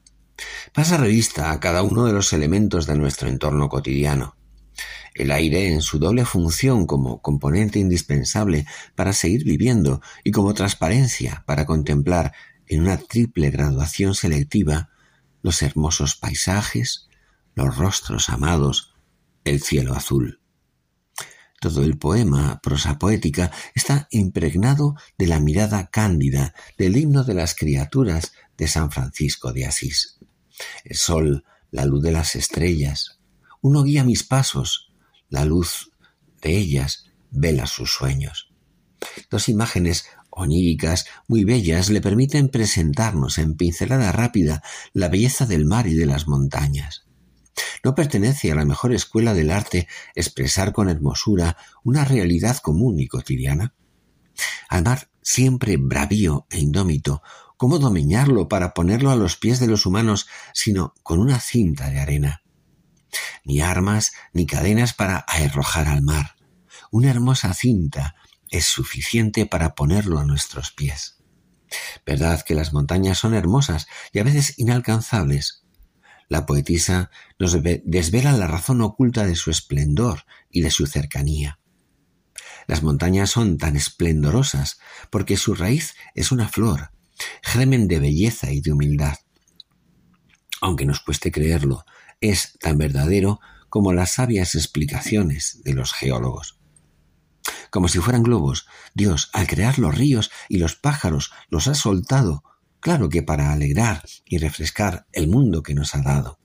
Pasa 0.74 0.96
revista 0.96 1.52
a 1.52 1.60
cada 1.60 1.84
uno 1.84 2.06
de 2.06 2.14
los 2.14 2.32
elementos 2.32 2.88
de 2.88 2.96
nuestro 2.96 3.28
entorno 3.28 3.68
cotidiano. 3.68 4.38
El 5.14 5.30
aire 5.30 5.74
en 5.74 5.82
su 5.82 6.00
doble 6.00 6.24
función 6.24 6.86
como 6.86 7.22
componente 7.22 7.80
indispensable 7.80 8.66
para 8.96 9.12
seguir 9.12 9.44
viviendo 9.44 10.00
y 10.24 10.32
como 10.32 10.54
transparencia 10.54 11.44
para 11.46 11.66
contemplar 11.66 12.32
en 12.66 12.80
una 12.80 12.96
triple 12.96 13.52
graduación 13.52 14.16
selectiva 14.16 14.92
los 15.48 15.62
hermosos 15.62 16.18
paisajes, 16.18 17.08
los 17.56 17.78
rostros 17.78 18.28
amados, 18.28 18.94
el 19.46 19.62
cielo 19.62 19.94
azul. 19.94 20.42
Todo 21.62 21.84
el 21.84 21.98
poema, 21.98 22.60
prosa 22.62 23.00
poética, 23.00 23.50
está 23.74 24.10
impregnado 24.12 24.96
de 25.18 25.28
la 25.28 25.40
mirada 25.40 25.88
cándida 25.88 26.54
del 26.78 26.98
himno 26.98 27.24
de 27.24 27.34
las 27.34 27.56
criaturas 27.56 28.34
de 28.58 28.68
San 28.68 28.92
Francisco 28.92 29.54
de 29.54 29.66
Asís. 29.66 30.20
El 30.84 30.98
sol, 30.98 31.46
la 31.72 31.86
luz 31.86 32.04
de 32.04 32.12
las 32.12 32.36
estrellas. 32.36 33.22
Uno 33.62 33.84
guía 33.84 34.04
mis 34.04 34.24
pasos, 34.24 34.92
la 35.30 35.46
luz 35.46 35.92
de 36.42 36.58
ellas 36.58 37.06
vela 37.32 37.68
sus 37.68 37.94
sueños. 37.94 38.52
Dos 39.30 39.48
imágenes 39.48 40.08
oníricas, 40.38 41.06
muy 41.28 41.44
bellas, 41.44 41.90
le 41.90 42.02
permiten 42.02 42.50
presentarnos 42.50 43.38
en 43.38 43.56
pincelada 43.56 44.12
rápida 44.12 44.62
la 44.94 45.10
belleza 45.10 45.46
del 45.46 45.66
mar 45.66 45.88
y 45.88 45.96
de 45.96 46.06
las 46.06 46.28
montañas. 46.28 47.06
No 47.84 47.96
pertenece 47.96 48.52
a 48.52 48.56
la 48.56 48.66
mejor 48.66 48.94
escuela 48.94 49.34
del 49.34 49.52
arte 49.52 49.88
expresar 50.16 50.74
con 50.74 50.90
hermosura 50.90 51.58
una 51.84 52.06
realidad 52.06 52.58
común 52.58 53.00
y 53.00 53.08
cotidiana. 53.08 53.74
al 54.70 54.84
mar 54.84 55.10
siempre 55.22 55.78
bravío 55.78 56.46
e 56.50 56.60
indómito, 56.60 57.22
cómo 57.58 57.80
domeñarlo 57.80 58.48
para 58.48 58.74
ponerlo 58.74 59.10
a 59.10 59.16
los 59.16 59.38
pies 59.38 59.60
de 59.60 59.68
los 59.68 59.86
humanos, 59.86 60.28
sino 60.54 60.94
con 61.04 61.20
una 61.20 61.40
cinta 61.40 61.90
de 61.90 62.00
arena. 62.00 62.44
Ni 63.44 63.62
armas 63.62 64.12
ni 64.34 64.46
cadenas 64.46 64.94
para 64.94 65.18
arrojar 65.18 65.88
al 65.88 66.02
mar. 66.04 66.36
Una 66.92 67.10
hermosa 67.10 67.54
cinta 67.54 68.16
es 68.52 68.66
suficiente 68.66 69.46
para 69.46 69.76
ponerlo 69.76 70.20
a 70.20 70.26
nuestros 70.26 70.72
pies. 70.72 71.18
Verdad 72.06 72.44
que 72.44 72.56
las 72.56 72.74
montañas 72.74 73.18
son 73.18 73.34
hermosas 73.34 73.88
y 74.14 74.20
a 74.20 74.24
veces 74.24 74.58
inalcanzables. 74.58 75.66
La 76.30 76.46
poetisa 76.46 77.10
nos 77.40 77.58
desvela 77.62 78.34
la 78.34 78.48
razón 78.48 78.82
oculta 78.82 79.26
de 79.26 79.36
su 79.36 79.52
esplendor 79.52 80.26
y 80.50 80.62
de 80.62 80.72
su 80.72 80.86
cercanía. 80.88 81.60
Las 82.68 82.84
montañas 82.84 83.30
son 83.30 83.58
tan 83.58 83.78
esplendorosas 83.78 84.80
porque 85.10 85.38
su 85.38 85.56
raíz 85.56 85.96
es 86.16 86.32
una 86.32 86.50
flor, 86.50 86.92
germen 87.42 87.88
de 87.88 88.00
belleza 88.00 88.52
y 88.52 88.62
de 88.62 88.74
humildad. 88.74 89.18
Aunque 90.60 90.86
nos 90.86 91.00
cueste 91.00 91.32
creerlo, 91.32 91.86
es 92.20 92.58
tan 92.60 92.78
verdadero 92.78 93.40
como 93.70 93.94
las 93.94 94.12
sabias 94.12 94.56
explicaciones 94.56 95.62
de 95.64 95.74
los 95.74 95.94
geólogos. 95.94 96.57
Como 97.70 97.88
si 97.88 98.00
fueran 98.00 98.24
globos, 98.24 98.68
Dios, 98.94 99.30
al 99.34 99.48
crear 99.48 99.80
los 99.80 99.96
ríos 99.96 100.32
y 100.50 100.58
los 100.58 100.76
pájaros, 100.76 101.32
los 101.50 101.68
ha 101.68 101.76
soltado, 101.76 102.44
claro 102.80 103.10
que 103.10 103.24
para 103.24 103.52
alegrar 103.52 104.04
y 104.26 104.38
refrescar 104.38 105.08
el 105.12 105.28
mundo 105.28 105.64
que 105.64 105.74
nos 105.74 105.96
ha 105.96 106.02
dado. 106.02 106.40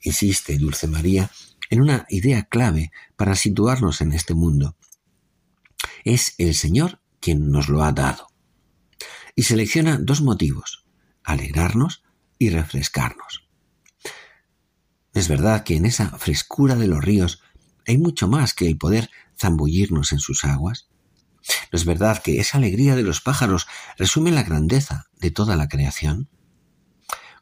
Insiste 0.00 0.58
Dulce 0.58 0.88
María 0.88 1.30
en 1.70 1.80
una 1.80 2.06
idea 2.08 2.44
clave 2.44 2.92
para 3.16 3.34
situarnos 3.34 4.00
en 4.00 4.12
este 4.12 4.34
mundo. 4.34 4.76
Es 6.04 6.34
el 6.38 6.54
Señor 6.54 7.00
quien 7.20 7.50
nos 7.50 7.68
lo 7.68 7.82
ha 7.82 7.92
dado. 7.92 8.26
Y 9.34 9.44
selecciona 9.44 9.98
dos 9.98 10.20
motivos, 10.20 10.84
alegrarnos 11.22 12.02
y 12.38 12.50
refrescarnos. 12.50 13.48
Es 15.14 15.28
verdad 15.28 15.62
que 15.64 15.76
en 15.76 15.86
esa 15.86 16.10
frescura 16.18 16.74
de 16.74 16.88
los 16.88 17.04
ríos 17.04 17.42
hay 17.86 17.98
mucho 17.98 18.28
más 18.28 18.54
que 18.54 18.66
el 18.66 18.78
poder 18.78 19.10
zambullirnos 19.38 20.12
en 20.12 20.18
sus 20.18 20.44
aguas. 20.44 20.88
¿No 21.72 21.76
es 21.76 21.84
verdad 21.84 22.22
que 22.22 22.38
esa 22.38 22.58
alegría 22.58 22.94
de 22.94 23.02
los 23.02 23.20
pájaros 23.20 23.66
resume 23.98 24.30
la 24.30 24.42
grandeza 24.42 25.06
de 25.20 25.30
toda 25.30 25.56
la 25.56 25.68
creación? 25.68 26.28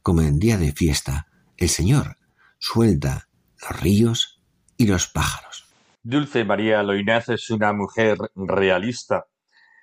Como 0.03 0.23
en 0.23 0.39
día 0.39 0.57
de 0.57 0.73
fiesta, 0.73 1.27
el 1.57 1.69
Señor 1.69 2.17
suelta 2.59 3.29
los 3.61 3.81
ríos 3.81 4.43
y 4.77 4.87
los 4.87 5.09
pájaros. 5.09 5.67
Dulce 6.03 6.45
María 6.45 6.83
Loinaz 6.83 7.29
es 7.29 7.51
una 7.51 7.73
mujer 7.75 8.17
realista. 8.35 9.27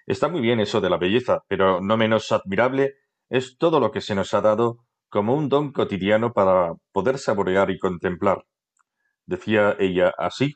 Está 0.07 0.29
muy 0.29 0.41
bien 0.41 0.59
eso 0.59 0.81
de 0.81 0.89
la 0.89 0.97
belleza, 0.97 1.43
pero 1.47 1.79
no 1.81 1.97
menos 1.97 2.31
admirable 2.31 2.95
es 3.29 3.57
todo 3.57 3.79
lo 3.79 3.91
que 3.91 4.01
se 4.01 4.15
nos 4.15 4.33
ha 4.33 4.41
dado 4.41 4.85
como 5.09 5.35
un 5.35 5.49
don 5.49 5.71
cotidiano 5.71 6.33
para 6.33 6.73
poder 6.91 7.19
saborear 7.19 7.69
y 7.69 7.77
contemplar. 7.77 8.45
Decía 9.27 9.75
ella 9.77 10.13
así, 10.17 10.55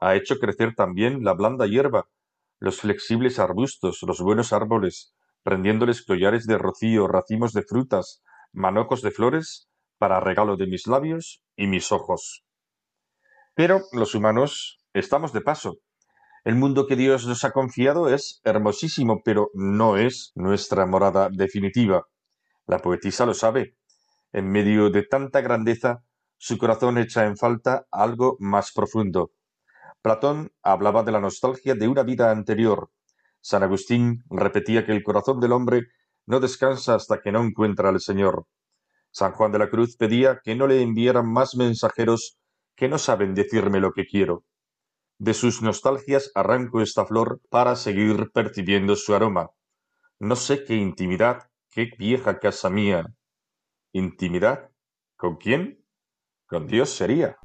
ha 0.00 0.16
hecho 0.16 0.38
crecer 0.38 0.74
también 0.74 1.22
la 1.22 1.34
blanda 1.34 1.66
hierba, 1.66 2.08
los 2.58 2.80
flexibles 2.80 3.38
arbustos, 3.38 4.00
los 4.02 4.20
buenos 4.20 4.52
árboles, 4.52 5.14
prendiéndoles 5.44 6.04
collares 6.04 6.46
de 6.46 6.58
rocío, 6.58 7.06
racimos 7.06 7.52
de 7.52 7.62
frutas, 7.62 8.22
manojos 8.52 9.02
de 9.02 9.12
flores, 9.12 9.68
para 9.98 10.18
regalo 10.18 10.56
de 10.56 10.66
mis 10.66 10.88
labios 10.88 11.44
y 11.54 11.68
mis 11.68 11.92
ojos. 11.92 12.44
Pero 13.54 13.82
los 13.92 14.16
humanos 14.16 14.80
estamos 14.92 15.32
de 15.32 15.40
paso. 15.40 15.76
El 16.44 16.56
mundo 16.56 16.88
que 16.88 16.96
Dios 16.96 17.24
nos 17.28 17.44
ha 17.44 17.52
confiado 17.52 18.12
es 18.12 18.40
hermosísimo, 18.42 19.22
pero 19.24 19.50
no 19.54 19.96
es 19.96 20.32
nuestra 20.34 20.86
morada 20.86 21.28
definitiva. 21.30 22.08
La 22.66 22.80
poetisa 22.80 23.26
lo 23.26 23.34
sabe. 23.34 23.76
En 24.32 24.50
medio 24.50 24.90
de 24.90 25.04
tanta 25.04 25.40
grandeza, 25.40 26.02
su 26.42 26.58
corazón 26.58 26.98
echa 26.98 27.24
en 27.24 27.36
falta 27.36 27.86
algo 27.92 28.36
más 28.40 28.72
profundo. 28.72 29.30
Platón 30.02 30.50
hablaba 30.64 31.04
de 31.04 31.12
la 31.12 31.20
nostalgia 31.20 31.76
de 31.76 31.86
una 31.86 32.02
vida 32.02 32.32
anterior. 32.32 32.90
San 33.40 33.62
Agustín 33.62 34.24
repetía 34.28 34.84
que 34.84 34.90
el 34.90 35.04
corazón 35.04 35.38
del 35.38 35.52
hombre 35.52 35.82
no 36.26 36.40
descansa 36.40 36.96
hasta 36.96 37.20
que 37.20 37.30
no 37.30 37.44
encuentra 37.44 37.90
al 37.90 38.00
Señor. 38.00 38.46
San 39.12 39.30
Juan 39.30 39.52
de 39.52 39.60
la 39.60 39.70
Cruz 39.70 39.96
pedía 39.96 40.40
que 40.42 40.56
no 40.56 40.66
le 40.66 40.82
enviaran 40.82 41.32
más 41.32 41.54
mensajeros 41.54 42.38
que 42.74 42.88
no 42.88 42.98
saben 42.98 43.34
decirme 43.34 43.78
lo 43.78 43.92
que 43.92 44.06
quiero. 44.06 44.44
De 45.18 45.34
sus 45.34 45.62
nostalgias 45.62 46.32
arranco 46.34 46.80
esta 46.80 47.06
flor 47.06 47.40
para 47.50 47.76
seguir 47.76 48.32
percibiendo 48.32 48.96
su 48.96 49.14
aroma. 49.14 49.50
No 50.18 50.34
sé 50.34 50.64
qué 50.64 50.74
intimidad 50.74 51.52
Qué 51.70 51.88
vieja 51.96 52.38
casa 52.38 52.68
mía. 52.68 53.06
¿Intimidad? 53.92 54.70
¿Con 55.16 55.36
quién? 55.36 55.81
Con 56.52 56.66
Dios 56.66 56.90
sería. 56.90 57.38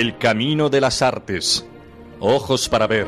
El 0.00 0.16
camino 0.16 0.70
de 0.70 0.80
las 0.80 1.02
artes. 1.02 1.66
Ojos 2.20 2.70
para 2.70 2.86
ver. 2.86 3.06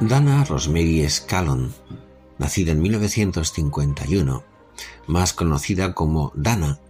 Dana 0.00 0.44
Rosemary 0.46 1.08
Scallon, 1.08 1.72
nacida 2.38 2.72
en 2.72 2.82
1951, 2.82 4.42
más 5.06 5.32
conocida 5.32 5.94
como 5.94 6.32
Dana, 6.34 6.80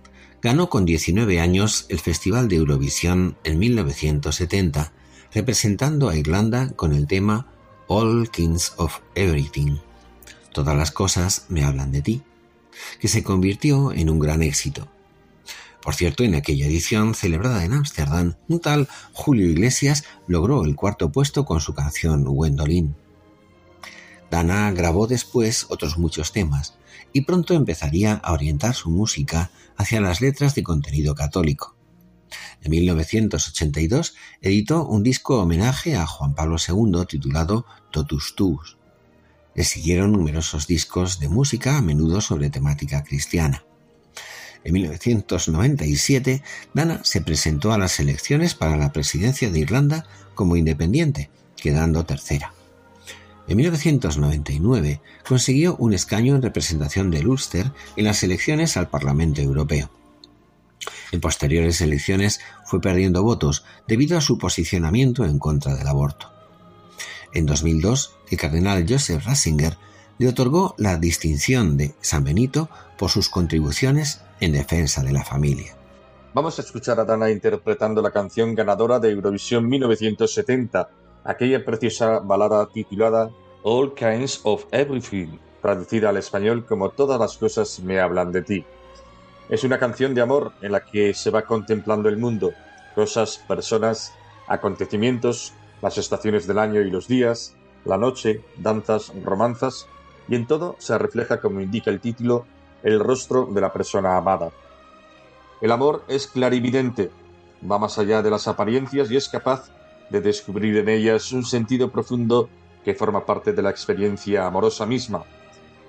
ganó 0.40 0.70
con 0.70 0.86
19 0.86 1.40
años 1.40 1.84
el 1.90 1.98
Festival 1.98 2.48
de 2.48 2.56
Eurovisión 2.56 3.36
en 3.44 3.58
1970 3.58 4.94
representando 5.32 6.08
a 6.08 6.16
Irlanda 6.16 6.70
con 6.76 6.92
el 6.92 7.06
tema 7.06 7.46
All 7.86 8.30
Kings 8.30 8.74
of 8.76 8.98
Everything. 9.14 9.78
Todas 10.52 10.76
las 10.76 10.90
cosas 10.90 11.46
me 11.48 11.64
hablan 11.64 11.92
de 11.92 12.02
ti, 12.02 12.22
que 13.00 13.08
se 13.08 13.22
convirtió 13.22 13.92
en 13.92 14.10
un 14.10 14.18
gran 14.18 14.42
éxito. 14.42 14.88
Por 15.82 15.94
cierto, 15.94 16.24
en 16.24 16.34
aquella 16.34 16.66
edición 16.66 17.14
celebrada 17.14 17.64
en 17.64 17.72
Ámsterdam, 17.72 18.34
un 18.48 18.60
tal 18.60 18.88
Julio 19.12 19.48
Iglesias 19.48 20.04
logró 20.26 20.64
el 20.64 20.76
cuarto 20.76 21.10
puesto 21.10 21.44
con 21.44 21.60
su 21.60 21.74
canción 21.74 22.24
Gwendolyn. 22.24 22.94
Dana 24.30 24.70
grabó 24.72 25.06
después 25.06 25.66
otros 25.70 25.98
muchos 25.98 26.32
temas 26.32 26.74
y 27.12 27.22
pronto 27.22 27.54
empezaría 27.54 28.14
a 28.14 28.32
orientar 28.32 28.74
su 28.74 28.90
música 28.90 29.50
hacia 29.76 30.00
las 30.00 30.20
letras 30.20 30.54
de 30.54 30.62
contenido 30.62 31.14
católico. 31.14 31.74
En 32.62 32.70
1982 32.70 34.14
editó 34.42 34.86
un 34.86 35.02
disco 35.02 35.40
homenaje 35.40 35.96
a 35.96 36.06
Juan 36.06 36.34
Pablo 36.34 36.56
II 36.56 37.06
titulado 37.08 37.64
Totus 37.90 38.34
Tuus. 38.36 38.76
Le 39.54 39.64
siguieron 39.64 40.12
numerosos 40.12 40.66
discos 40.66 41.18
de 41.18 41.28
música, 41.28 41.76
a 41.76 41.82
menudo 41.82 42.20
sobre 42.20 42.50
temática 42.50 43.02
cristiana. 43.02 43.64
En 44.62 44.74
1997, 44.74 46.42
Dana 46.74 47.00
se 47.02 47.22
presentó 47.22 47.72
a 47.72 47.78
las 47.78 47.98
elecciones 47.98 48.54
para 48.54 48.76
la 48.76 48.92
presidencia 48.92 49.50
de 49.50 49.58
Irlanda 49.58 50.06
como 50.34 50.56
independiente, 50.56 51.30
quedando 51.56 52.04
tercera. 52.04 52.52
En 53.48 53.56
1999 53.56 55.00
consiguió 55.26 55.76
un 55.76 55.94
escaño 55.94 56.36
en 56.36 56.42
representación 56.42 57.11
de 57.11 57.26
Ulster 57.26 57.72
en 57.96 58.04
las 58.04 58.22
elecciones 58.22 58.76
al 58.76 58.88
Parlamento 58.88 59.40
Europeo. 59.40 59.90
En 61.12 61.20
posteriores 61.20 61.80
elecciones 61.80 62.40
fue 62.64 62.80
perdiendo 62.80 63.22
votos 63.22 63.64
debido 63.86 64.16
a 64.16 64.20
su 64.20 64.38
posicionamiento 64.38 65.24
en 65.24 65.38
contra 65.38 65.74
del 65.74 65.86
aborto. 65.86 66.30
En 67.32 67.46
2002, 67.46 68.16
el 68.30 68.38
cardenal 68.38 68.86
Joseph 68.88 69.24
Ratzinger 69.24 69.76
le 70.18 70.28
otorgó 70.28 70.74
la 70.78 70.96
distinción 70.96 71.76
de 71.76 71.94
San 72.00 72.24
Benito 72.24 72.68
por 72.98 73.10
sus 73.10 73.28
contribuciones 73.28 74.20
en 74.40 74.52
defensa 74.52 75.02
de 75.02 75.12
la 75.12 75.24
familia. 75.24 75.76
Vamos 76.34 76.58
a 76.58 76.62
escuchar 76.62 77.00
a 77.00 77.04
Dana 77.04 77.30
interpretando 77.30 78.02
la 78.02 78.10
canción 78.10 78.54
ganadora 78.54 79.00
de 79.00 79.10
Eurovisión 79.10 79.68
1970, 79.68 80.88
aquella 81.24 81.64
preciosa 81.64 82.20
balada 82.20 82.68
titulada 82.68 83.30
All 83.62 83.94
Kinds 83.94 84.40
of 84.44 84.64
Everything, 84.70 85.38
traducida 85.60 86.10
al 86.10 86.18
español 86.18 86.66
como 86.66 86.90
Todas 86.90 87.18
las 87.18 87.36
cosas 87.36 87.80
me 87.80 87.98
hablan 87.98 88.30
de 88.32 88.42
ti. 88.42 88.64
Es 89.51 89.64
una 89.64 89.80
canción 89.80 90.14
de 90.14 90.20
amor 90.20 90.53
en 90.62 90.70
la 90.70 90.84
que 90.84 91.12
se 91.12 91.30
va 91.30 91.42
contemplando 91.42 92.09
el 92.09 92.18
mundo, 92.18 92.53
cosas, 92.94 93.38
personas, 93.48 94.14
acontecimientos, 94.46 95.55
las 95.82 95.98
estaciones 95.98 96.46
del 96.46 96.61
año 96.61 96.80
y 96.82 96.90
los 96.90 97.09
días, 97.09 97.57
la 97.84 97.98
noche, 97.98 98.44
danzas, 98.59 99.12
romanzas, 99.24 99.88
y 100.28 100.36
en 100.36 100.46
todo 100.46 100.76
se 100.78 100.96
refleja, 100.98 101.40
como 101.40 101.61
indica 101.61 101.90
el 101.90 102.01
título, 102.01 102.46
el 102.84 103.01
rostro 103.01 103.46
de 103.46 103.61
la 103.61 103.72
persona 103.72 104.16
amada. 104.16 104.53
El 105.61 105.72
amor 105.72 106.05
es 106.07 106.28
clarividente, 106.28 107.11
va 107.68 107.80
más 107.80 107.98
allá 107.98 108.22
de 108.22 108.30
las 108.30 108.46
apariencias 108.46 109.11
y 109.11 109.16
es 109.16 109.28
capaz 109.28 109.72
de 110.11 110.20
descubrir 110.20 110.76
en 110.76 110.88
ellas 110.88 111.32
un 111.32 111.44
sentido 111.44 111.90
profundo 111.90 112.48
que 112.84 112.94
forma 112.94 113.26
parte 113.26 113.53
de 113.53 113.62
la 113.62 113.70
experiencia 113.70 114.46
amorosa 114.46 114.86
misma. 114.86 115.24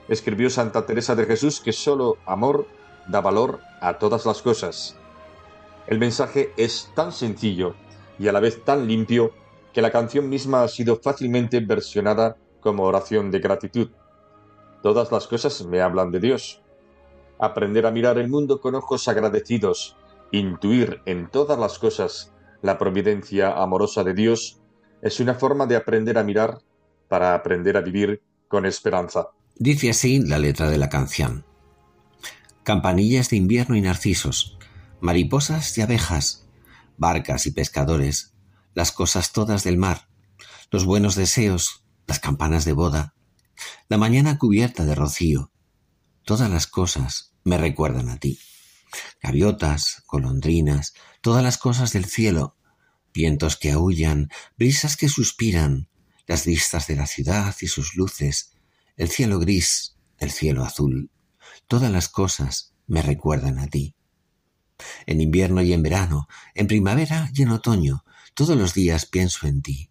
Escribió 0.09 0.49
Santa 0.49 0.84
Teresa 0.84 1.14
de 1.14 1.28
Jesús 1.28 1.62
que 1.62 1.72
solo 1.72 2.18
amor 2.26 2.66
da 3.08 3.22
valor 3.22 3.60
a 3.80 3.97
todas 3.97 4.26
las 4.26 4.41
cosas. 4.41 4.97
El 5.88 5.99
mensaje 5.99 6.54
es 6.58 6.91
tan 6.95 7.12
sencillo 7.12 7.76
y 8.20 8.28
a 8.28 8.32
la 8.32 8.39
vez 8.39 8.64
tan 8.64 8.88
limpio 8.88 9.34
que 9.74 9.82
la 9.82 9.91
canción 9.91 10.30
misma 10.30 10.64
ha 10.64 10.68
sido 10.68 10.97
fácilmente 10.97 11.60
versionada 11.60 12.38
como 12.60 12.84
oración 12.84 13.32
de 13.32 13.39
gratitud. 13.39 13.89
Todas 14.84 15.12
las 15.12 15.28
cosas 15.28 15.66
me 15.66 15.82
hablan 15.82 16.12
de 16.12 16.20
Dios. 16.20 16.62
Aprender 17.39 17.86
a 17.86 17.91
mirar 17.91 18.18
el 18.20 18.30
mundo 18.30 18.62
con 18.62 18.76
ojos 18.76 19.08
agradecidos, 19.08 19.97
intuir 20.32 21.02
en 21.06 21.30
todas 21.30 21.58
las 21.58 21.80
cosas 21.80 22.32
la 22.62 22.78
providencia 22.78 23.54
amorosa 23.54 24.04
de 24.04 24.14
Dios, 24.14 24.62
es 25.02 25.20
una 25.20 25.34
forma 25.34 25.66
de 25.66 25.76
aprender 25.76 26.18
a 26.18 26.24
mirar 26.24 26.60
para 27.08 27.34
aprender 27.34 27.76
a 27.76 27.82
vivir 27.82 28.22
con 28.47 28.66
esperanza. 28.66 29.30
Dice 29.56 29.89
así 29.89 30.20
la 30.20 30.38
letra 30.38 30.70
de 30.70 30.78
la 30.78 30.89
canción 30.89 31.43
campanillas 32.64 33.30
de 33.30 33.38
invierno 33.38 33.76
y 33.76 33.82
narcisos, 33.82 34.57
mariposas 34.99 35.78
y 35.78 35.82
abejas, 35.82 36.47
barcas 36.97 37.45
y 37.47 37.51
pescadores, 37.51 38.34
las 38.74 38.91
cosas 38.91 39.32
todas 39.32 39.64
del 39.64 39.78
mar, 39.78 40.07
los 40.70 40.86
buenos 40.86 41.16
deseos, 41.16 41.84
las 42.07 42.20
campanas 42.20 42.66
de 42.66 42.74
boda, 42.74 43.16
la 43.89 43.97
mañana 43.97 44.38
cubierta 44.38 44.86
de 44.86 44.95
rocío, 44.95 45.51
todas 46.24 46.49
las 46.49 46.68
cosas 46.68 47.34
me 47.43 47.57
recuerdan 47.57 48.09
a 48.09 48.18
ti. 48.18 48.39
Gaviotas, 49.22 50.03
golondrinas, 50.07 50.93
todas 51.22 51.43
las 51.43 51.57
cosas 51.57 51.93
del 51.93 52.05
cielo, 52.05 52.57
vientos 53.14 53.57
que 53.57 53.72
aullan, 53.72 54.30
brisas 54.57 54.97
que 54.97 55.09
suspiran, 55.09 55.89
las 56.28 56.45
vistas 56.45 56.88
de 56.88 56.95
la 56.95 57.07
ciudad 57.07 57.55
y 57.62 57.68
sus 57.68 57.95
luces, 57.95 58.53
el 58.97 59.09
cielo 59.09 59.39
gris, 59.39 59.97
el 60.18 60.32
cielo 60.32 60.64
azul, 60.64 61.12
Todas 61.72 61.89
las 61.89 62.09
cosas 62.09 62.74
me 62.86 63.01
recuerdan 63.01 63.57
a 63.57 63.65
ti. 63.65 63.95
En 65.05 65.22
invierno 65.22 65.61
y 65.61 65.72
en 65.72 65.82
verano, 65.82 66.28
en 66.53 66.67
primavera 66.67 67.32
y 67.34 67.43
en 67.43 67.51
otoño, 67.51 68.03
todos 68.34 68.57
los 68.57 68.74
días 68.74 69.05
pienso 69.05 69.47
en 69.47 69.61
ti. 69.61 69.89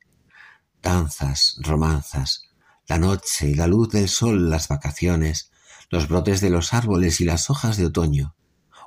Danzas, 0.83 1.57
romanzas, 1.61 2.43
la 2.87 2.99
noche 2.99 3.49
y 3.49 3.55
la 3.55 3.67
luz 3.67 3.89
del 3.89 4.11
sol, 4.11 4.51
las 4.51 4.69
vacaciones, 4.69 5.53
los 5.89 6.07
brotes 6.07 6.43
de 6.43 6.51
los 6.51 6.75
árboles 6.75 7.23
y 7.23 7.25
las 7.25 7.49
hojas 7.49 7.79
de 7.79 7.87
otoño, 7.87 8.37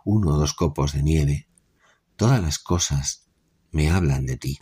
uno 0.05 0.35
o 0.35 0.37
dos 0.37 0.53
copos 0.53 0.93
de 0.93 1.01
nieve, 1.01 1.47
todas 2.15 2.43
las 2.43 2.59
cosas 2.59 3.25
me 3.71 3.89
hablan 3.89 4.27
de 4.27 4.37
ti. 4.37 4.59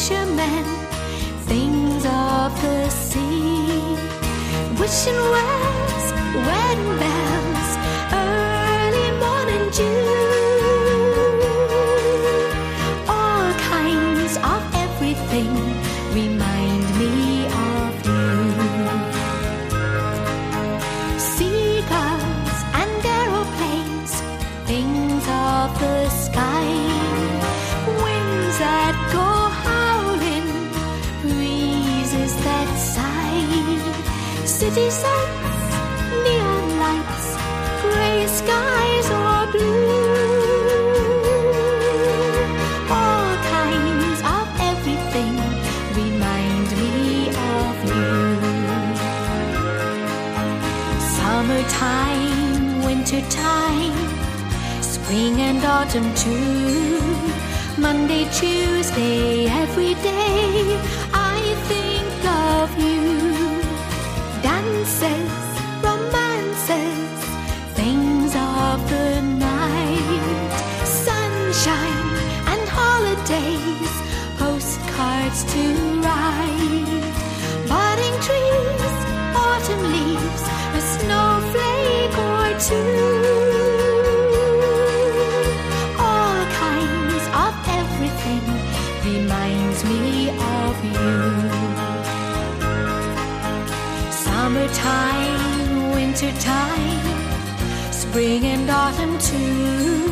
Fishermen, 0.00 0.64
things 1.44 2.06
of 2.06 2.50
the 2.62 2.88
sea, 2.88 3.96
wishing 4.80 5.20
wells, 5.32 6.12
wedding 6.46 6.69
Wintertime, 53.10 53.92
spring 54.80 55.40
and 55.40 55.64
autumn 55.64 56.14
too. 56.14 57.00
Monday, 57.76 58.22
Tuesday, 58.30 59.46
every 59.48 59.94
day, 59.94 60.80
summertime, 96.20 96.28
wintertime, 96.28 97.92
spring 97.92 98.44
and 98.44 98.70
autumn 98.70 99.18
too. 99.18 100.08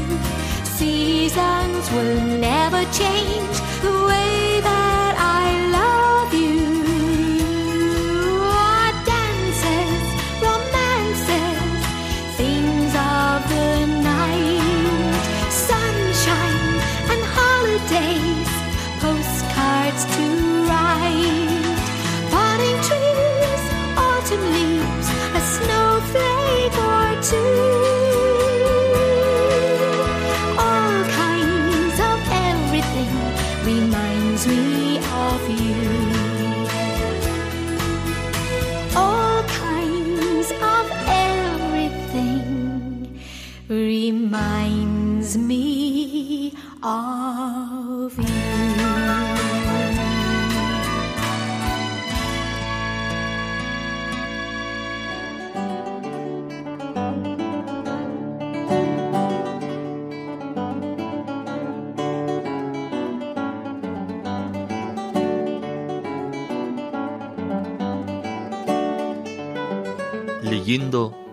Seasons 0.64 1.90
will 1.90 2.20
never 2.38 2.82
change 2.92 3.57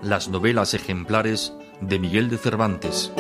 las 0.06 0.30
novelas 0.30 0.76
ejemplares 0.76 1.51
de 1.82 1.97
Miguel 1.97 2.30
de 2.30 2.38
Cervantes. 2.38 3.12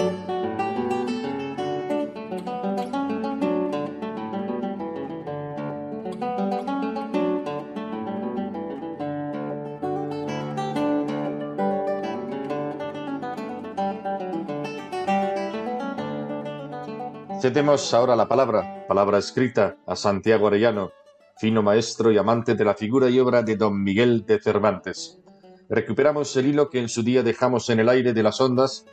Cedemos 17.41 17.91
ahora 17.95 18.15
la 18.15 18.27
palabra, 18.27 18.85
palabra 18.87 19.17
escrita, 19.17 19.77
a 19.87 19.95
Santiago 19.95 20.47
Arellano, 20.47 20.91
fino 21.37 21.63
maestro 21.63 22.11
y 22.11 22.19
amante 22.19 22.53
de 22.53 22.63
la 22.63 22.75
figura 22.75 23.09
y 23.09 23.19
obra 23.19 23.41
de 23.41 23.55
don 23.55 23.83
Miguel 23.83 24.23
de 24.27 24.39
Cervantes. 24.39 25.24
Recuperamos 25.69 26.35
el 26.37 26.47
hilo 26.47 26.69
que 26.69 26.79
en 26.79 26.89
su 26.89 27.03
día 27.03 27.23
dejamos 27.23 27.69
en 27.69 27.79
el 27.79 27.89
aire 27.89 28.13
de 28.13 28.23
las 28.23 28.39
ondas, 28.39 28.85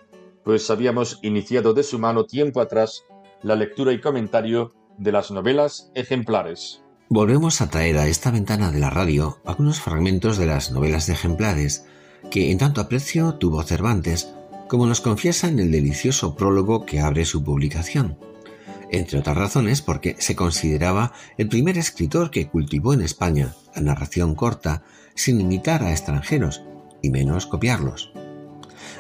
pues 0.44 0.70
habíamos 0.70 1.18
iniciado 1.22 1.74
de 1.74 1.82
su 1.82 1.98
mano 1.98 2.24
tiempo 2.24 2.60
atrás 2.60 3.04
la 3.42 3.56
lectura 3.56 3.92
y 3.92 4.00
comentario 4.00 4.72
de 4.98 5.12
las 5.12 5.30
novelas 5.30 5.90
ejemplares. 5.94 6.82
Volvemos 7.08 7.60
a 7.60 7.68
traer 7.68 7.98
a 7.98 8.06
esta 8.06 8.30
ventana 8.30 8.70
de 8.70 8.80
la 8.80 8.88
radio 8.88 9.38
algunos 9.44 9.80
fragmentos 9.80 10.38
de 10.38 10.46
las 10.46 10.70
novelas 10.72 11.08
ejemplares 11.08 11.86
que 12.30 12.50
en 12.50 12.58
tanto 12.58 12.80
aprecio 12.80 13.34
tuvo 13.34 13.62
Cervantes, 13.62 14.32
como 14.68 14.86
nos 14.86 15.02
confiesa 15.02 15.48
en 15.48 15.58
el 15.58 15.70
delicioso 15.70 16.34
prólogo 16.34 16.86
que 16.86 17.00
abre 17.00 17.26
su 17.26 17.44
publicación. 17.44 18.16
Entre 18.93 19.18
otras 19.18 19.36
razones 19.38 19.80
porque 19.80 20.16
se 20.18 20.36
consideraba 20.36 21.14
el 21.38 21.49
primer 21.49 21.78
escritor 21.78 22.30
que 22.30 22.47
cultivó 22.47 22.93
en 22.93 23.01
España 23.01 23.55
la 23.74 23.80
narración 23.80 24.34
corta 24.34 24.84
sin 25.14 25.40
imitar 25.40 25.82
a 25.82 25.93
extranjeros 25.93 26.62
y 27.01 27.09
menos 27.09 27.47
copiarlos. 27.47 28.12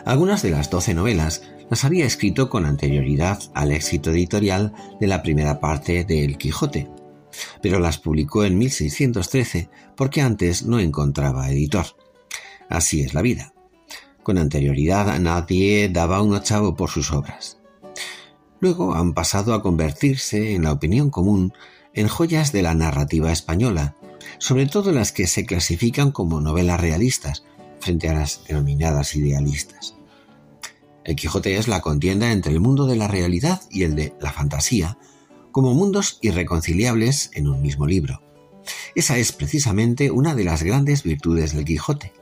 Algunas 0.06 0.42
de 0.42 0.50
las 0.50 0.70
doce 0.70 0.94
novelas 0.94 1.42
las 1.68 1.84
había 1.84 2.06
escrito 2.06 2.48
con 2.48 2.64
anterioridad 2.64 3.38
al 3.54 3.70
éxito 3.70 4.10
editorial 4.10 4.72
de 4.98 5.06
la 5.06 5.22
primera 5.22 5.60
parte 5.60 6.04
de 6.04 6.24
El 6.24 6.38
Quijote, 6.38 6.88
pero 7.60 7.78
las 7.78 7.98
publicó 7.98 8.44
en 8.44 8.56
1613 8.56 9.68
porque 9.94 10.22
antes 10.22 10.64
no 10.64 10.80
encontraba 10.80 11.50
editor. 11.50 11.86
Así 12.70 13.02
es 13.02 13.12
la 13.12 13.20
vida. 13.20 13.52
Con 14.22 14.38
anterioridad 14.38 15.18
nadie 15.18 15.90
daba 15.90 16.22
un 16.22 16.32
ochavo 16.32 16.74
por 16.76 16.88
sus 16.88 17.12
obras. 17.12 17.61
Luego 18.62 18.94
han 18.94 19.12
pasado 19.12 19.54
a 19.54 19.62
convertirse, 19.62 20.54
en 20.54 20.62
la 20.62 20.70
opinión 20.70 21.10
común, 21.10 21.52
en 21.94 22.06
joyas 22.06 22.52
de 22.52 22.62
la 22.62 22.76
narrativa 22.76 23.32
española, 23.32 23.96
sobre 24.38 24.66
todo 24.66 24.92
las 24.92 25.10
que 25.10 25.26
se 25.26 25.44
clasifican 25.44 26.12
como 26.12 26.40
novelas 26.40 26.80
realistas, 26.80 27.42
frente 27.80 28.08
a 28.08 28.14
las 28.14 28.44
denominadas 28.46 29.16
idealistas. 29.16 29.96
El 31.02 31.16
Quijote 31.16 31.56
es 31.56 31.66
la 31.66 31.80
contienda 31.80 32.30
entre 32.30 32.52
el 32.52 32.60
mundo 32.60 32.86
de 32.86 32.94
la 32.94 33.08
realidad 33.08 33.62
y 33.68 33.82
el 33.82 33.96
de 33.96 34.14
la 34.20 34.30
fantasía, 34.30 34.96
como 35.50 35.74
mundos 35.74 36.20
irreconciliables 36.22 37.30
en 37.34 37.48
un 37.48 37.62
mismo 37.62 37.88
libro. 37.88 38.22
Esa 38.94 39.18
es 39.18 39.32
precisamente 39.32 40.12
una 40.12 40.36
de 40.36 40.44
las 40.44 40.62
grandes 40.62 41.02
virtudes 41.02 41.52
del 41.52 41.64
Quijote, 41.64 42.12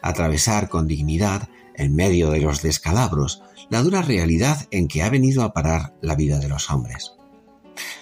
atravesar 0.00 0.70
con 0.70 0.88
dignidad, 0.88 1.50
en 1.74 1.94
medio 1.94 2.30
de 2.30 2.40
los 2.40 2.62
descalabros, 2.62 3.42
la 3.70 3.82
dura 3.82 4.02
realidad 4.02 4.66
en 4.70 4.88
que 4.88 5.02
ha 5.02 5.10
venido 5.10 5.42
a 5.42 5.52
parar 5.52 5.94
la 6.02 6.16
vida 6.16 6.38
de 6.38 6.48
los 6.48 6.70
hombres. 6.70 7.12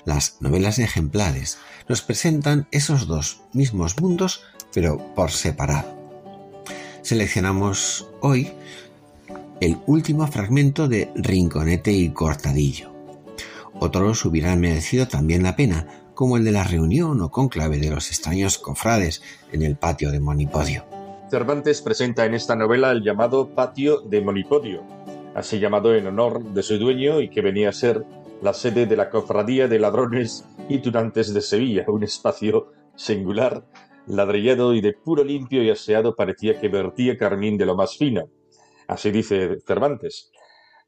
Las 0.04 0.38
novelas 0.40 0.78
ejemplares 0.78 1.58
nos 1.88 2.02
presentan 2.02 2.66
esos 2.70 3.06
dos 3.06 3.42
mismos 3.52 4.00
mundos, 4.00 4.42
pero 4.72 5.14
por 5.14 5.30
separado. 5.30 5.96
Seleccionamos 7.02 8.08
hoy 8.20 8.50
el 9.60 9.78
último 9.86 10.26
fragmento 10.26 10.88
de 10.88 11.10
Rinconete 11.14 11.92
y 11.92 12.10
Cortadillo. 12.10 12.92
Otros 13.80 14.24
hubieran 14.24 14.60
merecido 14.60 15.06
también 15.06 15.42
la 15.42 15.56
pena, 15.56 15.86
como 16.14 16.36
el 16.36 16.44
de 16.44 16.52
la 16.52 16.64
reunión 16.64 17.20
o 17.20 17.30
cónclave 17.30 17.78
de 17.78 17.90
los 17.90 18.08
extraños 18.08 18.58
cofrades 18.58 19.22
en 19.52 19.62
el 19.62 19.76
patio 19.76 20.10
de 20.10 20.20
Monipodio. 20.20 20.84
Cervantes 21.30 21.82
presenta 21.82 22.24
en 22.24 22.34
esta 22.34 22.56
novela 22.56 22.90
el 22.90 23.04
llamado 23.04 23.54
patio 23.54 24.00
de 24.00 24.20
Monipodio, 24.20 24.82
así 25.38 25.60
llamado 25.60 25.94
en 25.94 26.04
honor 26.08 26.42
de 26.42 26.64
su 26.64 26.78
dueño 26.78 27.20
y 27.20 27.30
que 27.30 27.42
venía 27.42 27.68
a 27.68 27.72
ser 27.72 28.04
la 28.42 28.52
sede 28.52 28.86
de 28.86 28.96
la 28.96 29.08
Cofradía 29.08 29.68
de 29.68 29.78
Ladrones 29.78 30.44
y 30.68 30.78
Tunantes 30.78 31.32
de 31.32 31.40
Sevilla, 31.40 31.84
un 31.86 32.02
espacio 32.02 32.72
singular, 32.96 33.64
ladrillado 34.08 34.74
y 34.74 34.80
de 34.80 34.94
puro 34.94 35.22
limpio 35.22 35.62
y 35.62 35.70
aseado 35.70 36.16
parecía 36.16 36.60
que 36.60 36.68
vertía 36.68 37.16
carmín 37.16 37.56
de 37.56 37.66
lo 37.66 37.76
más 37.76 37.96
fino. 37.96 38.28
Así 38.88 39.12
dice 39.12 39.60
Cervantes. 39.64 40.32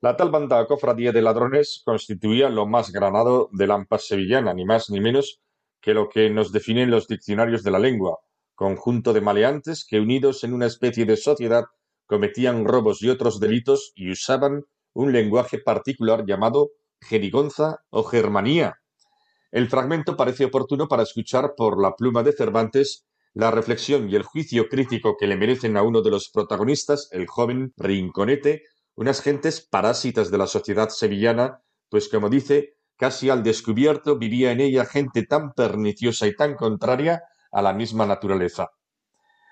La 0.00 0.16
tal 0.16 0.30
banda 0.30 0.66
cofradía 0.66 1.12
de 1.12 1.22
ladrones 1.22 1.82
constituía 1.84 2.48
lo 2.48 2.66
más 2.66 2.90
granado 2.90 3.50
de 3.52 3.68
la 3.68 3.86
sevillana, 3.98 4.52
ni 4.52 4.64
más 4.64 4.90
ni 4.90 4.98
menos 5.00 5.40
que 5.80 5.94
lo 5.94 6.08
que 6.08 6.28
nos 6.28 6.50
definen 6.50 6.90
los 6.90 7.06
diccionarios 7.06 7.62
de 7.62 7.70
la 7.70 7.78
lengua, 7.78 8.18
conjunto 8.56 9.12
de 9.12 9.20
maleantes 9.20 9.86
que 9.88 10.00
unidos 10.00 10.42
en 10.42 10.54
una 10.54 10.66
especie 10.66 11.04
de 11.04 11.16
sociedad 11.16 11.66
cometían 12.10 12.64
robos 12.64 13.02
y 13.02 13.08
otros 13.08 13.38
delitos 13.38 13.92
y 13.94 14.10
usaban 14.10 14.64
un 14.94 15.12
lenguaje 15.12 15.60
particular 15.60 16.26
llamado 16.26 16.70
jerigonza 17.00 17.84
o 17.88 18.02
germanía. 18.02 18.80
El 19.52 19.68
fragmento 19.68 20.16
parece 20.16 20.44
oportuno 20.44 20.88
para 20.88 21.04
escuchar 21.04 21.54
por 21.56 21.80
la 21.80 21.94
pluma 21.94 22.24
de 22.24 22.32
Cervantes 22.32 23.06
la 23.32 23.52
reflexión 23.52 24.10
y 24.10 24.16
el 24.16 24.24
juicio 24.24 24.68
crítico 24.68 25.16
que 25.16 25.28
le 25.28 25.36
merecen 25.36 25.76
a 25.76 25.84
uno 25.84 26.02
de 26.02 26.10
los 26.10 26.30
protagonistas, 26.30 27.08
el 27.12 27.28
joven 27.28 27.72
Rinconete, 27.76 28.64
unas 28.96 29.22
gentes 29.22 29.60
parásitas 29.60 30.32
de 30.32 30.38
la 30.38 30.48
sociedad 30.48 30.88
sevillana, 30.88 31.60
pues 31.88 32.08
como 32.08 32.28
dice, 32.28 32.74
casi 32.96 33.30
al 33.30 33.44
descubierto 33.44 34.18
vivía 34.18 34.50
en 34.50 34.60
ella 34.60 34.84
gente 34.84 35.26
tan 35.26 35.52
perniciosa 35.52 36.26
y 36.26 36.34
tan 36.34 36.56
contraria 36.56 37.22
a 37.52 37.62
la 37.62 37.72
misma 37.72 38.04
naturaleza. 38.04 38.70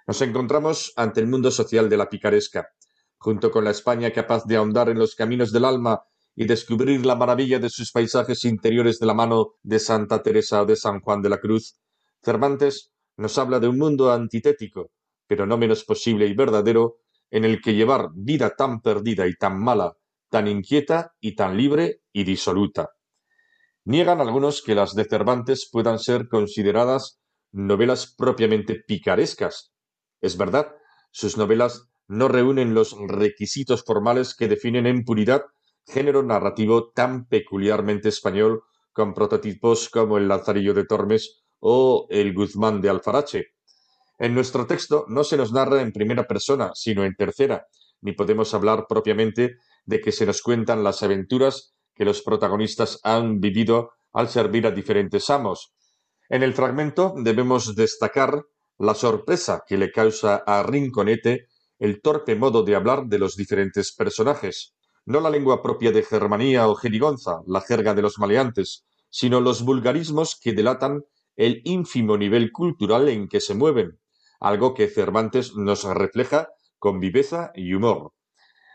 Nos 0.08 0.22
encontramos 0.22 0.94
ante 0.96 1.20
el 1.20 1.26
mundo 1.26 1.50
social 1.50 1.90
de 1.90 1.98
la 1.98 2.08
picaresca, 2.08 2.70
junto 3.18 3.50
con 3.50 3.62
la 3.62 3.72
España 3.72 4.10
capaz 4.10 4.46
de 4.46 4.56
ahondar 4.56 4.88
en 4.88 4.98
los 4.98 5.14
caminos 5.14 5.52
del 5.52 5.66
alma 5.66 6.02
y 6.34 6.46
descubrir 6.46 7.04
la 7.04 7.14
maravilla 7.14 7.58
de 7.58 7.68
sus 7.68 7.92
paisajes 7.92 8.46
interiores 8.46 8.98
de 8.98 9.04
la 9.04 9.12
mano 9.12 9.56
de 9.62 9.78
Santa 9.78 10.22
Teresa 10.22 10.64
de 10.64 10.76
San 10.76 11.02
Juan 11.02 11.20
de 11.20 11.28
la 11.28 11.36
Cruz, 11.36 11.78
Cervantes 12.22 12.90
nos 13.18 13.36
habla 13.36 13.60
de 13.60 13.68
un 13.68 13.76
mundo 13.76 14.10
antitético, 14.10 14.92
pero 15.26 15.44
no 15.44 15.58
menos 15.58 15.84
posible 15.84 16.26
y 16.26 16.32
verdadero, 16.32 17.00
en 17.30 17.44
el 17.44 17.60
que 17.60 17.74
llevar 17.74 18.08
vida 18.14 18.56
tan 18.56 18.80
perdida 18.80 19.26
y 19.26 19.34
tan 19.34 19.60
mala, 19.62 19.92
tan 20.30 20.48
inquieta 20.48 21.12
y 21.20 21.36
tan 21.36 21.54
libre 21.54 22.00
y 22.14 22.24
disoluta. 22.24 22.92
Niegan 23.84 24.22
algunos 24.22 24.62
que 24.62 24.74
las 24.74 24.94
de 24.94 25.04
Cervantes 25.04 25.68
puedan 25.70 25.98
ser 25.98 26.28
consideradas 26.28 27.20
novelas 27.52 28.14
propiamente 28.16 28.82
picarescas. 28.86 29.74
Es 30.20 30.36
verdad, 30.36 30.74
sus 31.10 31.36
novelas 31.36 31.88
no 32.06 32.28
reúnen 32.28 32.74
los 32.74 32.96
requisitos 33.06 33.84
formales 33.84 34.34
que 34.34 34.48
definen 34.48 34.86
en 34.86 35.04
puridad 35.04 35.44
género 35.86 36.22
narrativo 36.22 36.90
tan 36.90 37.26
peculiarmente 37.26 38.08
español 38.08 38.62
con 38.92 39.14
prototipos 39.14 39.88
como 39.88 40.18
el 40.18 40.28
Lazarillo 40.28 40.74
de 40.74 40.84
Tormes 40.84 41.44
o 41.60 42.06
el 42.10 42.34
Guzmán 42.34 42.80
de 42.80 42.90
Alfarache. 42.90 43.46
En 44.18 44.34
nuestro 44.34 44.66
texto 44.66 45.06
no 45.08 45.22
se 45.22 45.36
nos 45.36 45.52
narra 45.52 45.80
en 45.80 45.92
primera 45.92 46.26
persona, 46.26 46.72
sino 46.74 47.04
en 47.04 47.14
tercera, 47.14 47.66
ni 48.00 48.12
podemos 48.12 48.52
hablar 48.54 48.86
propiamente 48.88 49.58
de 49.84 50.00
que 50.00 50.12
se 50.12 50.26
nos 50.26 50.42
cuentan 50.42 50.82
las 50.82 51.02
aventuras 51.02 51.74
que 51.94 52.04
los 52.04 52.22
protagonistas 52.22 53.00
han 53.02 53.40
vivido 53.40 53.92
al 54.12 54.28
servir 54.28 54.66
a 54.66 54.70
diferentes 54.70 55.30
amos. 55.30 55.74
En 56.28 56.42
el 56.42 56.52
fragmento 56.52 57.14
debemos 57.16 57.74
destacar 57.74 58.44
la 58.78 58.94
sorpresa 58.94 59.64
que 59.66 59.76
le 59.76 59.90
causa 59.90 60.36
a 60.46 60.62
Rinconete 60.62 61.48
el 61.78 62.00
torpe 62.00 62.36
modo 62.36 62.62
de 62.62 62.76
hablar 62.76 63.06
de 63.06 63.18
los 63.18 63.36
diferentes 63.36 63.92
personajes, 63.92 64.74
no 65.04 65.20
la 65.20 65.30
lengua 65.30 65.62
propia 65.62 65.90
de 65.90 66.02
Germanía 66.02 66.68
o 66.68 66.74
Jerigonza, 66.74 67.40
la 67.46 67.60
jerga 67.60 67.94
de 67.94 68.02
los 68.02 68.18
maleantes, 68.18 68.84
sino 69.10 69.40
los 69.40 69.64
vulgarismos 69.64 70.38
que 70.40 70.52
delatan 70.52 71.04
el 71.36 71.62
ínfimo 71.64 72.16
nivel 72.16 72.52
cultural 72.52 73.08
en 73.08 73.28
que 73.28 73.40
se 73.40 73.54
mueven, 73.54 73.98
algo 74.40 74.74
que 74.74 74.88
Cervantes 74.88 75.54
nos 75.56 75.84
refleja 75.84 76.48
con 76.78 77.00
viveza 77.00 77.52
y 77.54 77.74
humor. 77.74 78.12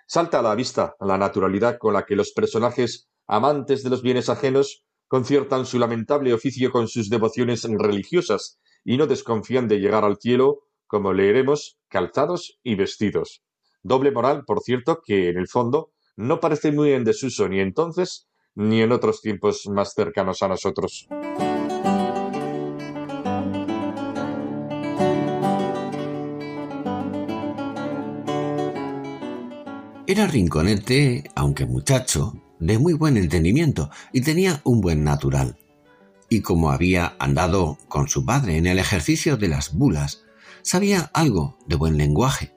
Salta 0.07 0.39
a 0.39 0.41
la 0.41 0.55
vista 0.55 0.95
la 0.99 1.17
naturalidad 1.17 1.77
con 1.77 1.93
la 1.93 2.05
que 2.05 2.15
los 2.15 2.31
personajes 2.31 3.09
amantes 3.27 3.83
de 3.83 3.89
los 3.89 4.01
bienes 4.01 4.29
ajenos 4.29 4.85
conciertan 5.07 5.65
su 5.65 5.79
lamentable 5.79 6.33
oficio 6.33 6.71
con 6.71 6.87
sus 6.87 7.09
devociones 7.09 7.63
religiosas 7.63 8.59
y 8.83 8.97
no 8.97 9.07
desconfían 9.07 9.67
de 9.67 9.79
llegar 9.79 10.03
al 10.03 10.17
cielo, 10.17 10.61
como 10.87 11.13
leeremos, 11.13 11.79
calzados 11.87 12.59
y 12.63 12.75
vestidos. 12.75 13.43
Doble 13.81 14.11
moral, 14.11 14.43
por 14.45 14.61
cierto, 14.61 15.01
que 15.05 15.29
en 15.29 15.37
el 15.37 15.47
fondo 15.47 15.91
no 16.15 16.39
parece 16.39 16.71
muy 16.71 16.91
en 16.91 17.03
desuso 17.03 17.47
ni 17.49 17.59
entonces 17.59 18.27
ni 18.55 18.81
en 18.81 18.91
otros 18.91 19.21
tiempos 19.21 19.67
más 19.67 19.93
cercanos 19.93 20.43
a 20.43 20.47
nosotros. 20.47 21.07
Era 30.05 30.27
Rinconete, 30.27 31.23
aunque 31.33 31.65
muchacho, 31.65 32.33
de 32.59 32.77
muy 32.77 32.93
buen 32.93 33.17
entendimiento 33.17 33.89
y 34.11 34.21
tenía 34.21 34.61
un 34.63 34.79
buen 34.79 35.03
natural. 35.03 35.57
Y 36.33 36.41
como 36.41 36.71
había 36.71 37.15
andado 37.19 37.77
con 37.87 38.07
su 38.07 38.25
padre 38.25 38.57
en 38.57 38.65
el 38.65 38.79
ejercicio 38.79 39.37
de 39.37 39.47
las 39.47 39.71
bulas, 39.71 40.23
sabía 40.63 41.11
algo 41.13 41.59
de 41.67 41.75
buen 41.75 41.95
lenguaje 41.95 42.55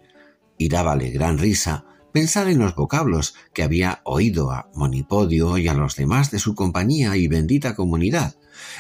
y 0.57 0.70
dábale 0.70 1.11
gran 1.11 1.37
risa 1.37 1.85
pensar 2.11 2.49
en 2.49 2.59
los 2.59 2.74
vocablos 2.74 3.35
que 3.53 3.62
había 3.62 4.01
oído 4.05 4.51
a 4.51 4.70
Monipodio 4.72 5.59
y 5.59 5.68
a 5.68 5.74
los 5.74 5.95
demás 5.95 6.31
de 6.31 6.39
su 6.39 6.55
compañía 6.55 7.18
y 7.18 7.29
bendita 7.29 7.74
comunidad, 7.74 8.37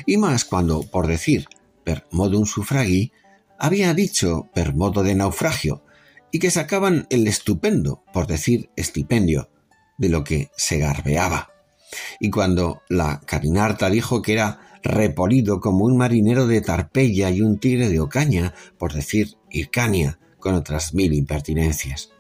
y 0.06 0.16
más 0.16 0.46
cuando, 0.46 0.80
por 0.84 1.08
decir 1.08 1.44
per 1.84 2.06
modum 2.10 2.46
sufragi, 2.46 3.12
había 3.58 3.92
dicho 3.92 4.48
per 4.54 4.74
modo 4.74 5.02
de 5.02 5.14
naufragio, 5.14 5.84
y 6.32 6.38
que 6.38 6.50
sacaban 6.50 7.06
el 7.10 7.26
estupendo, 7.26 8.02
por 8.14 8.26
decir 8.26 8.70
estipendio, 8.76 9.50
de 9.98 10.08
lo 10.08 10.24
que 10.24 10.50
se 10.56 10.78
garbeaba. 10.78 11.50
Y 12.18 12.30
cuando 12.30 12.80
la 12.88 13.20
Carinarta 13.20 13.90
dijo 13.90 14.22
que 14.22 14.32
era 14.32 14.65
repolido 14.86 15.60
como 15.60 15.84
un 15.84 15.96
marinero 15.96 16.46
de 16.46 16.60
Tarpeya 16.60 17.30
y 17.30 17.40
un 17.40 17.58
tigre 17.58 17.88
de 17.88 18.00
Ocaña, 18.00 18.54
por 18.78 18.92
decir 18.92 19.36
Hircania, 19.50 20.18
con 20.38 20.54
otras 20.54 20.94
mil 20.94 21.12
impertinencias. 21.12 22.10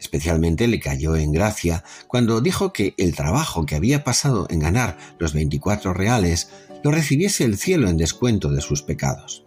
Especialmente 0.00 0.66
le 0.66 0.80
cayó 0.80 1.16
en 1.16 1.32
gracia 1.32 1.84
cuando 2.06 2.40
dijo 2.40 2.72
que 2.72 2.94
el 2.96 3.14
trabajo 3.14 3.64
que 3.66 3.76
había 3.76 4.04
pasado 4.04 4.46
en 4.50 4.60
ganar 4.60 4.98
los 5.18 5.32
veinticuatro 5.32 5.94
reales 5.94 6.50
lo 6.82 6.90
recibiese 6.90 7.44
el 7.44 7.56
cielo 7.56 7.88
en 7.88 7.96
descuento 7.96 8.50
de 8.50 8.60
sus 8.60 8.82
pecados. 8.82 9.44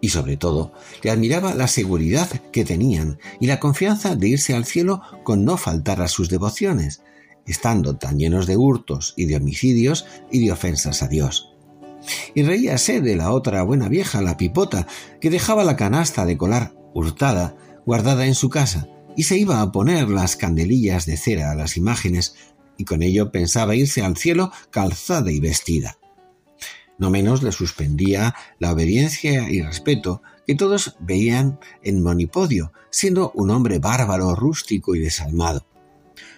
Y 0.00 0.10
sobre 0.10 0.36
todo, 0.36 0.72
le 1.02 1.10
admiraba 1.10 1.54
la 1.54 1.66
seguridad 1.66 2.28
que 2.52 2.64
tenían 2.64 3.18
y 3.40 3.46
la 3.46 3.58
confianza 3.58 4.16
de 4.16 4.28
irse 4.28 4.54
al 4.54 4.66
cielo 4.66 5.00
con 5.22 5.44
no 5.44 5.56
faltar 5.56 6.02
a 6.02 6.08
sus 6.08 6.28
devociones, 6.28 7.02
estando 7.46 7.96
tan 7.96 8.18
llenos 8.18 8.46
de 8.46 8.56
hurtos 8.56 9.14
y 9.16 9.26
de 9.26 9.36
homicidios 9.36 10.06
y 10.30 10.44
de 10.44 10.52
ofensas 10.52 11.02
a 11.02 11.08
Dios. 11.08 11.50
Y 12.34 12.42
reíase 12.42 13.00
de 13.00 13.16
la 13.16 13.30
otra 13.30 13.62
buena 13.62 13.88
vieja, 13.88 14.20
la 14.20 14.36
pipota, 14.36 14.86
que 15.20 15.30
dejaba 15.30 15.64
la 15.64 15.76
canasta 15.76 16.26
de 16.26 16.36
colar 16.36 16.74
hurtada 16.92 17.56
guardada 17.86 18.26
en 18.26 18.34
su 18.34 18.48
casa 18.48 18.88
y 19.16 19.24
se 19.24 19.36
iba 19.36 19.60
a 19.60 19.72
poner 19.72 20.08
las 20.08 20.36
candelillas 20.36 21.06
de 21.06 21.16
cera 21.16 21.50
a 21.50 21.54
las 21.54 21.76
imágenes 21.76 22.34
y 22.76 22.84
con 22.84 23.02
ello 23.02 23.30
pensaba 23.30 23.76
irse 23.76 24.02
al 24.02 24.16
cielo 24.16 24.50
calzada 24.70 25.30
y 25.30 25.40
vestida. 25.40 25.98
No 26.98 27.10
menos 27.10 27.42
le 27.42 27.52
suspendía 27.52 28.34
la 28.58 28.72
obediencia 28.72 29.50
y 29.50 29.62
respeto 29.62 30.22
que 30.46 30.54
todos 30.54 30.96
veían 31.00 31.58
en 31.82 32.02
Monipodio, 32.02 32.72
siendo 32.90 33.32
un 33.34 33.50
hombre 33.50 33.78
bárbaro, 33.78 34.34
rústico 34.34 34.94
y 34.94 35.00
desalmado. 35.00 35.66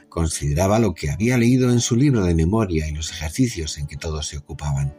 Consideraba 0.08 0.78
lo 0.78 0.94
que 0.94 1.10
había 1.10 1.36
leído 1.36 1.70
en 1.70 1.80
su 1.80 1.96
libro 1.96 2.24
de 2.24 2.34
memoria 2.34 2.88
y 2.88 2.92
los 2.92 3.10
ejercicios 3.10 3.78
en 3.78 3.86
que 3.86 3.96
todos 3.96 4.26
se 4.26 4.38
ocupaban. 4.38 4.94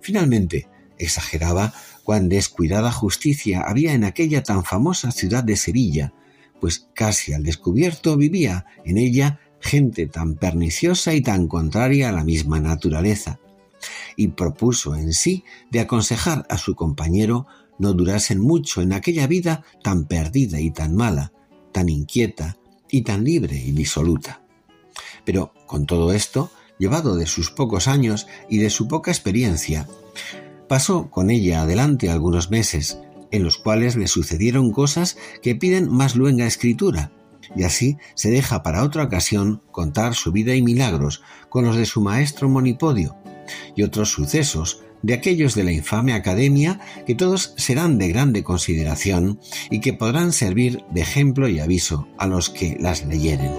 Finalmente, 0.00 0.68
exageraba 0.98 1.72
cuán 2.04 2.28
descuidada 2.28 2.92
justicia 2.92 3.62
había 3.62 3.92
en 3.94 4.04
aquella 4.04 4.42
tan 4.42 4.64
famosa 4.64 5.12
ciudad 5.12 5.44
de 5.44 5.56
Sevilla, 5.56 6.12
pues 6.60 6.88
casi 6.94 7.32
al 7.32 7.42
descubierto 7.42 8.16
vivía 8.16 8.66
en 8.84 8.98
ella 8.98 9.40
gente 9.60 10.06
tan 10.06 10.34
perniciosa 10.34 11.14
y 11.14 11.20
tan 11.20 11.46
contraria 11.46 12.08
a 12.08 12.12
la 12.12 12.24
misma 12.24 12.60
naturaleza, 12.60 13.40
y 14.16 14.28
propuso 14.28 14.96
en 14.96 15.12
sí 15.12 15.44
de 15.70 15.80
aconsejar 15.80 16.46
a 16.48 16.58
su 16.58 16.74
compañero 16.74 17.46
no 17.78 17.92
durasen 17.92 18.40
mucho 18.40 18.82
en 18.82 18.92
aquella 18.92 19.26
vida 19.26 19.64
tan 19.82 20.04
perdida 20.06 20.60
y 20.60 20.70
tan 20.70 20.94
mala, 20.94 21.32
tan 21.72 21.88
inquieta 21.88 22.58
y 22.92 23.02
tan 23.02 23.24
libre 23.24 23.56
y 23.56 23.72
disoluta. 23.72 24.42
Pero 25.24 25.52
con 25.66 25.86
todo 25.86 26.12
esto, 26.12 26.52
llevado 26.78 27.16
de 27.16 27.26
sus 27.26 27.50
pocos 27.50 27.88
años 27.88 28.28
y 28.48 28.58
de 28.58 28.70
su 28.70 28.86
poca 28.86 29.10
experiencia, 29.10 29.88
pasó 30.68 31.10
con 31.10 31.30
ella 31.30 31.62
adelante 31.62 32.10
algunos 32.10 32.50
meses, 32.50 32.98
en 33.32 33.42
los 33.42 33.56
cuales 33.56 33.96
le 33.96 34.06
sucedieron 34.06 34.70
cosas 34.70 35.16
que 35.42 35.56
piden 35.56 35.90
más 35.90 36.14
luenga 36.14 36.46
escritura, 36.46 37.10
y 37.56 37.64
así 37.64 37.96
se 38.14 38.30
deja 38.30 38.62
para 38.62 38.84
otra 38.84 39.04
ocasión 39.04 39.62
contar 39.72 40.14
su 40.14 40.30
vida 40.30 40.54
y 40.54 40.62
milagros 40.62 41.22
con 41.48 41.64
los 41.64 41.76
de 41.76 41.86
su 41.86 42.02
maestro 42.02 42.48
Monipodio, 42.48 43.16
y 43.74 43.82
otros 43.82 44.10
sucesos 44.10 44.82
de 45.02 45.14
aquellos 45.14 45.54
de 45.54 45.64
la 45.64 45.72
infame 45.72 46.14
academia 46.14 46.80
que 47.06 47.14
todos 47.14 47.54
serán 47.56 47.98
de 47.98 48.08
grande 48.08 48.42
consideración 48.42 49.40
y 49.70 49.80
que 49.80 49.92
podrán 49.92 50.32
servir 50.32 50.84
de 50.90 51.02
ejemplo 51.02 51.48
y 51.48 51.60
aviso 51.60 52.08
a 52.18 52.26
los 52.26 52.50
que 52.50 52.76
las 52.80 53.04
leyeren. 53.04 53.52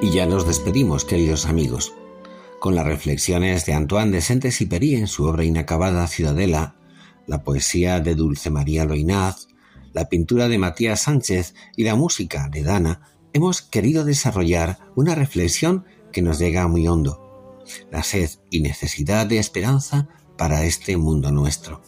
Y 0.00 0.10
ya 0.10 0.26
nos 0.26 0.46
despedimos, 0.46 1.04
queridos 1.04 1.46
amigos 1.46 1.92
con 2.60 2.74
las 2.74 2.86
reflexiones 2.86 3.66
de 3.66 3.74
Antoine 3.74 4.10
de 4.10 4.20
Saint-Exupéry 4.20 4.96
en 4.96 5.06
su 5.06 5.24
obra 5.24 5.44
inacabada 5.44 6.06
Ciudadela, 6.06 6.76
la 7.26 7.42
poesía 7.42 8.00
de 8.00 8.14
Dulce 8.14 8.50
María 8.50 8.84
Loinaz, 8.84 9.48
la 9.92 10.08
pintura 10.08 10.48
de 10.48 10.58
Matías 10.58 11.02
Sánchez 11.02 11.54
y 11.76 11.84
la 11.84 11.94
música 11.94 12.48
de 12.48 12.62
Dana, 12.62 13.00
hemos 13.32 13.62
querido 13.62 14.04
desarrollar 14.04 14.78
una 14.96 15.14
reflexión 15.14 15.84
que 16.12 16.22
nos 16.22 16.38
llega 16.38 16.66
muy 16.68 16.88
hondo, 16.88 17.64
la 17.90 18.02
sed 18.02 18.30
y 18.50 18.60
necesidad 18.60 19.26
de 19.26 19.38
esperanza 19.38 20.08
para 20.36 20.64
este 20.64 20.96
mundo 20.96 21.30
nuestro. 21.30 21.82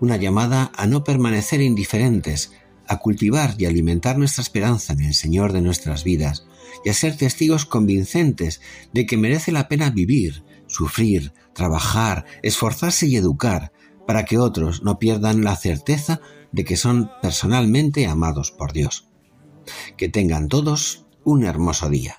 Una 0.00 0.16
llamada 0.16 0.72
a 0.76 0.86
no 0.86 1.04
permanecer 1.04 1.62
indiferentes, 1.62 2.52
a 2.86 2.98
cultivar 2.98 3.54
y 3.58 3.66
alimentar 3.66 4.18
nuestra 4.18 4.42
esperanza 4.42 4.92
en 4.92 5.02
el 5.02 5.14
Señor 5.14 5.52
de 5.52 5.62
nuestras 5.62 6.04
vidas, 6.04 6.46
y 6.84 6.90
a 6.90 6.94
ser 6.94 7.16
testigos 7.16 7.66
convincentes 7.66 8.60
de 8.92 9.06
que 9.06 9.16
merece 9.16 9.52
la 9.52 9.68
pena 9.68 9.90
vivir, 9.90 10.44
sufrir, 10.66 11.32
trabajar, 11.54 12.24
esforzarse 12.42 13.06
y 13.06 13.16
educar, 13.16 13.72
para 14.06 14.24
que 14.24 14.38
otros 14.38 14.82
no 14.82 14.98
pierdan 14.98 15.42
la 15.42 15.56
certeza 15.56 16.20
de 16.52 16.64
que 16.64 16.76
son 16.76 17.10
personalmente 17.22 18.06
amados 18.06 18.50
por 18.50 18.72
Dios. 18.72 19.08
Que 19.96 20.08
tengan 20.08 20.48
todos 20.48 21.06
un 21.24 21.44
hermoso 21.44 21.90
día. 21.90 22.18